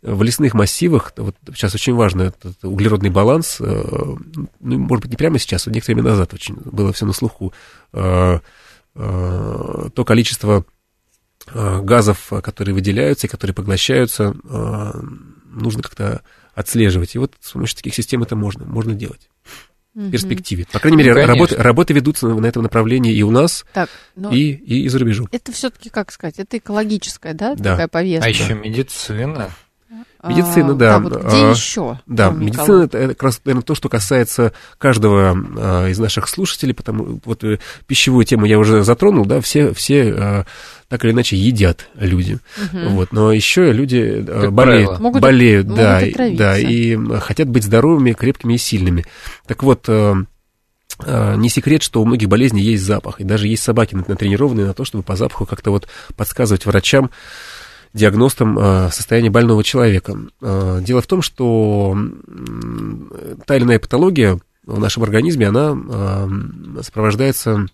в 0.00 0.22
лесных 0.22 0.54
массивах, 0.54 1.12
вот 1.16 1.34
сейчас 1.54 1.74
очень 1.74 1.94
важно 1.94 2.22
этот 2.22 2.64
углеродный 2.64 3.10
баланс, 3.10 3.56
ну, 3.58 4.16
может 4.60 5.02
быть, 5.02 5.10
не 5.10 5.16
прямо 5.16 5.40
сейчас, 5.40 5.66
а 5.66 5.72
некоторое 5.72 5.96
время 5.96 6.10
назад 6.10 6.34
очень 6.34 6.54
было 6.54 6.92
все 6.92 7.04
на 7.04 7.12
слуху, 7.12 7.52
то 7.90 8.40
количество 10.06 10.64
газов, 11.52 12.30
которые 12.44 12.76
выделяются 12.76 13.26
и 13.26 13.30
которые 13.30 13.56
поглощаются, 13.56 14.36
нужно 15.48 15.82
как-то 15.82 16.22
отслеживать. 16.58 17.14
И 17.14 17.18
вот 17.18 17.34
с 17.40 17.52
помощью 17.52 17.76
таких 17.76 17.94
систем 17.94 18.22
это 18.22 18.36
можно, 18.36 18.64
можно 18.64 18.94
делать 18.94 19.28
в 19.94 20.10
перспективе. 20.10 20.66
По 20.70 20.78
крайней 20.78 20.98
мере, 20.98 21.14
ну, 21.14 21.26
работы, 21.26 21.56
работы 21.56 21.92
ведутся 21.92 22.28
на, 22.28 22.38
на 22.38 22.46
этом 22.46 22.62
направлении 22.62 23.12
и 23.12 23.22
у 23.22 23.30
нас, 23.30 23.64
так, 23.72 23.88
и, 24.30 24.50
и, 24.52 24.82
и 24.84 24.88
за 24.88 24.98
рубежом. 24.98 25.28
Это 25.32 25.50
все-таки, 25.52 25.90
как 25.90 26.12
сказать, 26.12 26.38
это 26.38 26.58
экологическая, 26.58 27.34
да, 27.34 27.54
да. 27.54 27.72
такая 27.72 27.88
повестка? 27.88 28.26
А 28.26 28.28
еще 28.28 28.54
медицина. 28.54 29.50
Медицина, 30.22 30.72
а, 30.72 30.74
да. 30.74 30.96
А, 30.96 30.98
вот 30.98 31.12
где 31.24 31.36
а, 31.36 31.50
еще? 31.50 32.00
Да, 32.06 32.30
медицина 32.30 32.82
это, 32.82 32.98
это 32.98 33.14
как 33.14 33.22
раз, 33.22 33.40
наверное, 33.44 33.62
то, 33.62 33.74
что 33.76 33.88
касается 33.88 34.52
каждого 34.76 35.36
а, 35.56 35.86
из 35.88 35.98
наших 35.98 36.28
слушателей, 36.28 36.74
потому 36.74 37.20
вот 37.24 37.44
э, 37.44 37.60
пищевую 37.86 38.24
тему 38.24 38.44
я 38.44 38.58
уже 38.58 38.82
затронул, 38.82 39.24
да, 39.26 39.40
все, 39.40 39.72
все 39.72 40.12
а, 40.12 40.46
так 40.88 41.04
или 41.04 41.12
иначе 41.12 41.36
едят 41.36 41.88
люди. 41.94 42.38
Угу. 42.56 42.88
Вот, 42.90 43.12
но 43.12 43.32
еще 43.32 43.72
люди 43.72 44.24
как 44.26 44.44
э, 44.44 44.50
болеют, 44.50 44.98
могут, 44.98 45.22
болеют, 45.22 45.66
могут 45.66 45.82
да, 45.82 46.00
да, 46.32 46.58
и 46.58 46.96
хотят 47.20 47.48
быть 47.48 47.64
здоровыми, 47.64 48.12
крепкими 48.12 48.54
и 48.54 48.58
сильными. 48.58 49.04
Так 49.46 49.62
вот, 49.62 49.84
э, 49.88 50.14
э, 51.04 51.34
не 51.36 51.50
секрет, 51.50 51.82
что 51.82 52.00
у 52.00 52.06
многих 52.06 52.28
болезней 52.28 52.62
есть 52.62 52.84
запах, 52.84 53.20
и 53.20 53.24
даже 53.24 53.48
есть 53.48 53.62
собаки 53.62 53.94
натренированные 53.94 54.66
на 54.66 54.74
то, 54.74 54.84
чтобы 54.86 55.04
по 55.04 55.14
запаху 55.14 55.44
как-то 55.44 55.70
вот 55.70 55.88
подсказывать 56.16 56.64
врачам, 56.64 57.10
диагностам 57.94 58.90
состояние 58.92 59.30
больного 59.30 59.64
человека. 59.64 60.14
Дело 60.42 61.00
в 61.00 61.06
том, 61.06 61.22
что 61.22 61.96
та 63.46 63.56
или 63.56 63.64
иная 63.64 63.78
патология 63.78 64.38
в 64.66 64.78
нашем 64.78 65.04
организме, 65.04 65.48
она 65.48 66.28
сопровождается 66.82 67.66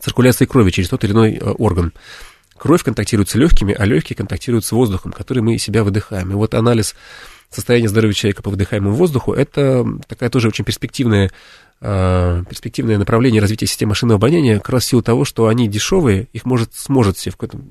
циркуляции 0.00 0.46
крови 0.46 0.70
через 0.70 0.88
тот 0.88 1.04
или 1.04 1.12
иной 1.12 1.34
э, 1.34 1.50
орган. 1.50 1.92
кровь 2.56 2.82
контактирует 2.82 3.28
с 3.28 3.34
легкими, 3.34 3.74
а 3.74 3.84
легкие 3.84 4.16
контактируют 4.16 4.64
с 4.64 4.72
воздухом, 4.72 5.12
который 5.12 5.42
мы 5.42 5.54
из 5.54 5.62
себя 5.62 5.84
выдыхаем. 5.84 6.30
И 6.30 6.34
вот 6.34 6.54
анализ 6.54 6.94
состояния 7.48 7.88
здоровья 7.88 8.14
человека 8.14 8.42
по 8.42 8.50
выдыхаемому 8.50 8.94
воздуху, 8.94 9.32
это 9.32 9.86
такая 10.06 10.30
тоже 10.30 10.48
очень 10.48 10.64
перспективная 10.64 11.30
э, 11.80 12.44
перспективное 12.48 12.98
направление 12.98 13.40
развития 13.40 13.66
системы 13.66 13.90
машинного 13.90 14.18
обоняния 14.18 14.58
как 14.58 14.70
раз 14.70 14.84
в 14.84 14.88
силу 14.88 15.02
того, 15.02 15.24
что 15.24 15.48
они 15.48 15.68
дешевые, 15.68 16.28
их 16.32 16.44
может, 16.44 16.74
сможет 16.74 17.18
себе 17.18 17.32
в 17.32 17.36
каком-то 17.36 17.66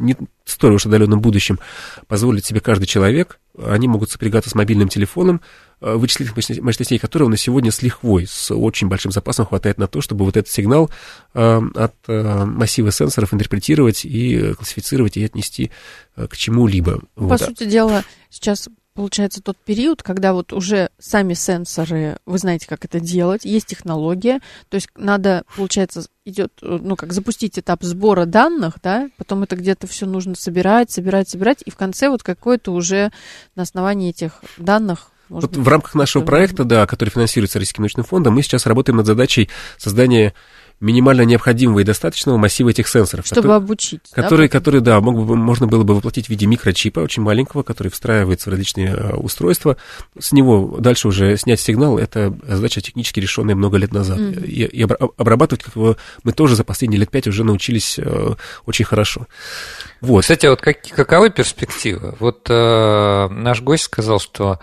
не 0.00 0.16
столь 0.44 0.74
уж 0.74 0.86
отдаленном 0.86 1.20
будущем 1.20 1.58
позволить 2.06 2.46
себе 2.46 2.60
каждый 2.60 2.86
человек. 2.86 3.40
Они 3.60 3.88
могут 3.88 4.10
сопрягаться 4.10 4.50
с 4.50 4.54
мобильным 4.54 4.88
телефоном, 4.88 5.40
вычислительных 5.80 6.62
мощностей 6.62 6.98
которого 6.98 7.28
на 7.28 7.36
сегодня 7.36 7.70
с 7.70 7.82
лихвой, 7.82 8.26
с 8.26 8.52
очень 8.54 8.88
большим 8.88 9.12
запасом 9.12 9.46
хватает 9.46 9.78
на 9.78 9.86
то, 9.86 10.00
чтобы 10.00 10.24
вот 10.24 10.36
этот 10.36 10.50
сигнал 10.50 10.90
э, 11.34 11.60
от 11.74 11.94
э, 12.06 12.44
массива 12.44 12.90
сенсоров 12.90 13.32
интерпретировать 13.34 14.04
и 14.04 14.54
классифицировать 14.54 15.16
и 15.16 15.24
отнести 15.24 15.70
к 16.16 16.36
чему-либо. 16.36 17.00
По 17.14 17.22
вот. 17.22 17.40
сути 17.40 17.64
дела, 17.64 18.02
сейчас 18.28 18.68
получается 18.98 19.40
тот 19.40 19.56
период, 19.56 20.02
когда 20.02 20.32
вот 20.32 20.52
уже 20.52 20.90
сами 20.98 21.34
сенсоры, 21.34 22.18
вы 22.26 22.36
знаете, 22.38 22.66
как 22.66 22.84
это 22.84 22.98
делать, 22.98 23.44
есть 23.44 23.66
технология, 23.66 24.40
то 24.68 24.74
есть 24.74 24.88
надо, 24.96 25.44
получается, 25.54 26.06
идет, 26.24 26.52
ну, 26.60 26.96
как 26.96 27.12
запустить 27.12 27.60
этап 27.60 27.84
сбора 27.84 28.24
данных, 28.24 28.78
да, 28.82 29.08
потом 29.16 29.44
это 29.44 29.54
где-то 29.54 29.86
все 29.86 30.04
нужно 30.04 30.34
собирать, 30.34 30.90
собирать, 30.90 31.28
собирать, 31.28 31.62
и 31.64 31.70
в 31.70 31.76
конце 31.76 32.08
вот 32.08 32.24
какое-то 32.24 32.72
уже 32.72 33.12
на 33.54 33.62
основании 33.62 34.10
этих 34.10 34.42
данных 34.56 35.12
вот 35.28 35.50
быть, 35.50 35.56
в 35.56 35.68
рамках 35.68 35.94
нашего 35.94 36.24
проекта, 36.24 36.64
да, 36.64 36.86
который 36.86 37.10
финансируется 37.10 37.58
Российским 37.58 37.82
научным 37.82 38.04
фондом, 38.04 38.34
мы 38.34 38.42
сейчас 38.42 38.66
работаем 38.66 38.96
над 38.96 39.06
задачей 39.06 39.48
создания 39.76 40.34
минимально 40.80 41.22
необходимого 41.22 41.80
и 41.80 41.84
достаточного 41.84 42.36
массива 42.36 42.68
этих 42.70 42.86
сенсоров. 42.88 43.26
Чтобы 43.26 43.42
который, 43.42 43.56
обучить. 43.56 44.00
Которые, 44.12 44.48
да, 44.48 44.52
которые, 44.52 44.80
да, 44.80 45.00
мог 45.00 45.16
бы, 45.16 45.36
можно 45.36 45.66
было 45.66 45.82
бы 45.82 45.94
воплотить 45.94 46.26
в 46.26 46.28
виде 46.28 46.46
микрочипа, 46.46 47.00
очень 47.00 47.22
маленького, 47.22 47.62
который 47.62 47.88
встраивается 47.88 48.48
в 48.48 48.52
различные 48.52 48.94
э, 48.94 49.14
устройства. 49.16 49.76
С 50.18 50.32
него 50.32 50.76
дальше 50.78 51.08
уже 51.08 51.36
снять 51.36 51.60
сигнал, 51.60 51.98
это 51.98 52.36
задача 52.46 52.80
технически 52.80 53.18
решенная 53.18 53.56
много 53.56 53.76
лет 53.76 53.92
назад. 53.92 54.18
Mm-hmm. 54.18 54.46
И, 54.46 54.64
и 54.64 54.82
обрабатывать 54.82 55.64
как 55.64 55.74
его 55.74 55.96
мы 56.22 56.32
тоже 56.32 56.54
за 56.54 56.62
последние 56.62 57.00
лет 57.00 57.10
пять 57.10 57.26
уже 57.26 57.42
научились 57.42 57.98
э, 57.98 58.34
очень 58.64 58.84
хорошо. 58.84 59.26
Вот. 60.00 60.22
Кстати, 60.22 60.46
вот 60.46 60.60
как, 60.60 60.82
каковы 60.82 61.30
перспективы? 61.30 62.14
Вот 62.20 62.46
э, 62.48 63.28
наш 63.30 63.62
гость 63.62 63.84
сказал, 63.84 64.20
что 64.20 64.52
а, 64.52 64.60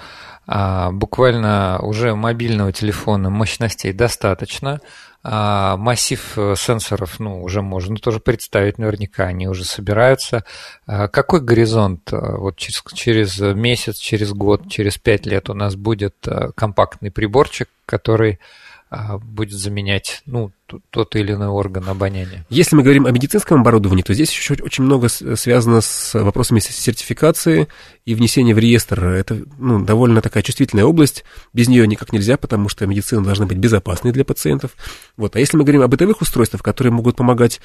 буквально 0.47 1.79
уже 1.81 2.13
мобильного 2.15 2.71
телефона 2.71 3.29
мощностей 3.29 3.93
достаточно, 3.93 4.79
а, 5.27 5.75
массив 5.77 6.37
э, 6.37 6.53
сенсоров, 6.55 7.19
ну, 7.19 7.41
уже 7.41 7.63
можно 7.63 7.97
тоже 7.97 8.19
представить, 8.19 8.77
наверняка 8.77 9.23
они 9.23 9.47
уже 9.47 9.65
собираются. 9.65 10.43
А, 10.85 11.07
какой 11.07 11.41
горизонт 11.41 12.13
э, 12.13 12.35
вот 12.37 12.57
через, 12.57 12.83
через 12.93 13.39
месяц, 13.39 13.97
через 13.97 14.33
год, 14.33 14.69
через 14.69 14.99
пять 14.99 15.25
лет 15.25 15.49
у 15.49 15.55
нас 15.55 15.75
будет 15.75 16.15
э, 16.27 16.51
компактный 16.53 17.09
приборчик, 17.09 17.69
который 17.87 18.33
а, 18.33 18.37
будет 18.91 19.57
заменять 19.57 20.21
ну, 20.25 20.51
тот 20.89 21.15
или 21.15 21.33
иной 21.33 21.47
орган 21.47 21.88
обоняния. 21.89 22.45
Если 22.49 22.75
мы 22.75 22.83
говорим 22.83 23.05
о 23.05 23.11
медицинском 23.11 23.61
оборудовании, 23.61 24.03
то 24.03 24.13
здесь 24.13 24.31
еще 24.31 24.55
очень 24.61 24.83
много 24.83 25.09
связано 25.09 25.81
с 25.81 26.13
вопросами 26.13 26.59
сертификации 26.59 27.67
и 28.05 28.15
внесения 28.15 28.53
в 28.53 28.59
реестр. 28.59 29.03
Это 29.05 29.41
ну, 29.57 29.83
довольно 29.83 30.21
такая 30.21 30.43
чувствительная 30.43 30.86
область, 30.86 31.25
без 31.53 31.67
нее 31.67 31.88
никак 31.88 32.13
нельзя, 32.13 32.38
потому 32.38 32.69
что 32.69 32.86
медицина 32.86 33.23
должна 33.23 33.45
быть 33.45 33.57
безопасной 33.57 34.11
для 34.11 34.23
пациентов. 34.23 34.71
Вот. 35.17 35.36
А 35.36 35.39
если 35.39 35.57
мы 35.57 35.63
говорим 35.63 35.81
о 35.81 35.88
бытовых 35.88 36.21
устройствах, 36.21 36.63
которые 36.63 36.93
могут 36.93 37.15
помогать 37.15 37.61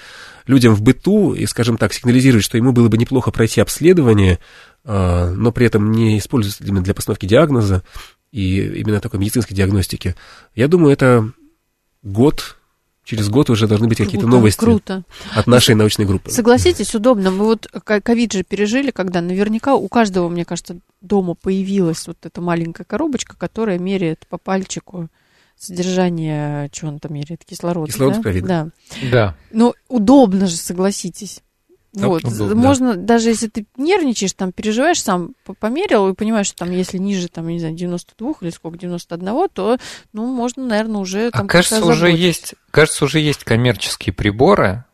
людям 0.46 0.74
в 0.74 0.82
быту 0.82 1.34
и, 1.34 1.46
скажем 1.46 1.76
так, 1.76 1.92
сигнализировать, 1.92 2.44
что 2.44 2.56
ему 2.56 2.72
было 2.72 2.88
бы 2.88 2.98
неплохо 2.98 3.30
пройти 3.30 3.60
обследование, 3.60 4.38
а, 4.84 5.30
но 5.30 5.52
при 5.52 5.66
этом 5.66 5.92
не 5.92 6.18
используется 6.18 6.64
именно 6.64 6.82
для 6.82 6.94
постановки 6.94 7.26
диагноза, 7.26 7.82
и 8.32 8.80
именно 8.80 9.00
такой 9.00 9.20
медицинской 9.20 9.56
диагностики. 9.56 10.14
Я 10.54 10.68
думаю, 10.68 10.92
это 10.92 11.32
год, 12.02 12.56
через 13.04 13.28
год 13.28 13.50
уже 13.50 13.66
должны 13.66 13.88
быть 13.88 13.98
какие-то 13.98 14.26
новости 14.26 14.60
круто. 14.60 15.02
от 15.34 15.46
нашей 15.46 15.74
научной 15.74 16.06
группы. 16.06 16.30
Согласитесь, 16.30 16.94
удобно. 16.94 17.30
Мы 17.30 17.44
вот 17.44 17.66
ковид 17.66 18.32
же 18.32 18.44
пережили, 18.44 18.90
когда 18.90 19.20
наверняка 19.20 19.74
у 19.74 19.88
каждого, 19.88 20.28
мне 20.28 20.44
кажется, 20.44 20.78
дома 21.00 21.34
появилась 21.34 22.06
вот 22.06 22.18
эта 22.22 22.40
маленькая 22.40 22.84
коробочка, 22.84 23.36
которая 23.36 23.78
меряет 23.78 24.26
по 24.28 24.38
пальчику 24.38 25.08
содержание, 25.58 26.70
что 26.72 26.86
он 26.86 26.98
там 27.00 27.14
меряет, 27.14 27.44
кислород. 27.44 27.88
Кислород 27.88 28.16
да? 28.16 28.22
ковид. 28.22 28.44
Да. 28.44 28.68
да. 29.10 29.36
Ну, 29.52 29.74
удобно 29.88 30.46
же, 30.46 30.56
согласитесь. 30.56 31.42
Вот, 31.92 32.24
удобно. 32.24 32.54
можно, 32.54 32.94
даже 32.94 33.30
если 33.30 33.48
ты 33.48 33.66
нервничаешь, 33.76 34.32
там, 34.32 34.52
переживаешь, 34.52 35.02
сам 35.02 35.34
померил 35.58 36.08
и 36.08 36.14
понимаешь, 36.14 36.46
что 36.46 36.58
там, 36.58 36.70
если 36.70 36.98
ниже, 36.98 37.28
там, 37.28 37.48
не 37.48 37.58
знаю, 37.58 37.74
92 37.74 38.34
или 38.42 38.50
сколько, 38.50 38.78
91, 38.78 39.48
то, 39.52 39.76
ну, 40.12 40.26
можно, 40.26 40.64
наверное, 40.64 41.00
уже 41.00 41.30
там 41.32 41.46
А 41.46 41.48
кажется, 41.48 41.84
уже 41.84 42.10
есть, 42.12 42.54
кажется, 42.70 43.04
уже 43.04 43.18
есть 43.18 43.42
коммерческие 43.42 44.12
приборы, 44.12 44.84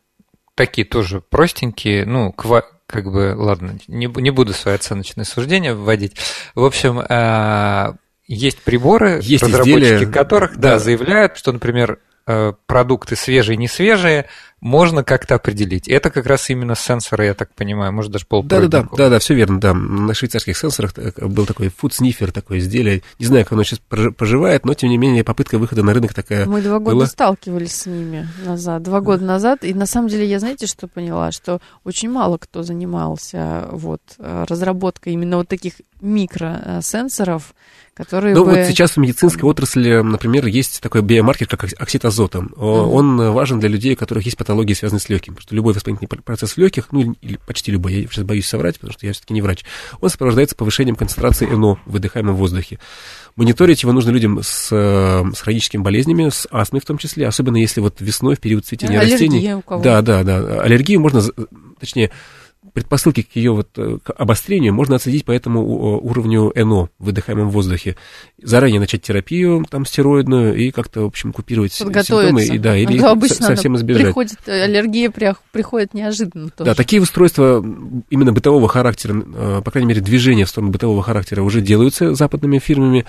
такие 0.55 0.85
тоже 0.85 1.21
простенькие, 1.21 2.05
ну, 2.05 2.31
ква 2.31 2.65
как 2.87 3.11
бы, 3.11 3.35
ладно, 3.37 3.77
не, 3.87 4.07
не 4.07 4.31
буду 4.31 4.53
свои 4.53 4.75
оценочные 4.75 5.25
суждения 5.25 5.75
вводить. 5.75 6.15
В 6.55 6.63
общем, 6.63 6.99
э, 6.99 7.93
есть 8.27 8.59
приборы, 8.63 9.19
есть 9.21 9.43
разработчики 9.43 9.95
изделия, 9.95 10.11
которых, 10.11 10.57
да, 10.57 10.71
да, 10.71 10.79
заявляют, 10.79 11.37
что, 11.37 11.51
например, 11.51 11.99
э, 12.25 12.53
продукты 12.65 13.15
свежие, 13.15 13.57
не 13.57 13.67
свежие, 13.67 14.27
можно 14.59 15.03
как-то 15.03 15.35
определить. 15.35 15.87
Это 15.87 16.09
как 16.09 16.25
раз 16.25 16.49
именно 16.49 16.75
сенсоры, 16.75 17.25
я 17.25 17.33
так 17.33 17.53
понимаю, 17.53 17.93
может 17.93 18.11
даже 18.11 18.25
пол 18.25 18.43
да, 18.43 18.61
да, 18.61 18.67
да, 18.67 18.87
да, 18.95 19.09
да, 19.09 19.19
все 19.19 19.35
верно, 19.35 19.59
да. 19.59 19.73
На 19.73 20.13
швейцарских 20.13 20.57
сенсорах 20.57 20.93
э, 20.97 21.11
был 21.25 21.45
такой 21.45 21.67
food 21.67 21.91
sniffer, 21.91 22.31
такое 22.31 22.59
изделие. 22.59 23.03
Не 23.19 23.25
знаю, 23.27 23.45
как 23.45 23.53
оно 23.53 23.63
сейчас 23.63 23.79
поживает, 23.79 24.65
но 24.65 24.73
тем 24.73 24.89
не 24.89 24.97
менее 24.97 25.23
попытка 25.23 25.59
выхода 25.59 25.83
на 25.83 25.93
рынок 25.93 26.13
такая. 26.13 26.45
Мы 26.47 26.61
два 26.61 26.79
года 26.79 26.95
была. 26.95 27.05
сталкивались 27.05 27.75
с 27.75 27.85
ними 27.85 28.27
назад, 28.43 28.81
два 28.83 29.01
года 29.01 29.23
назад, 29.23 29.63
и 29.63 29.73
на 29.73 29.85
самом 29.85 30.07
деле 30.07 30.25
я 30.25 30.39
знаете, 30.39 30.65
что 30.65 30.87
поняла, 30.87 31.31
что 31.31 31.61
очень 31.83 32.09
мало 32.09 32.37
кто 32.37 32.63
занимался 32.63 33.67
вот 33.71 34.01
разработкой 34.17 35.13
именно 35.13 35.37
вот 35.37 35.47
таких 35.47 35.73
микросенсоров, 36.01 37.53
которые 37.97 38.35
Ну 38.35 38.45
бы... 38.45 38.51
вот 38.51 38.67
сейчас 38.67 38.91
в 38.91 38.97
медицинской 38.97 39.49
отрасли, 39.49 40.01
например, 40.01 40.45
есть 40.45 40.81
такой 40.81 41.01
биомаркер, 41.01 41.47
как 41.47 41.63
оксид 41.63 42.05
азота. 42.05 42.39
Mm-hmm. 42.39 42.55
Он 42.59 43.31
важен 43.31 43.59
для 43.59 43.69
людей, 43.69 43.95
у 43.95 43.97
которых 43.97 44.23
есть 44.25 44.37
патологии, 44.37 44.73
связанные 44.73 45.01
с 45.01 45.09
легким. 45.09 45.33
Потому 45.33 45.47
что 45.47 45.55
любой 45.55 45.73
воспалительный 45.73 46.07
процесс 46.07 46.53
в 46.53 46.57
легких, 46.57 46.89
ну 46.91 47.15
или 47.21 47.39
почти 47.47 47.71
любой, 47.71 47.93
я 47.93 48.07
сейчас 48.07 48.23
боюсь 48.23 48.45
соврать, 48.45 48.75
потому 48.75 48.93
что 48.93 49.07
я 49.07 49.13
все-таки 49.13 49.33
не 49.33 49.41
врач, 49.41 49.65
он 49.99 50.09
сопровождается 50.09 50.55
повышением 50.55 50.95
концентрации 50.95 51.47
НО 51.47 51.79
в 51.85 51.91
выдыхаемом 51.91 52.35
воздухе. 52.35 52.79
Мониторить 53.35 53.81
его 53.81 53.91
нужно 53.91 54.11
людям 54.11 54.39
с, 54.41 54.69
с 54.69 55.41
хроническими 55.41 55.81
болезнями, 55.81 56.29
с 56.29 56.47
астмой 56.51 56.81
в 56.81 56.85
том 56.85 56.97
числе, 56.97 57.27
особенно 57.27 57.57
если 57.57 57.81
вот 57.81 57.95
весной 57.99 58.35
в 58.35 58.39
период 58.39 58.65
цветения 58.65 58.99
Аллергия 58.99 59.17
растений. 59.17 59.53
У 59.55 59.61
кого? 59.61 59.81
Да, 59.81 60.01
да, 60.01 60.23
да. 60.23 60.61
Аллергию 60.61 60.99
можно, 60.99 61.21
точнее, 61.79 62.11
предпосылки 62.73 63.21
к 63.21 63.35
ее 63.35 63.51
вот 63.53 63.69
э, 63.77 63.97
к 64.03 64.11
обострению 64.11 64.73
можно 64.73 64.95
отследить 64.95 65.25
по 65.25 65.31
этому 65.31 65.63
уровню 65.97 66.51
НО 66.55 66.89
в 66.99 67.05
выдыхаемом 67.05 67.49
воздухе. 67.49 67.95
Заранее 68.41 68.79
начать 68.79 69.01
терапию 69.01 69.65
там 69.69 69.85
стероидную 69.85 70.55
и 70.55 70.71
как-то, 70.71 71.01
в 71.01 71.05
общем, 71.05 71.33
купировать 71.33 71.73
симптомы 71.73 72.43
и 72.43 72.57
да, 72.57 72.77
или 72.77 72.99
а 72.99 73.11
обычно 73.11 73.47
совсем 73.47 73.75
избежать. 73.77 74.03
Приходит, 74.03 74.37
э, 74.45 74.63
аллергия 74.63 75.11
приходит 75.51 75.93
неожиданно 75.93 76.49
тоже. 76.49 76.69
Да, 76.69 76.75
такие 76.75 77.01
устройства 77.01 77.63
именно 78.09 78.33
бытового 78.33 78.67
характера, 78.67 79.23
э, 79.25 79.61
по 79.63 79.71
крайней 79.71 79.89
мере, 79.89 80.01
движения 80.01 80.45
в 80.45 80.49
сторону 80.49 80.71
бытового 80.71 81.03
характера 81.03 81.41
уже 81.41 81.61
делаются 81.61 82.13
западными 82.13 82.59
фирмами. 82.59 83.05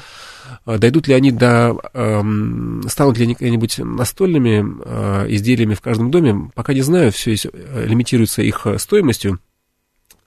Дойдут 0.65 1.09
ли 1.09 1.15
они 1.15 1.31
до... 1.31 1.77
Эм, 1.95 2.83
станут 2.89 3.19
ли 3.19 3.25
они 3.25 3.35
какими-нибудь 3.35 3.79
настольными 3.79 4.65
э, 4.85 5.27
изделиями 5.35 5.75
в 5.75 5.81
каждом 5.81 6.11
доме, 6.11 6.51
пока 6.55 6.73
не 6.75 6.83
знаю, 6.83 7.13
все 7.13 7.37
лимитируется 7.75 8.43
их 8.43 8.67
стоимостью. 8.79 9.41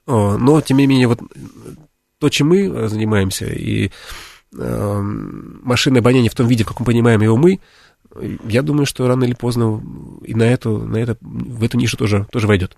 Но, 0.06 0.60
тем 0.60 0.78
не 0.78 0.86
менее, 0.86 1.06
вот 1.06 1.20
то, 2.18 2.28
чем 2.28 2.48
мы 2.48 2.88
занимаемся, 2.88 3.46
и 3.46 3.90
э, 4.56 5.00
машинное 5.00 6.00
обоняние 6.00 6.30
в 6.30 6.34
том 6.34 6.46
виде, 6.46 6.64
в 6.64 6.68
каком 6.68 6.86
понимаем 6.86 7.20
его 7.20 7.36
мы, 7.36 7.60
я 8.46 8.62
думаю, 8.62 8.86
что 8.86 9.06
рано 9.08 9.24
или 9.24 9.34
поздно 9.34 9.82
и 10.24 10.34
на 10.34 10.44
эту, 10.44 10.78
на 10.78 10.98
это, 10.98 11.16
в 11.20 11.62
эту 11.62 11.78
нишу 11.78 11.96
тоже, 11.96 12.26
тоже 12.30 12.46
войдет. 12.46 12.76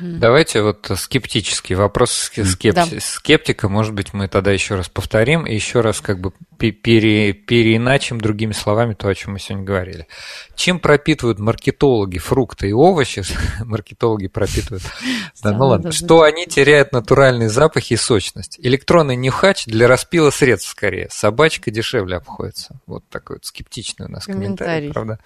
Давайте 0.00 0.62
вот 0.62 0.90
скептический 0.96 1.74
вопрос 1.74 2.10
скепти... 2.10 2.70
да. 2.70 2.86
скептика, 3.00 3.68
может 3.68 3.92
быть, 3.92 4.14
мы 4.14 4.26
тогда 4.26 4.50
еще 4.50 4.76
раз 4.76 4.88
повторим 4.88 5.46
и 5.46 5.54
еще 5.54 5.82
раз 5.82 6.00
как 6.00 6.20
бы 6.20 6.32
пере... 6.56 7.34
переиначим 7.34 8.18
другими 8.18 8.52
словами 8.52 8.94
то, 8.94 9.08
о 9.08 9.14
чем 9.14 9.34
мы 9.34 9.38
сегодня 9.38 9.66
говорили. 9.66 10.06
Чем 10.54 10.80
пропитывают 10.80 11.38
маркетологи 11.38 12.18
фрукты 12.18 12.70
и 12.70 12.72
овощи? 12.72 13.22
маркетологи 13.64 14.28
пропитывают. 14.28 14.82
Да, 15.40 15.52
ну 15.52 15.68
ладно. 15.68 15.92
Что 15.92 16.22
они 16.22 16.46
теряют 16.46 16.90
натуральные 16.90 17.48
запахи 17.48 17.92
и 17.92 17.96
сочность? 17.96 18.58
Электронный 18.60 19.14
нюхач 19.14 19.66
для 19.66 19.86
распила 19.86 20.30
средств 20.30 20.70
скорее. 20.70 21.08
Собачка 21.12 21.70
дешевле 21.70 22.16
обходится. 22.16 22.80
Вот 22.86 23.04
такой 23.08 23.36
вот 23.36 23.44
скептичный 23.44 24.06
у 24.06 24.08
нас 24.08 24.26
комментарий, 24.26 24.92
правда? 24.92 25.20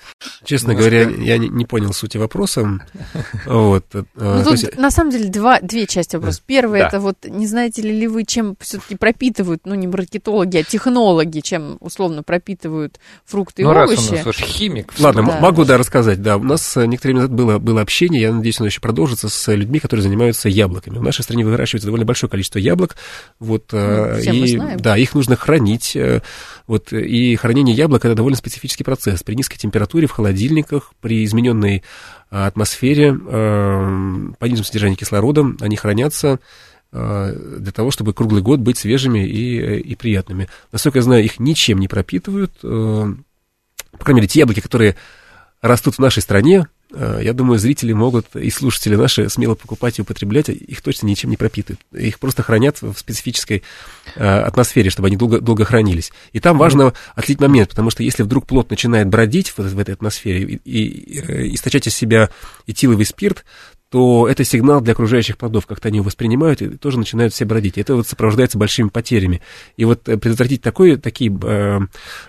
Честно 0.44 0.74
говоря, 0.74 1.08
я 1.08 1.38
не, 1.38 1.48
не 1.48 1.64
понял 1.64 1.94
сути 1.94 2.18
вопроса. 2.18 2.86
Вот. 3.46 3.86
Э, 4.32 4.38
Ну, 4.38 4.44
тут, 4.44 4.52
есть... 4.52 4.76
на 4.76 4.90
самом 4.90 5.10
деле, 5.10 5.28
два, 5.28 5.60
две 5.60 5.86
части 5.86 6.16
вопроса. 6.16 6.40
Первое, 6.44 6.80
да. 6.80 6.88
это 6.88 7.00
вот, 7.00 7.16
не 7.24 7.46
знаете 7.46 7.82
ли 7.82 8.06
вы, 8.08 8.24
чем 8.24 8.56
все-таки 8.60 8.96
пропитывают, 8.96 9.62
ну, 9.64 9.74
не 9.74 9.86
маркетологи, 9.86 10.58
а 10.58 10.62
технологи, 10.62 11.40
чем, 11.40 11.76
условно, 11.80 12.22
пропитывают 12.22 12.98
фрукты 13.24 13.64
ну, 13.64 13.72
и 13.72 13.76
овощи. 13.76 14.10
Ну, 14.10 14.10
раз 14.10 14.10
у 14.10 14.14
нас 14.14 14.26
уж 14.26 14.36
химик. 14.36 14.92
Ладно, 14.98 15.22
да. 15.24 15.40
могу, 15.40 15.64
да, 15.64 15.78
рассказать, 15.78 16.22
да. 16.22 16.36
У 16.36 16.42
нас 16.42 16.76
э, 16.76 16.86
некоторое 16.86 17.14
время 17.14 17.22
назад 17.28 17.36
было, 17.36 17.58
было 17.58 17.80
общение, 17.80 18.22
я 18.22 18.32
надеюсь, 18.32 18.58
оно 18.60 18.66
еще 18.66 18.80
продолжится, 18.80 19.28
с 19.28 19.52
людьми, 19.52 19.78
которые 19.78 20.02
занимаются 20.02 20.48
яблоками. 20.48 20.98
В 20.98 21.02
нашей 21.02 21.22
стране 21.22 21.44
выращивается 21.44 21.86
довольно 21.86 22.06
большое 22.06 22.30
количество 22.30 22.58
яблок, 22.58 22.96
вот, 23.38 23.70
э, 23.72 24.22
ну, 24.24 24.32
и, 24.32 24.76
да, 24.76 24.96
их 24.96 25.14
нужно 25.14 25.36
хранить, 25.36 25.96
э, 25.96 26.22
вот, 26.66 26.92
и 26.92 27.36
хранение 27.36 27.74
яблок– 27.74 28.04
это 28.04 28.14
довольно 28.14 28.36
специфический 28.36 28.84
процесс. 28.84 29.22
При 29.22 29.34
низкой 29.34 29.58
температуре, 29.58 30.06
в 30.06 30.12
холодильниках, 30.12 30.92
при 31.00 31.24
измененной 31.24 31.82
атмосфере, 32.32 33.12
по 33.12 34.44
низкому 34.44 34.64
содержанию 34.64 34.96
кислорода, 34.96 35.44
они 35.60 35.76
хранятся 35.76 36.40
для 36.90 37.72
того, 37.72 37.90
чтобы 37.90 38.14
круглый 38.14 38.42
год 38.42 38.60
быть 38.60 38.78
свежими 38.78 39.26
и, 39.26 39.78
и 39.80 39.94
приятными. 39.94 40.48
Насколько 40.72 40.98
я 40.98 41.02
знаю, 41.02 41.24
их 41.24 41.38
ничем 41.38 41.78
не 41.78 41.88
пропитывают. 41.88 42.52
По 42.60 44.04
крайней 44.04 44.20
мере, 44.20 44.28
те 44.28 44.40
яблоки, 44.40 44.60
которые 44.60 44.96
растут 45.60 45.94
в 45.94 45.98
нашей 46.00 46.22
стране, 46.22 46.66
э, 46.66 46.81
я 46.94 47.32
думаю, 47.32 47.58
зрители 47.58 47.92
могут 47.92 48.34
и 48.36 48.50
слушатели 48.50 48.96
наши 48.96 49.28
смело 49.28 49.54
покупать 49.54 49.98
и 49.98 50.02
употреблять, 50.02 50.48
их 50.48 50.82
точно 50.82 51.06
ничем 51.06 51.30
не 51.30 51.36
пропитывают. 51.36 51.80
Их 51.92 52.18
просто 52.18 52.42
хранят 52.42 52.82
в 52.82 52.94
специфической 52.96 53.62
э, 54.14 54.24
атмосфере, 54.24 54.90
чтобы 54.90 55.08
они 55.08 55.16
долго, 55.16 55.40
долго 55.40 55.64
хранились. 55.64 56.12
И 56.32 56.40
там 56.40 56.58
важно 56.58 56.92
отлить 57.14 57.40
момент, 57.40 57.70
потому 57.70 57.90
что 57.90 58.02
если 58.02 58.22
вдруг 58.22 58.46
плод 58.46 58.70
начинает 58.70 59.08
бродить 59.08 59.48
в, 59.48 59.58
в 59.58 59.78
этой 59.78 59.94
атмосфере 59.94 60.42
и, 60.42 60.60
и, 60.64 60.84
и 60.84 61.20
э, 61.20 61.54
источать 61.54 61.86
из 61.86 61.94
себя 61.94 62.30
этиловый 62.66 63.06
спирт, 63.06 63.44
то 63.92 64.26
это 64.26 64.42
сигнал 64.42 64.80
для 64.80 64.94
окружающих 64.94 65.36
плодов, 65.36 65.66
как-то 65.66 65.88
они 65.88 65.98
его 65.98 66.06
воспринимают 66.06 66.62
и 66.62 66.78
тоже 66.78 66.98
начинают 66.98 67.34
все 67.34 67.44
бродить. 67.44 67.76
Это 67.76 67.94
вот 67.94 68.08
сопровождается 68.08 68.56
большими 68.56 68.88
потерями. 68.88 69.42
И 69.76 69.84
вот 69.84 70.08
э, 70.08 70.16
предотвратить 70.16 70.62
такое, 70.62 70.96
такие 70.96 71.30
э, 71.30 71.78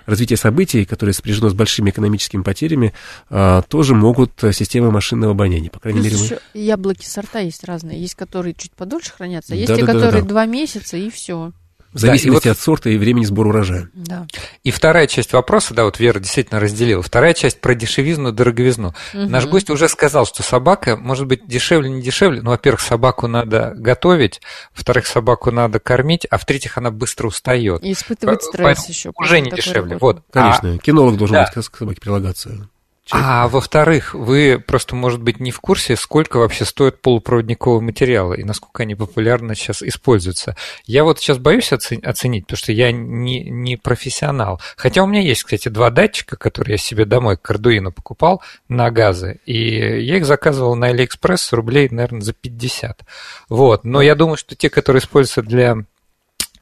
развитие 0.06 0.36
событий, 0.36 0.84
которые 0.84 1.14
сопряжено 1.14 1.48
с 1.48 1.54
большими 1.54 1.92
экономическими 1.92 2.44
потерями, 2.44 2.94
э, 3.30 3.62
тоже 3.70 3.96
могут 3.96 4.32
системы 4.52 4.92
машинного 4.92 5.32
обоняния. 5.32 5.70
По 5.70 5.80
крайней 5.80 6.02
Плюс 6.02 6.24
мере, 6.24 6.42
мы... 6.54 6.60
яблоки 6.60 7.06
сорта 7.06 7.40
есть 7.40 7.64
разные. 7.64 7.98
Есть, 7.98 8.16
которые 8.16 8.56
чуть 8.56 8.74
подольше 8.74 9.14
хранятся, 9.14 9.54
а 9.54 9.56
есть 9.56 9.70
да, 9.70 9.78
те, 9.78 9.86
да, 9.86 9.94
которые 9.94 10.12
да, 10.12 10.22
да. 10.22 10.28
два 10.28 10.46
месяца 10.46 10.98
и 10.98 11.10
все. 11.10 11.54
В 11.94 12.00
зависимости 12.00 12.46
да, 12.46 12.50
вот... 12.50 12.58
от 12.58 12.60
сорта 12.60 12.90
и 12.90 12.98
времени 12.98 13.26
сбора 13.26 13.50
урожая. 13.50 13.90
Да. 13.94 14.28
И 14.64 14.72
вторая 14.72 15.08
часть 15.08 15.34
вопроса, 15.34 15.74
да, 15.74 15.86
вот 15.86 16.00
Вера 16.00 16.20
действительно 16.20 16.60
разделила. 16.60 17.02
Вторая 17.02 17.34
часть 17.34 17.62
про 17.62 17.76
дешевизну, 17.76 18.32
дороговизну. 18.32 18.96
Угу. 19.14 19.24
Наш 19.30 19.46
гость 19.46 19.70
уже 19.70 19.88
сказал, 19.88 20.26
что 20.26 20.44
собака 20.44 20.98
может 20.98 21.28
быть 21.28 21.48
дешевле, 21.48 21.90
не 21.90 22.02
дешевле. 22.02 22.42
Ну, 22.42 22.52
во-первых, 22.52 22.82
собаку 22.82 23.28
надо 23.28 23.74
готовить, 23.76 24.42
во-вторых, 24.76 25.06
собаку 25.06 25.52
надо 25.52 25.80
кормить, 25.80 26.26
а 26.30 26.38
в-третьих, 26.38 26.78
она 26.78 26.92
быстро 26.92 27.28
устает. 27.28 27.84
И 27.84 27.92
испытывать 27.92 28.44
стресс 28.44 28.88
еще. 28.90 29.12
Уже 29.16 29.40
не 29.40 29.52
дешевле. 29.52 29.98
Вот. 29.98 30.24
Конечно, 30.32 30.74
а... 30.74 30.78
кинолог 30.78 31.18
должен 31.18 31.36
да. 31.36 31.52
быть 31.56 31.70
к 31.70 31.78
собаке 31.78 32.02
прилагаться. 32.02 32.70
А 33.12 33.50
во-вторых, 33.50 34.14
вы 34.14 34.64
просто, 34.66 34.96
может 34.96 35.22
быть, 35.22 35.40
не 35.40 35.52
в 35.52 35.60
курсе, 35.60 35.98
сколько 35.98 36.38
вообще 36.38 36.64
стоят 36.64 37.02
полупроводниковые 37.02 37.82
материалы 37.82 38.38
и 38.38 38.46
насколько 38.46 38.84
они 38.84 38.96
популярно 38.96 39.56
сейчас 39.56 39.84
используются. 39.84 40.56
Я 40.86 41.04
вот 41.04 41.20
сейчас 41.20 41.38
боюсь 41.38 41.74
оценить, 41.74 42.46
потому 42.46 42.58
что 42.58 42.72
я 42.72 42.94
не, 42.94 43.44
не 43.44 43.76
профессионал. 43.76 44.62
Хотя 44.78 45.04
у 45.04 45.08
меня 45.08 45.20
есть, 45.20 45.44
кстати, 45.44 45.68
два 45.68 45.90
датчика, 45.90 46.38
которые 46.38 46.74
я 46.74 46.78
себе 46.78 47.04
домой 47.04 47.38
к 47.38 47.52
Arduino 47.52 47.92
покупал 47.92 48.42
на 48.70 48.90
газы, 48.90 49.42
и 49.46 50.02
я 50.02 50.18
их 50.18 50.26
заказывал 50.26 50.76
на 50.76 50.92
AliExpress 50.92 51.50
рублей, 51.52 51.90
наверное, 51.92 52.22
за 52.22 52.32
50. 52.34 53.02
Вот. 53.50 53.84
Но 53.84 54.02
я 54.02 54.16
думаю, 54.16 54.38
что 54.38 54.56
те, 54.56 54.70
которые 54.70 55.02
используются 55.02 55.42
для 55.42 55.84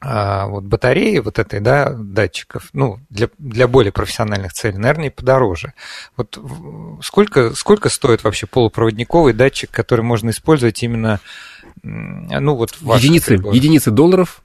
а, 0.04 0.46
вот 0.46 0.64
батареи 0.64 1.18
вот 1.18 1.38
этой, 1.38 1.60
да, 1.60 1.92
датчиков, 1.92 2.70
ну, 2.72 2.98
для, 3.08 3.28
для 3.38 3.68
более 3.68 3.92
профессиональных 3.92 4.52
целей, 4.52 4.76
наверное, 4.76 5.06
и 5.06 5.10
подороже. 5.10 5.74
Вот 6.16 6.38
сколько, 7.02 7.54
сколько 7.54 7.88
стоит 7.88 8.24
вообще 8.24 8.46
полупроводниковый 8.46 9.32
датчик, 9.32 9.70
который 9.70 10.00
можно 10.00 10.30
использовать 10.30 10.82
именно, 10.82 11.20
ну, 11.82 12.56
вот 12.56 12.72
в 12.80 12.96
единицы, 12.96 13.34
единицы 13.34 13.92
долларов 13.92 14.42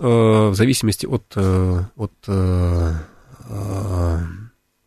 э, 0.00 0.04
в 0.04 0.54
зависимости 0.54 1.06
от, 1.06 1.24
э, 1.36 1.82
от 1.94 2.12
э, 2.26 2.92
э, 3.48 4.18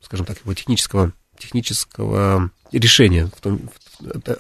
скажем 0.02 0.26
так, 0.26 0.38
его 0.44 0.54
технического, 0.54 1.14
технического 1.38 2.52
решения, 2.74 3.28
в 3.28 3.40
том, 3.40 3.70
в, 3.74 3.89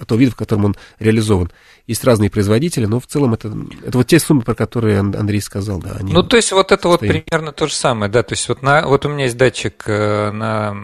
того 0.07 0.19
вида, 0.19 0.31
в 0.31 0.35
котором 0.35 0.65
он 0.65 0.75
реализован. 0.99 1.51
Есть 1.87 2.03
разные 2.03 2.29
производители, 2.29 2.85
но 2.85 2.99
в 2.99 3.07
целом 3.07 3.33
это, 3.33 3.51
это 3.83 3.97
вот 3.97 4.07
те 4.07 4.19
суммы, 4.19 4.41
про 4.41 4.53
которые 4.53 4.99
Андрей 4.99 5.41
сказал, 5.41 5.79
да. 5.79 5.97
Они 5.99 6.13
ну, 6.13 6.21
то 6.21 6.35
есть 6.35 6.51
вот 6.51 6.71
это 6.71 6.81
стоят. 6.81 7.01
вот 7.01 7.23
примерно 7.23 7.51
то 7.51 7.67
же 7.67 7.73
самое, 7.73 8.11
да, 8.11 8.21
то 8.21 8.33
есть 8.33 8.47
вот, 8.47 8.61
на, 8.61 8.85
вот 8.85 9.05
у 9.05 9.09
меня 9.09 9.23
есть 9.23 9.37
датчик 9.37 9.83
э, 9.87 10.31
на, 10.31 10.75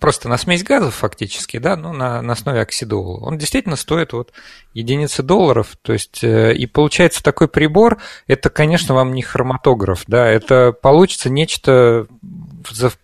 просто 0.00 0.28
на 0.28 0.38
смесь 0.38 0.64
газов 0.64 0.94
фактически, 0.94 1.58
да, 1.58 1.76
ну, 1.76 1.92
на, 1.92 2.22
на 2.22 2.32
основе 2.32 2.60
оксидола. 2.60 3.18
Он 3.18 3.36
действительно 3.36 3.76
стоит 3.76 4.14
вот 4.14 4.32
единицы 4.72 5.22
долларов, 5.22 5.76
то 5.82 5.92
есть 5.92 6.24
э, 6.24 6.54
и 6.54 6.66
получается 6.66 7.22
такой 7.22 7.48
прибор, 7.48 7.98
это, 8.26 8.48
конечно, 8.48 8.94
вам 8.94 9.12
не 9.12 9.22
хроматограф, 9.22 10.04
да, 10.06 10.26
это 10.26 10.72
получится 10.72 11.28
нечто 11.28 12.06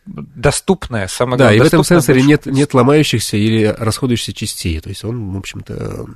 доступное, 0.06 1.08
самое 1.08 1.38
главное. 1.38 1.58
Да, 1.58 1.64
и 1.64 1.64
в 1.64 1.66
этом 1.66 1.84
сенсоре 1.84 2.22
нет, 2.22 2.46
нет 2.46 2.74
ломающихся 2.74 3.36
или 3.36 3.64
расходующихся 3.64 4.32
частей, 4.32 4.80
то 4.80 4.88
есть 4.88 5.04
он, 5.04 5.32
в 5.32 5.38
общем-то, 5.38 6.06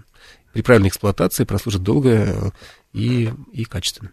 при 0.53 0.62
правильной 0.62 0.88
эксплуатации 0.88 1.45
прослужит 1.45 1.82
долго 1.82 2.53
и, 2.93 3.32
и 3.53 3.64
качественно. 3.64 4.11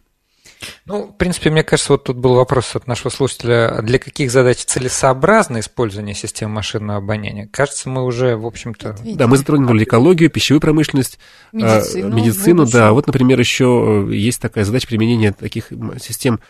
Ну, 0.85 1.07
в 1.07 1.17
принципе, 1.17 1.49
мне 1.49 1.63
кажется, 1.63 1.93
вот 1.93 2.03
тут 2.03 2.17
был 2.17 2.35
вопрос 2.35 2.75
от 2.75 2.87
нашего 2.87 3.09
слушателя, 3.09 3.81
для 3.81 3.97
каких 3.97 4.31
задач 4.31 4.57
целесообразно 4.57 5.59
использование 5.59 6.15
системы 6.15 6.55
машинного 6.55 6.99
обоняния. 6.99 7.47
Кажется, 7.47 7.89
мы 7.89 8.03
уже, 8.03 8.35
в 8.35 8.45
общем-то... 8.45 8.97
Да, 9.03 9.27
мы 9.27 9.37
затронули 9.37 9.83
экологию, 9.83 10.29
пищевую 10.29 10.59
промышленность, 10.59 11.19
медицину, 11.53 12.07
а, 12.07 12.11
медицину 12.11 12.65
да. 12.65 12.91
Вот, 12.91 13.07
например, 13.07 13.39
еще 13.39 14.07
есть 14.11 14.41
такая 14.41 14.65
задача 14.65 14.87
применения 14.87 15.31
таких 15.31 15.71
систем 16.01 16.41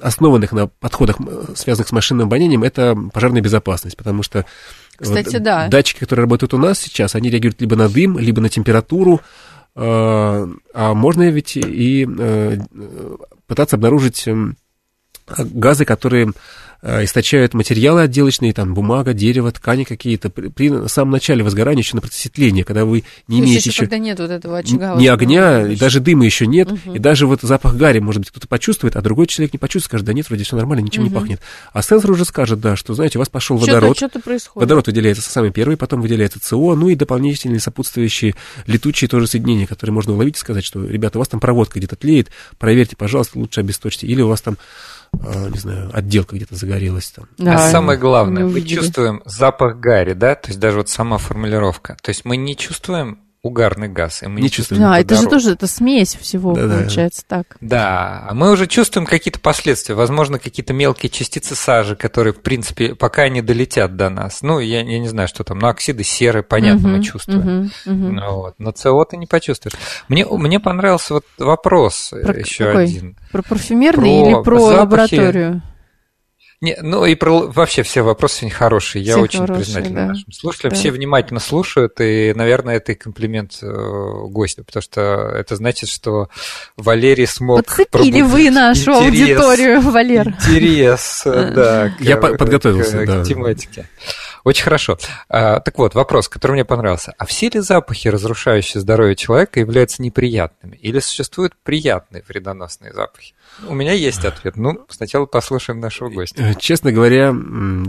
основанных 0.00 0.52
на 0.52 0.66
подходах, 0.66 1.18
связанных 1.54 1.88
с 1.88 1.92
машинным 1.92 2.26
обонянием, 2.26 2.62
это 2.62 2.96
пожарная 3.12 3.42
безопасность, 3.42 3.96
потому 3.96 4.22
что 4.22 4.44
Кстати, 4.96 5.34
вот, 5.34 5.42
да. 5.42 5.68
датчики, 5.68 6.00
которые 6.00 6.24
работают 6.24 6.54
у 6.54 6.58
нас 6.58 6.78
сейчас, 6.78 7.14
они 7.14 7.30
реагируют 7.30 7.60
либо 7.60 7.76
на 7.76 7.88
дым, 7.88 8.18
либо 8.18 8.40
на 8.40 8.48
температуру, 8.48 9.20
а, 9.76 10.48
а 10.72 10.94
можно 10.94 11.28
ведь 11.30 11.56
и 11.56 12.06
э, 12.06 12.58
пытаться 13.46 13.76
обнаружить 13.76 14.28
газы, 15.26 15.84
которые 15.84 16.32
Э, 16.32 16.32
источают 16.84 17.54
материалы 17.54 18.02
отделочные, 18.02 18.52
там 18.52 18.74
бумага, 18.74 19.14
дерево, 19.14 19.50
ткани 19.50 19.84
какие-то. 19.84 20.28
При, 20.28 20.48
при 20.48 20.86
самом 20.88 21.12
начале 21.12 21.42
возгорания, 21.42 21.82
еще 21.82 21.96
на 21.96 22.02
процессе 22.02 22.28
тления, 22.28 22.62
когда 22.62 22.84
вы 22.84 23.04
не 23.26 23.40
То 23.40 23.46
имеете 23.46 23.70
еще... 23.70 23.80
когда 23.82 23.98
нет 23.98 24.20
вот 24.20 24.30
этого 24.30 24.58
очага. 24.58 24.96
Ни 24.96 25.06
огня, 25.06 25.66
и 25.66 25.76
даже 25.76 26.00
дыма 26.00 26.26
еще 26.26 26.46
нет, 26.46 26.70
угу. 26.70 26.94
и 26.94 26.98
даже 26.98 27.26
вот 27.26 27.40
запах 27.40 27.76
гари, 27.76 28.00
может 28.00 28.20
быть, 28.20 28.30
кто-то 28.30 28.46
почувствует, 28.48 28.96
а 28.96 29.00
другой 29.00 29.26
человек 29.26 29.54
не 29.54 29.58
почувствует, 29.58 29.90
скажет, 29.90 30.06
да 30.06 30.12
нет, 30.12 30.28
вроде 30.28 30.44
все 30.44 30.56
нормально, 30.56 30.82
ничем 30.82 31.04
угу. 31.04 31.10
не 31.10 31.14
пахнет. 31.14 31.40
А 31.72 31.82
сенсор 31.82 32.10
уже 32.10 32.26
скажет, 32.26 32.60
да, 32.60 32.76
что, 32.76 32.92
знаете, 32.92 33.18
у 33.18 33.20
вас 33.20 33.30
пошел 33.30 33.56
водород. 33.56 33.96
Что-то 33.96 34.20
происходит. 34.20 34.62
Водород 34.64 34.86
выделяется 34.86 35.22
самый 35.22 35.52
первый, 35.52 35.78
потом 35.78 36.02
выделяется 36.02 36.38
СО, 36.42 36.74
ну 36.74 36.90
и 36.90 36.94
дополнительные 36.94 37.60
сопутствующие 37.60 38.34
летучие 38.66 39.08
тоже 39.08 39.26
соединения, 39.26 39.66
которые 39.66 39.94
можно 39.94 40.12
уловить 40.12 40.36
и 40.36 40.40
сказать, 40.40 40.64
что, 40.64 40.84
ребята, 40.84 41.18
у 41.18 41.20
вас 41.20 41.28
там 41.28 41.40
проводка 41.40 41.78
где-то 41.78 41.96
тлеет, 41.96 42.30
проверьте, 42.58 42.94
пожалуйста, 42.96 43.38
лучше 43.38 43.60
обесточьте. 43.60 44.06
Или 44.06 44.20
у 44.20 44.28
вас 44.28 44.42
там 44.42 44.58
не 45.22 45.58
знаю, 45.58 45.90
отделка 45.92 46.36
где-то 46.36 46.54
загорелась 46.56 47.10
там. 47.10 47.26
Да, 47.38 47.54
а 47.54 47.70
самое 47.70 47.98
главное, 47.98 48.44
мы 48.44 48.60
чувствуем 48.62 49.22
запах 49.24 49.78
гари, 49.78 50.12
да, 50.14 50.34
то 50.34 50.48
есть 50.48 50.60
даже 50.60 50.78
вот 50.78 50.88
сама 50.88 51.18
формулировка. 51.18 51.96
То 52.02 52.10
есть 52.10 52.24
мы 52.24 52.36
не 52.36 52.56
чувствуем 52.56 53.18
угарный 53.44 53.88
газ, 53.88 54.22
и 54.22 54.26
мы 54.26 54.40
не, 54.40 54.50
чувствуем 54.50 54.82
Да, 54.82 54.98
это 54.98 55.16
же 55.16 55.28
тоже 55.28 55.52
это 55.52 55.66
смесь 55.66 56.16
всего, 56.16 56.54
да, 56.54 56.62
получается 56.62 57.22
да. 57.28 57.36
так. 57.36 57.56
Да, 57.60 58.26
а 58.28 58.34
мы 58.34 58.50
уже 58.50 58.66
чувствуем 58.66 59.06
какие-то 59.06 59.38
последствия, 59.38 59.94
возможно, 59.94 60.38
какие-то 60.38 60.72
мелкие 60.72 61.10
частицы 61.10 61.54
сажи, 61.54 61.94
которые, 61.94 62.32
в 62.32 62.40
принципе, 62.40 62.94
пока 62.94 63.28
не 63.28 63.42
долетят 63.42 63.96
до 63.96 64.08
нас. 64.08 64.40
Ну, 64.40 64.60
я, 64.60 64.80
я 64.80 64.98
не 64.98 65.08
знаю, 65.08 65.28
что 65.28 65.44
там, 65.44 65.58
но 65.58 65.68
оксиды 65.68 66.04
серы, 66.04 66.42
понятно, 66.42 66.88
угу, 66.88 66.96
мы 66.96 67.04
чувствуем. 67.04 67.70
Угу, 67.84 67.92
угу. 67.92 68.12
Ну, 68.12 68.34
вот. 68.34 68.54
Но 68.56 68.72
СО 68.74 69.04
ты 69.04 69.18
не 69.18 69.26
почувствуешь. 69.26 69.74
Мне, 70.08 70.24
мне 70.24 70.58
понравился 70.58 71.14
вот 71.14 71.24
вопрос 71.36 72.14
про 72.22 72.38
еще 72.38 72.64
какой? 72.64 72.84
один. 72.84 73.16
Про 73.30 73.42
парфюмерный 73.42 74.22
про 74.22 74.30
или 74.30 74.42
про 74.42 74.58
запахи... 74.58 74.80
лабораторию? 74.80 75.62
Не, 76.64 76.78
ну 76.80 77.04
и 77.04 77.14
про, 77.14 77.46
вообще 77.48 77.82
все 77.82 78.00
вопросы 78.00 78.38
сегодня 78.38 78.56
хорошие. 78.56 79.04
Я 79.04 79.12
все 79.12 79.22
очень 79.22 79.40
хорошие, 79.40 79.64
признателен 79.64 79.94
да. 79.94 80.06
нашим 80.06 80.32
слушателям. 80.32 80.70
Да. 80.70 80.76
Все 80.78 80.90
внимательно 80.90 81.40
слушают, 81.40 82.00
и, 82.00 82.32
наверное, 82.34 82.76
это 82.76 82.92
и 82.92 82.94
комплимент 82.94 83.58
э, 83.60 83.66
гостю, 84.28 84.64
потому 84.64 84.82
что 84.82 85.00
это 85.36 85.56
значит, 85.56 85.90
что 85.90 86.30
Валерий 86.78 87.26
смог 87.26 87.66
Подцепили 87.66 88.22
вы 88.22 88.50
нашу 88.50 88.92
интерес, 88.92 89.38
аудиторию, 89.38 89.80
Валер. 89.82 90.28
Интерес, 90.28 91.22
да. 91.26 91.94
Я 92.00 92.16
подготовился, 92.16 93.04
да. 93.04 93.22
К 93.22 93.26
тематике. 93.26 93.86
Очень 94.44 94.64
хорошо. 94.64 94.98
А, 95.28 95.60
так 95.60 95.78
вот, 95.78 95.94
вопрос, 95.94 96.28
который 96.28 96.52
мне 96.52 96.64
понравился. 96.64 97.14
А 97.16 97.24
все 97.24 97.48
ли 97.48 97.60
запахи, 97.60 98.08
разрушающие 98.08 98.80
здоровье 98.80 99.16
человека, 99.16 99.58
являются 99.58 100.02
неприятными? 100.02 100.76
Или 100.76 101.00
существуют 101.00 101.54
приятные 101.62 102.22
вредоносные 102.28 102.92
запахи? 102.92 103.34
У 103.66 103.74
меня 103.74 103.92
есть 103.92 104.24
ответ. 104.24 104.56
Ну, 104.56 104.84
сначала 104.90 105.24
послушаем 105.24 105.80
нашего 105.80 106.10
гостя. 106.10 106.42
Э, 106.42 106.54
честно 106.58 106.92
говоря, 106.92 107.34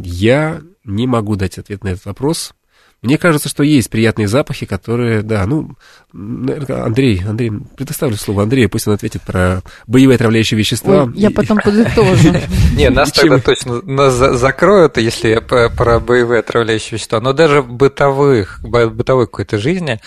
я 0.02 0.62
не 0.86 1.08
могу 1.08 1.36
дать 1.36 1.58
ответ 1.58 1.84
на 1.84 1.90
этот 1.90 2.06
вопрос. 2.06 2.54
Мне 3.06 3.18
кажется, 3.18 3.50
что 3.50 3.64
есть 3.64 3.90
приятные 3.90 4.28
запахи, 4.28 4.66
которые, 4.66 5.22
да, 5.22 5.46
ну, 5.46 5.72
Андрей, 6.14 7.22
Андрей, 7.28 7.52
предоставлю 7.78 8.18
слово 8.18 8.44
Андрею, 8.44 8.70
пусть 8.70 8.88
он 8.88 8.94
ответит 8.94 9.22
про 9.22 9.62
боевые 9.88 10.16
отравляющие 10.16 10.58
вещества. 10.58 11.04
Ой, 11.04 11.14
я 11.16 11.30
потом 11.30 11.60
подытожу. 11.60 12.34
Не, 12.76 12.90
нас 12.90 13.12
тогда 13.12 13.40
точно 13.40 13.82
закроют, 14.10 14.98
если 14.98 15.30
я 15.30 15.42
про 15.42 16.00
боевые 16.00 16.40
отравляющие 16.40 16.98
вещества, 16.98 17.22
но 17.22 17.34
даже 17.34 17.62
бытовых, 17.62 18.60
бытовой 18.64 19.28
какой-то 19.28 19.58
жизни 19.58 20.00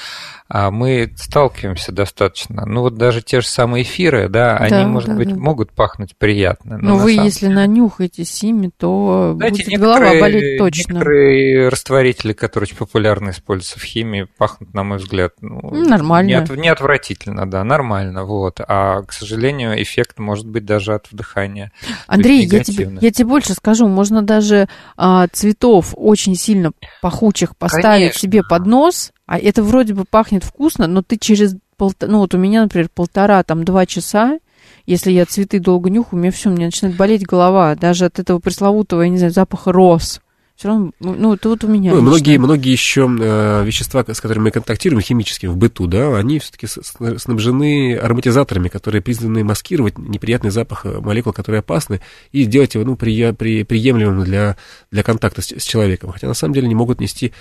а 0.51 0.71
мы 0.71 1.13
сталкиваемся 1.17 1.93
достаточно. 1.93 2.65
Ну 2.65 2.81
вот 2.81 2.95
даже 2.97 3.21
те 3.21 3.43
же 3.43 3.47
самые 3.47 3.83
эфиры, 3.83 4.29
да, 4.29 4.57
они, 4.57 4.87
может 4.87 5.15
быть, 5.15 5.31
могут 5.31 5.73
пахнуть 5.73 6.17
приятно. 6.17 6.79
Но, 6.79 6.91
но 6.91 6.97
вы, 6.97 7.13
если 7.13 7.49
нанюхаетесь 7.49 8.43
ими, 8.43 8.71
то 8.75 9.37
будет 9.39 9.67
голова 9.79 10.19
болеть 10.19 10.59
точно. 10.59 10.93
Некоторые 10.95 11.69
растворители, 11.69 12.33
которые 12.33 12.67
очень 12.67 12.77
популярно 12.89 13.31
используются 13.31 13.79
в 13.79 13.83
химии, 13.83 14.27
пахнут, 14.39 14.73
на 14.73 14.83
мой 14.83 14.99
взгляд, 14.99 15.35
ну, 15.41 15.61
нормально. 15.85 16.29
Не, 16.29 16.35
от, 16.35 16.51
не 16.51 16.69
отвратительно, 16.69 17.49
да, 17.49 17.63
нормально, 17.63 18.25
вот. 18.25 18.61
А, 18.67 19.03
к 19.03 19.13
сожалению, 19.13 19.81
эффект 19.81 20.19
может 20.19 20.47
быть 20.47 20.65
даже 20.65 20.95
от 20.95 21.13
вдыхания. 21.13 21.71
Андрей, 22.07 22.47
я 22.47 22.65
тебе, 22.65 22.99
я 23.01 23.11
тебе 23.11 23.29
больше 23.29 23.53
скажу, 23.53 23.87
можно 23.89 24.23
даже 24.23 24.69
а, 24.97 25.29
цветов 25.29 25.93
очень 25.97 26.35
сильно 26.35 26.73
пахучих 27.03 27.57
поставить 27.57 27.83
Конечно. 27.83 28.21
себе 28.21 28.43
под 28.43 28.67
нос, 28.67 29.13
а 29.27 29.39
это 29.39 29.63
вроде 29.63 29.95
бы 29.95 30.05
пахнет 30.05 30.43
вкусно, 30.43 30.87
но 30.87 31.03
ты 31.03 31.19
через 31.19 31.55
полтора, 31.77 32.11
ну 32.11 32.19
вот 32.21 32.35
у 32.35 32.39
меня, 32.39 32.63
например, 32.63 32.89
полтора, 32.93 33.43
там, 33.43 33.65
два 33.65 33.85
часа, 33.87 34.39
если 34.87 35.13
я 35.13 35.27
цветы 35.27 35.61
долго 35.61 35.91
нюхаю, 35.91 36.19
у 36.19 36.23
меня 36.23 36.33
все, 36.33 36.49
у 36.49 36.53
меня 36.53 36.67
начинает 36.67 36.97
болеть 36.97 37.27
голова, 37.27 37.75
даже 37.75 38.07
от 38.07 38.19
этого 38.19 38.39
пресловутого, 38.39 39.03
я 39.03 39.09
не 39.11 39.19
знаю, 39.19 39.33
запаха 39.33 39.71
роз. 39.71 40.21
Все 40.59 40.67
равно, 40.67 40.91
ну, 40.99 41.35
это 41.35 41.51
вот 41.51 41.63
у 41.63 41.69
меня. 41.69 41.95
Ну, 41.95 42.03
многие, 42.03 42.37
многие 42.37 42.73
еще 42.73 43.03
э, 43.03 43.65
вещества, 43.65 44.05
с 44.05 44.21
которыми 44.21 44.47
мы 44.47 44.51
контактируем, 44.51 45.01
химические 45.01 45.53
в 45.53 45.57
быту, 45.57 45.87
да, 45.87 46.17
они 46.17 46.41
все-таки 46.41 46.67
снабжены 46.67 47.95
ароматизаторами, 47.95 48.67
которые 48.67 49.01
призваны 49.01 49.45
маскировать 49.45 49.99
неприятный 49.99 50.51
запах 50.51 50.85
э, 50.85 50.99
молекул, 50.99 51.33
которые 51.33 51.61
опасны, 51.61 52.01
и 52.33 52.43
сделать 52.43 52.75
его 52.75 52.85
ну, 52.85 52.97
при, 52.97 53.31
при, 53.31 53.63
приемлемым 53.63 54.25
для, 54.25 54.57
для 54.91 55.05
контакта 55.05 55.43
с, 55.43 55.53
с 55.53 55.63
человеком. 55.63 56.11
Хотя 56.11 56.27
на 56.27 56.35
самом 56.35 56.55
деле 56.55 56.67
не 56.67 56.75
могут 56.75 57.01
нести, 57.01 57.33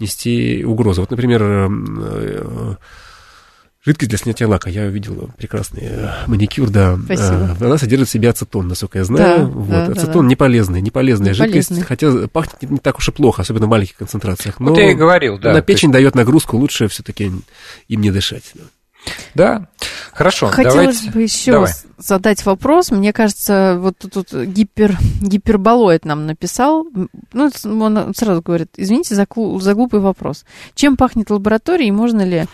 нести 0.00 0.64
угрозу. 0.64 1.02
Вот, 1.02 1.12
например, 1.12 1.42
э, 1.44 1.68
э 1.70 2.74
Жидкость 3.84 4.08
для 4.08 4.18
снятия 4.18 4.48
лака. 4.48 4.70
Я 4.70 4.84
увидел 4.84 5.30
прекрасный 5.36 5.82
э, 5.82 6.08
маникюр, 6.26 6.70
да. 6.70 6.98
Спасибо. 7.04 7.56
Она 7.60 7.76
содержит 7.76 8.08
в 8.08 8.10
себе 8.10 8.30
ацетон, 8.30 8.66
насколько 8.66 8.98
я 8.98 9.04
знаю. 9.04 9.40
Да, 9.40 9.44
вот. 9.44 9.68
Да, 9.68 9.84
ацетон 9.92 10.24
да. 10.24 10.28
не 10.28 10.36
полезный, 10.36 10.80
не 10.80 10.90
полезная 10.90 11.28
не 11.28 11.34
жидкость, 11.34 11.68
полезный. 11.68 11.86
хотя 11.86 12.28
пахнет 12.28 12.70
не, 12.70 12.78
так 12.78 12.96
уж 12.96 13.08
и 13.08 13.12
плохо, 13.12 13.42
особенно 13.42 13.66
в 13.66 13.68
маленьких 13.68 13.96
концентрациях. 13.96 14.58
Но 14.58 14.70
вот 14.70 14.78
я 14.78 14.90
и 14.90 14.94
говорил, 14.94 15.38
да. 15.38 15.52
На 15.52 15.60
печень 15.60 15.90
есть... 15.90 15.92
дает 15.92 16.14
нагрузку, 16.14 16.56
лучше 16.56 16.88
все-таки 16.88 17.24
им 17.24 17.42
не 18.00 18.10
дышать. 18.10 18.52
Да. 18.54 18.62
Да, 19.34 19.68
хорошо. 20.12 20.46
Хотелось 20.46 21.00
давайте... 21.00 21.10
бы 21.10 21.22
еще 21.22 21.52
Давай. 21.52 21.72
задать 21.98 22.46
вопрос. 22.46 22.90
Мне 22.90 23.12
кажется, 23.12 23.76
вот 23.78 23.98
тут 23.98 24.32
гипер, 24.32 24.96
гиперболоид 25.20 26.06
нам 26.06 26.26
написал. 26.26 26.86
Ну, 27.34 27.50
он 27.64 28.14
сразу 28.14 28.40
говорит, 28.40 28.70
извините 28.78 29.14
за, 29.14 29.26
за 29.26 29.74
глупый 29.74 30.00
вопрос. 30.00 30.46
Чем 30.74 30.96
пахнет 30.96 31.28
лаборатория 31.28 31.88
и 31.88 31.92
можно 31.92 32.22
ли 32.22 32.46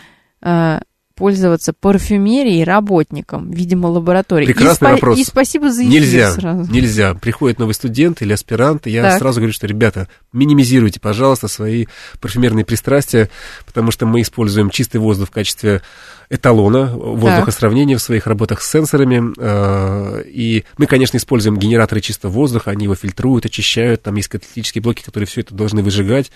э, 0.42 0.80
пользоваться 1.20 1.74
парфюмерией 1.74 2.64
работникам, 2.64 3.50
видимо, 3.50 3.88
лаборатории. 3.88 4.46
Прекрасный 4.46 4.88
и 4.88 4.92
вопрос. 4.92 5.18
И 5.18 5.24
спасибо 5.24 5.70
за 5.70 5.84
Нельзя, 5.84 6.32
сразу. 6.32 6.72
нельзя. 6.72 7.12
Приходит 7.12 7.58
новый 7.58 7.74
студент 7.74 8.22
или 8.22 8.32
аспирант, 8.32 8.86
и 8.86 8.90
я 8.90 9.02
так. 9.02 9.18
сразу 9.18 9.40
говорю, 9.40 9.52
что, 9.52 9.66
ребята, 9.66 10.08
минимизируйте, 10.32 10.98
пожалуйста, 10.98 11.46
свои 11.46 11.84
парфюмерные 12.22 12.64
пристрастия, 12.64 13.28
потому 13.66 13.90
что 13.90 14.06
мы 14.06 14.22
используем 14.22 14.70
чистый 14.70 14.96
воздух 14.96 15.28
в 15.28 15.30
качестве 15.30 15.82
эталона 16.30 16.86
воздухосравнения 16.96 17.98
в 17.98 18.02
своих 18.02 18.26
работах 18.26 18.62
с 18.62 18.70
сенсорами. 18.70 19.34
Э, 19.36 20.22
и 20.24 20.64
мы, 20.78 20.86
конечно, 20.86 21.18
используем 21.18 21.58
генераторы 21.58 22.00
чистого 22.00 22.32
воздуха, 22.32 22.70
они 22.70 22.84
его 22.84 22.94
фильтруют, 22.94 23.44
очищают, 23.44 24.02
там 24.02 24.14
есть 24.14 24.28
каталитические 24.28 24.80
блоки, 24.80 25.02
которые 25.02 25.26
все 25.26 25.42
это 25.42 25.54
должны 25.54 25.82
выжигать. 25.82 26.30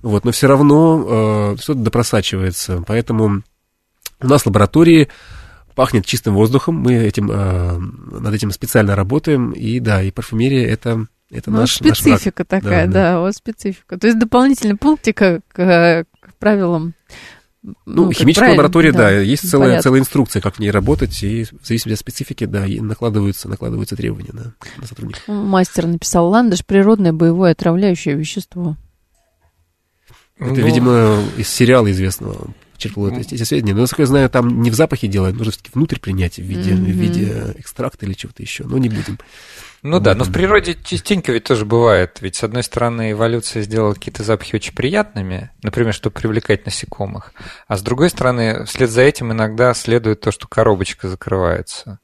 Вот, 0.00 0.24
но 0.24 0.32
все 0.32 0.46
равно 0.46 1.54
э, 1.54 1.60
что-то 1.60 1.80
допросачивается. 1.80 2.82
Поэтому 2.86 3.42
у 4.22 4.26
нас 4.26 4.42
в 4.42 4.46
лаборатории 4.46 5.08
пахнет 5.74 6.04
чистым 6.04 6.34
воздухом, 6.34 6.76
мы 6.76 6.94
этим, 6.94 7.30
э, 7.30 7.78
над 7.78 8.34
этим 8.34 8.50
специально 8.50 8.96
работаем, 8.96 9.52
и 9.52 9.80
да, 9.80 10.02
и 10.02 10.10
парфюмерия 10.10 10.68
это, 10.68 11.06
это 11.30 11.50
ну, 11.50 11.58
наш 11.58 11.74
специфика 11.74 12.44
наш 12.48 12.62
такая, 12.62 12.86
да, 12.86 12.92
да, 12.92 13.12
да, 13.12 13.20
вот 13.20 13.34
специфика. 13.34 13.98
То 13.98 14.06
есть 14.06 14.18
дополнительный 14.18 14.76
пунктик 14.76 15.16
к, 15.16 15.42
к 15.48 16.06
правилам 16.38 16.94
ну, 17.62 17.74
ну 17.84 18.12
химическая 18.12 18.52
лаборатория, 18.52 18.92
да, 18.92 18.98
да 18.98 19.20
есть 19.20 19.48
целая, 19.48 19.82
целая 19.82 20.00
инструкция, 20.00 20.40
как 20.40 20.56
в 20.56 20.58
ней 20.60 20.70
работать, 20.70 21.22
и 21.22 21.44
в 21.44 21.66
зависимости 21.66 21.92
от 21.92 21.98
специфики, 21.98 22.46
да, 22.46 22.66
и 22.66 22.80
накладываются, 22.80 23.48
накладываются 23.48 23.96
требования 23.96 24.30
да, 24.32 24.52
на 24.78 24.86
сотрудников. 24.86 25.22
Мастер 25.26 25.86
написал, 25.86 26.28
ландыш– 26.28 26.64
природное 26.66 27.12
боевое 27.12 27.52
отравляющее 27.52 28.14
вещество. 28.14 28.76
Это, 30.38 30.54
ну... 30.54 30.66
видимо, 30.66 31.18
из 31.36 31.48
сериала 31.48 31.90
известного 31.90 32.48
черпал 32.80 33.08
это, 33.08 33.20
эти 33.20 33.42
сведения. 33.44 33.74
Но, 33.74 33.82
насколько 33.82 34.02
я 34.02 34.06
знаю, 34.06 34.30
там 34.30 34.62
не 34.62 34.70
в 34.70 34.74
запахе 34.74 35.06
делают, 35.06 35.36
нужно 35.36 35.52
все-таки 35.52 35.70
внутрь 35.74 35.98
принять 35.98 36.36
в 36.36 36.42
виде, 36.42 36.72
mm-hmm. 36.72 36.76
в 36.76 36.96
виде 36.96 37.54
экстракта 37.56 38.06
или 38.06 38.14
чего-то 38.14 38.42
еще. 38.42 38.64
Но 38.64 38.78
не 38.78 38.88
будем. 38.88 39.18
Ну 39.82 39.98
да, 39.98 40.14
но 40.14 40.24
в 40.24 40.32
природе 40.32 40.76
частенько 40.82 41.32
ведь 41.32 41.44
тоже 41.44 41.64
бывает. 41.64 42.18
Ведь, 42.20 42.36
с 42.36 42.44
одной 42.44 42.62
стороны, 42.62 43.12
эволюция 43.12 43.62
сделала 43.62 43.94
какие-то 43.94 44.22
запахи 44.22 44.56
очень 44.56 44.74
приятными, 44.74 45.50
например, 45.62 45.94
чтобы 45.94 46.14
привлекать 46.14 46.66
насекомых, 46.66 47.32
а 47.66 47.78
с 47.78 47.82
другой 47.82 48.10
стороны, 48.10 48.66
вслед 48.66 48.90
за 48.90 49.02
этим 49.02 49.32
иногда 49.32 49.72
следует 49.72 50.20
то, 50.20 50.32
что 50.32 50.48
коробочка 50.48 51.08
закрывается. 51.08 51.98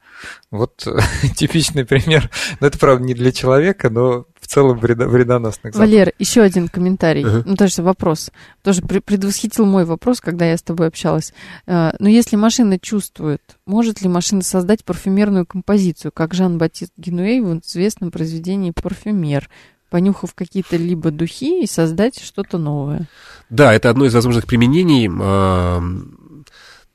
Вот 0.51 0.87
типичный 1.37 1.85
пример. 1.85 2.31
Но 2.61 2.69
это, 2.69 2.79
правда, 2.79 3.05
не 3.05 3.13
для 3.13 3.33
человека, 3.33 3.91
но 3.91 4.25
в 4.47 4.49
целом 4.49 4.79
вредо, 4.79 5.09
вредоносных 5.09 5.75
запахов. 5.75 5.91
Валер, 5.91 6.13
еще 6.21 6.43
один 6.43 6.69
комментарий. 6.69 7.25
Uh-huh. 7.25 7.43
Ну, 7.45 7.57
тоже 7.57 7.83
вопрос. 7.83 8.31
Тоже 8.63 8.81
предвосхитил 8.81 9.67
мой 9.67 9.85
вопрос, 9.85 10.21
когда 10.21 10.45
я 10.47 10.57
с 10.57 10.63
тобой 10.63 10.87
общалась. 10.87 11.35
А, 11.67 11.95
но 11.99 12.09
если 12.09 12.37
машина 12.37 12.79
чувствует, 12.79 13.43
может 13.67 14.03
ли 14.03 14.09
машина 14.09 14.43
создать 14.43 14.85
парфюмерную 14.85 15.47
композицию, 15.47 16.13
как 16.13 16.33
Жан-Батист 16.33 16.93
Генуэй 16.97 17.41
в 17.41 17.59
известном 17.59 18.13
произведении 18.13 18.71
«Парфюмер», 18.71 19.49
понюхав 19.91 20.35
какие-то 20.35 20.77
либо 20.77 21.11
духи 21.11 21.63
и 21.65 21.67
создать 21.67 22.21
что-то 22.23 22.59
новое? 22.59 23.09
Да, 23.51 23.75
это 23.75 23.91
одно 23.91 24.05
из 24.05 24.15
возможных 24.15 24.47
применений 24.47 25.09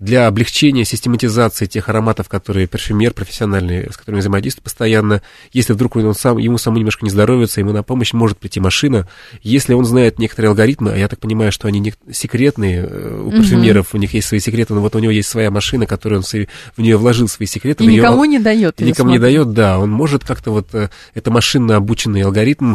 для 0.02 0.26
облегчения 0.26 0.84
систематизации 0.84 1.68
тех 1.68 1.88
ароматов, 1.88 2.28
которые 2.28 2.68
парфюмер 2.68 3.14
профессиональный, 3.14 3.88
с 3.92 3.98
которыми 3.98 4.20
взаимодействует 4.20 4.64
постоянно, 4.64 5.22
если 5.54 5.74
вдруг 5.74 5.96
он 5.96 6.16
сам, 6.16 6.40
ему 6.40 6.58
самому 6.58 6.80
немножко 6.80 7.06
не 7.06 7.12
здоровится, 7.12 7.62
ему 7.62 7.72
на 7.72 7.84
помощь 7.84 8.12
может 8.12 8.40
прийти 8.40 8.60
машина, 8.60 9.08
если 9.44 9.76
он 9.76 9.86
знает 9.86 10.18
некоторые 10.18 10.50
алгоритмы, 10.50 10.92
а 10.94 10.98
я 10.98 11.08
так 11.08 11.20
понимаю, 11.20 11.52
что 11.52 11.68
они 11.68 11.80
не 11.80 11.94
секретные, 12.12 12.84
э, 12.84 13.24
у 13.24 13.30
парфюмеров 13.30 13.90
угу. 13.90 13.98
у 13.98 14.02
них 14.02 14.16
есть 14.16 14.28
свои 14.28 14.40
секреты, 14.40 14.74
но 14.74 14.82
вот 14.82 14.96
у 14.96 15.00
него 15.00 15.12
есть 15.12 15.30
своя 15.30 15.52
машина, 15.52 15.86
которую 15.86 16.22
он 16.22 16.48
в 16.76 16.82
нее 16.82 16.98
вложил 16.98 17.28
свои 17.28 17.46
секреты. 17.46 17.84
И 17.84 17.88
никому 17.88 18.26
нее, 18.26 18.40
не 18.40 18.44
дает. 18.44 18.82
И 18.82 18.84
никому 18.84 19.12
не 19.12 19.20
дает, 19.20 19.54
да, 19.54 19.78
он 19.78 19.92
может 19.92 20.24
как-то 20.24 20.50
вот 20.50 20.74
э, 20.74 20.90
это 21.14 21.30
машинно 21.30 21.76
обученный 21.76 22.24
алгоритм 22.24 22.74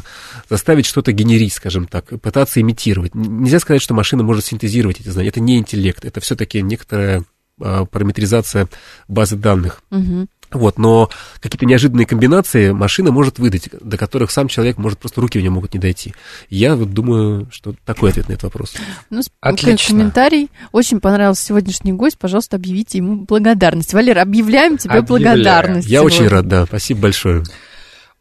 заставить 0.49 0.87
что-то 0.87 1.11
генерить, 1.11 1.55
скажем 1.55 1.89
так, 1.89 2.05
пытаться 2.21 2.61
имитировать. 2.61 3.17
Нельзя 3.17 3.59
сказать, 3.59 3.83
что 3.83 3.95
машина 3.95 4.23
может 4.23 4.45
синтезировать 4.45 5.01
эти 5.01 5.09
знания, 5.09 5.31
это 5.31 5.41
не 5.41 5.59
интеллект, 5.59 6.05
это 6.05 6.21
все-таки 6.21 6.63
некоторая 6.63 7.16
параметризация 7.59 8.69
базы 9.09 9.37
данных. 9.37 9.83
Угу. 9.91 10.27
Вот, 10.53 10.79
но 10.79 11.11
какие-то 11.41 11.67
неожиданные 11.67 12.07
комбинации 12.07 12.71
машина 12.71 13.11
может 13.11 13.39
выдать, 13.39 13.69
до 13.81 13.99
которых 13.99 14.31
сам 14.31 14.47
человек 14.47 14.79
может 14.79 14.99
просто 14.99 15.21
руки 15.21 15.39
у 15.39 15.43
него 15.43 15.55
могут 15.55 15.75
не 15.75 15.81
дойти. 15.81 16.15
Я 16.49 16.77
вот 16.77 16.93
думаю, 16.93 17.49
что 17.51 17.75
такой 17.85 18.11
ответ 18.11 18.29
на 18.29 18.35
этот 18.35 18.45
вопрос. 18.45 18.75
Ну, 19.11 19.23
Отлично. 19.41 19.97
комментарий. 19.97 20.51
Очень 20.71 21.01
понравился 21.01 21.45
сегодняшний 21.45 21.93
гость. 21.93 22.19
Пожалуйста, 22.19 22.57
объявите 22.57 22.99
ему 22.99 23.25
благодарность. 23.25 23.93
Валер, 23.93 24.19
объявляем 24.19 24.79
тебе 24.79 24.99
Объявляю. 24.99 25.37
благодарность. 25.37 25.89
Я 25.89 26.01
сегодня. 26.01 26.17
очень 26.17 26.29
рад, 26.29 26.49
да. 26.49 26.67
Спасибо 26.67 27.01
большое. 27.01 27.43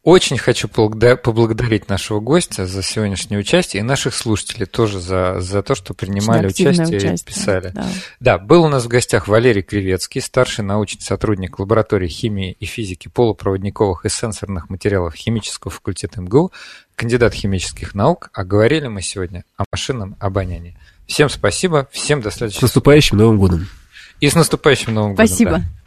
Очень 0.06 0.38
хочу 0.38 0.68
поблагодарить 0.68 1.88
нашего 1.88 2.20
гостя 2.20 2.64
за 2.64 2.80
сегодняшнее 2.80 3.40
участие 3.40 3.80
и 3.80 3.82
наших 3.82 4.14
слушателей 4.14 4.66
тоже 4.66 5.00
за, 5.00 5.40
за 5.40 5.64
то, 5.64 5.74
что 5.74 5.94
принимали 5.94 6.46
участие, 6.46 6.86
участие 6.86 7.14
и 7.14 7.24
писали. 7.24 7.72
Да. 7.74 7.88
да, 8.20 8.38
был 8.38 8.62
у 8.62 8.68
нас 8.68 8.84
в 8.84 8.86
гостях 8.86 9.26
Валерий 9.26 9.62
Кривецкий, 9.62 10.20
старший 10.20 10.62
научный 10.62 11.00
сотрудник 11.00 11.58
лаборатории 11.58 12.06
химии 12.06 12.56
и 12.60 12.66
физики 12.66 13.08
полупроводниковых 13.08 14.04
и 14.04 14.08
сенсорных 14.08 14.70
материалов 14.70 15.12
химического 15.16 15.72
факультета 15.72 16.20
МГУ, 16.20 16.52
кандидат 16.94 17.34
химических 17.34 17.96
наук, 17.96 18.30
а 18.32 18.44
говорили 18.44 18.86
мы 18.86 19.02
сегодня 19.02 19.42
о 19.56 19.64
машинном 19.72 20.14
обонянии. 20.20 20.78
Всем 21.08 21.28
спасибо, 21.28 21.88
всем 21.90 22.20
до 22.20 22.30
следующего. 22.30 22.60
С 22.60 22.62
наступающим 22.62 23.18
Новым 23.18 23.38
годом. 23.38 23.66
И 24.20 24.30
с 24.30 24.36
наступающим 24.36 24.94
Новым 24.94 25.14
спасибо. 25.14 25.50
годом. 25.50 25.62
Спасибо. 25.62 25.80
Да. 25.80 25.85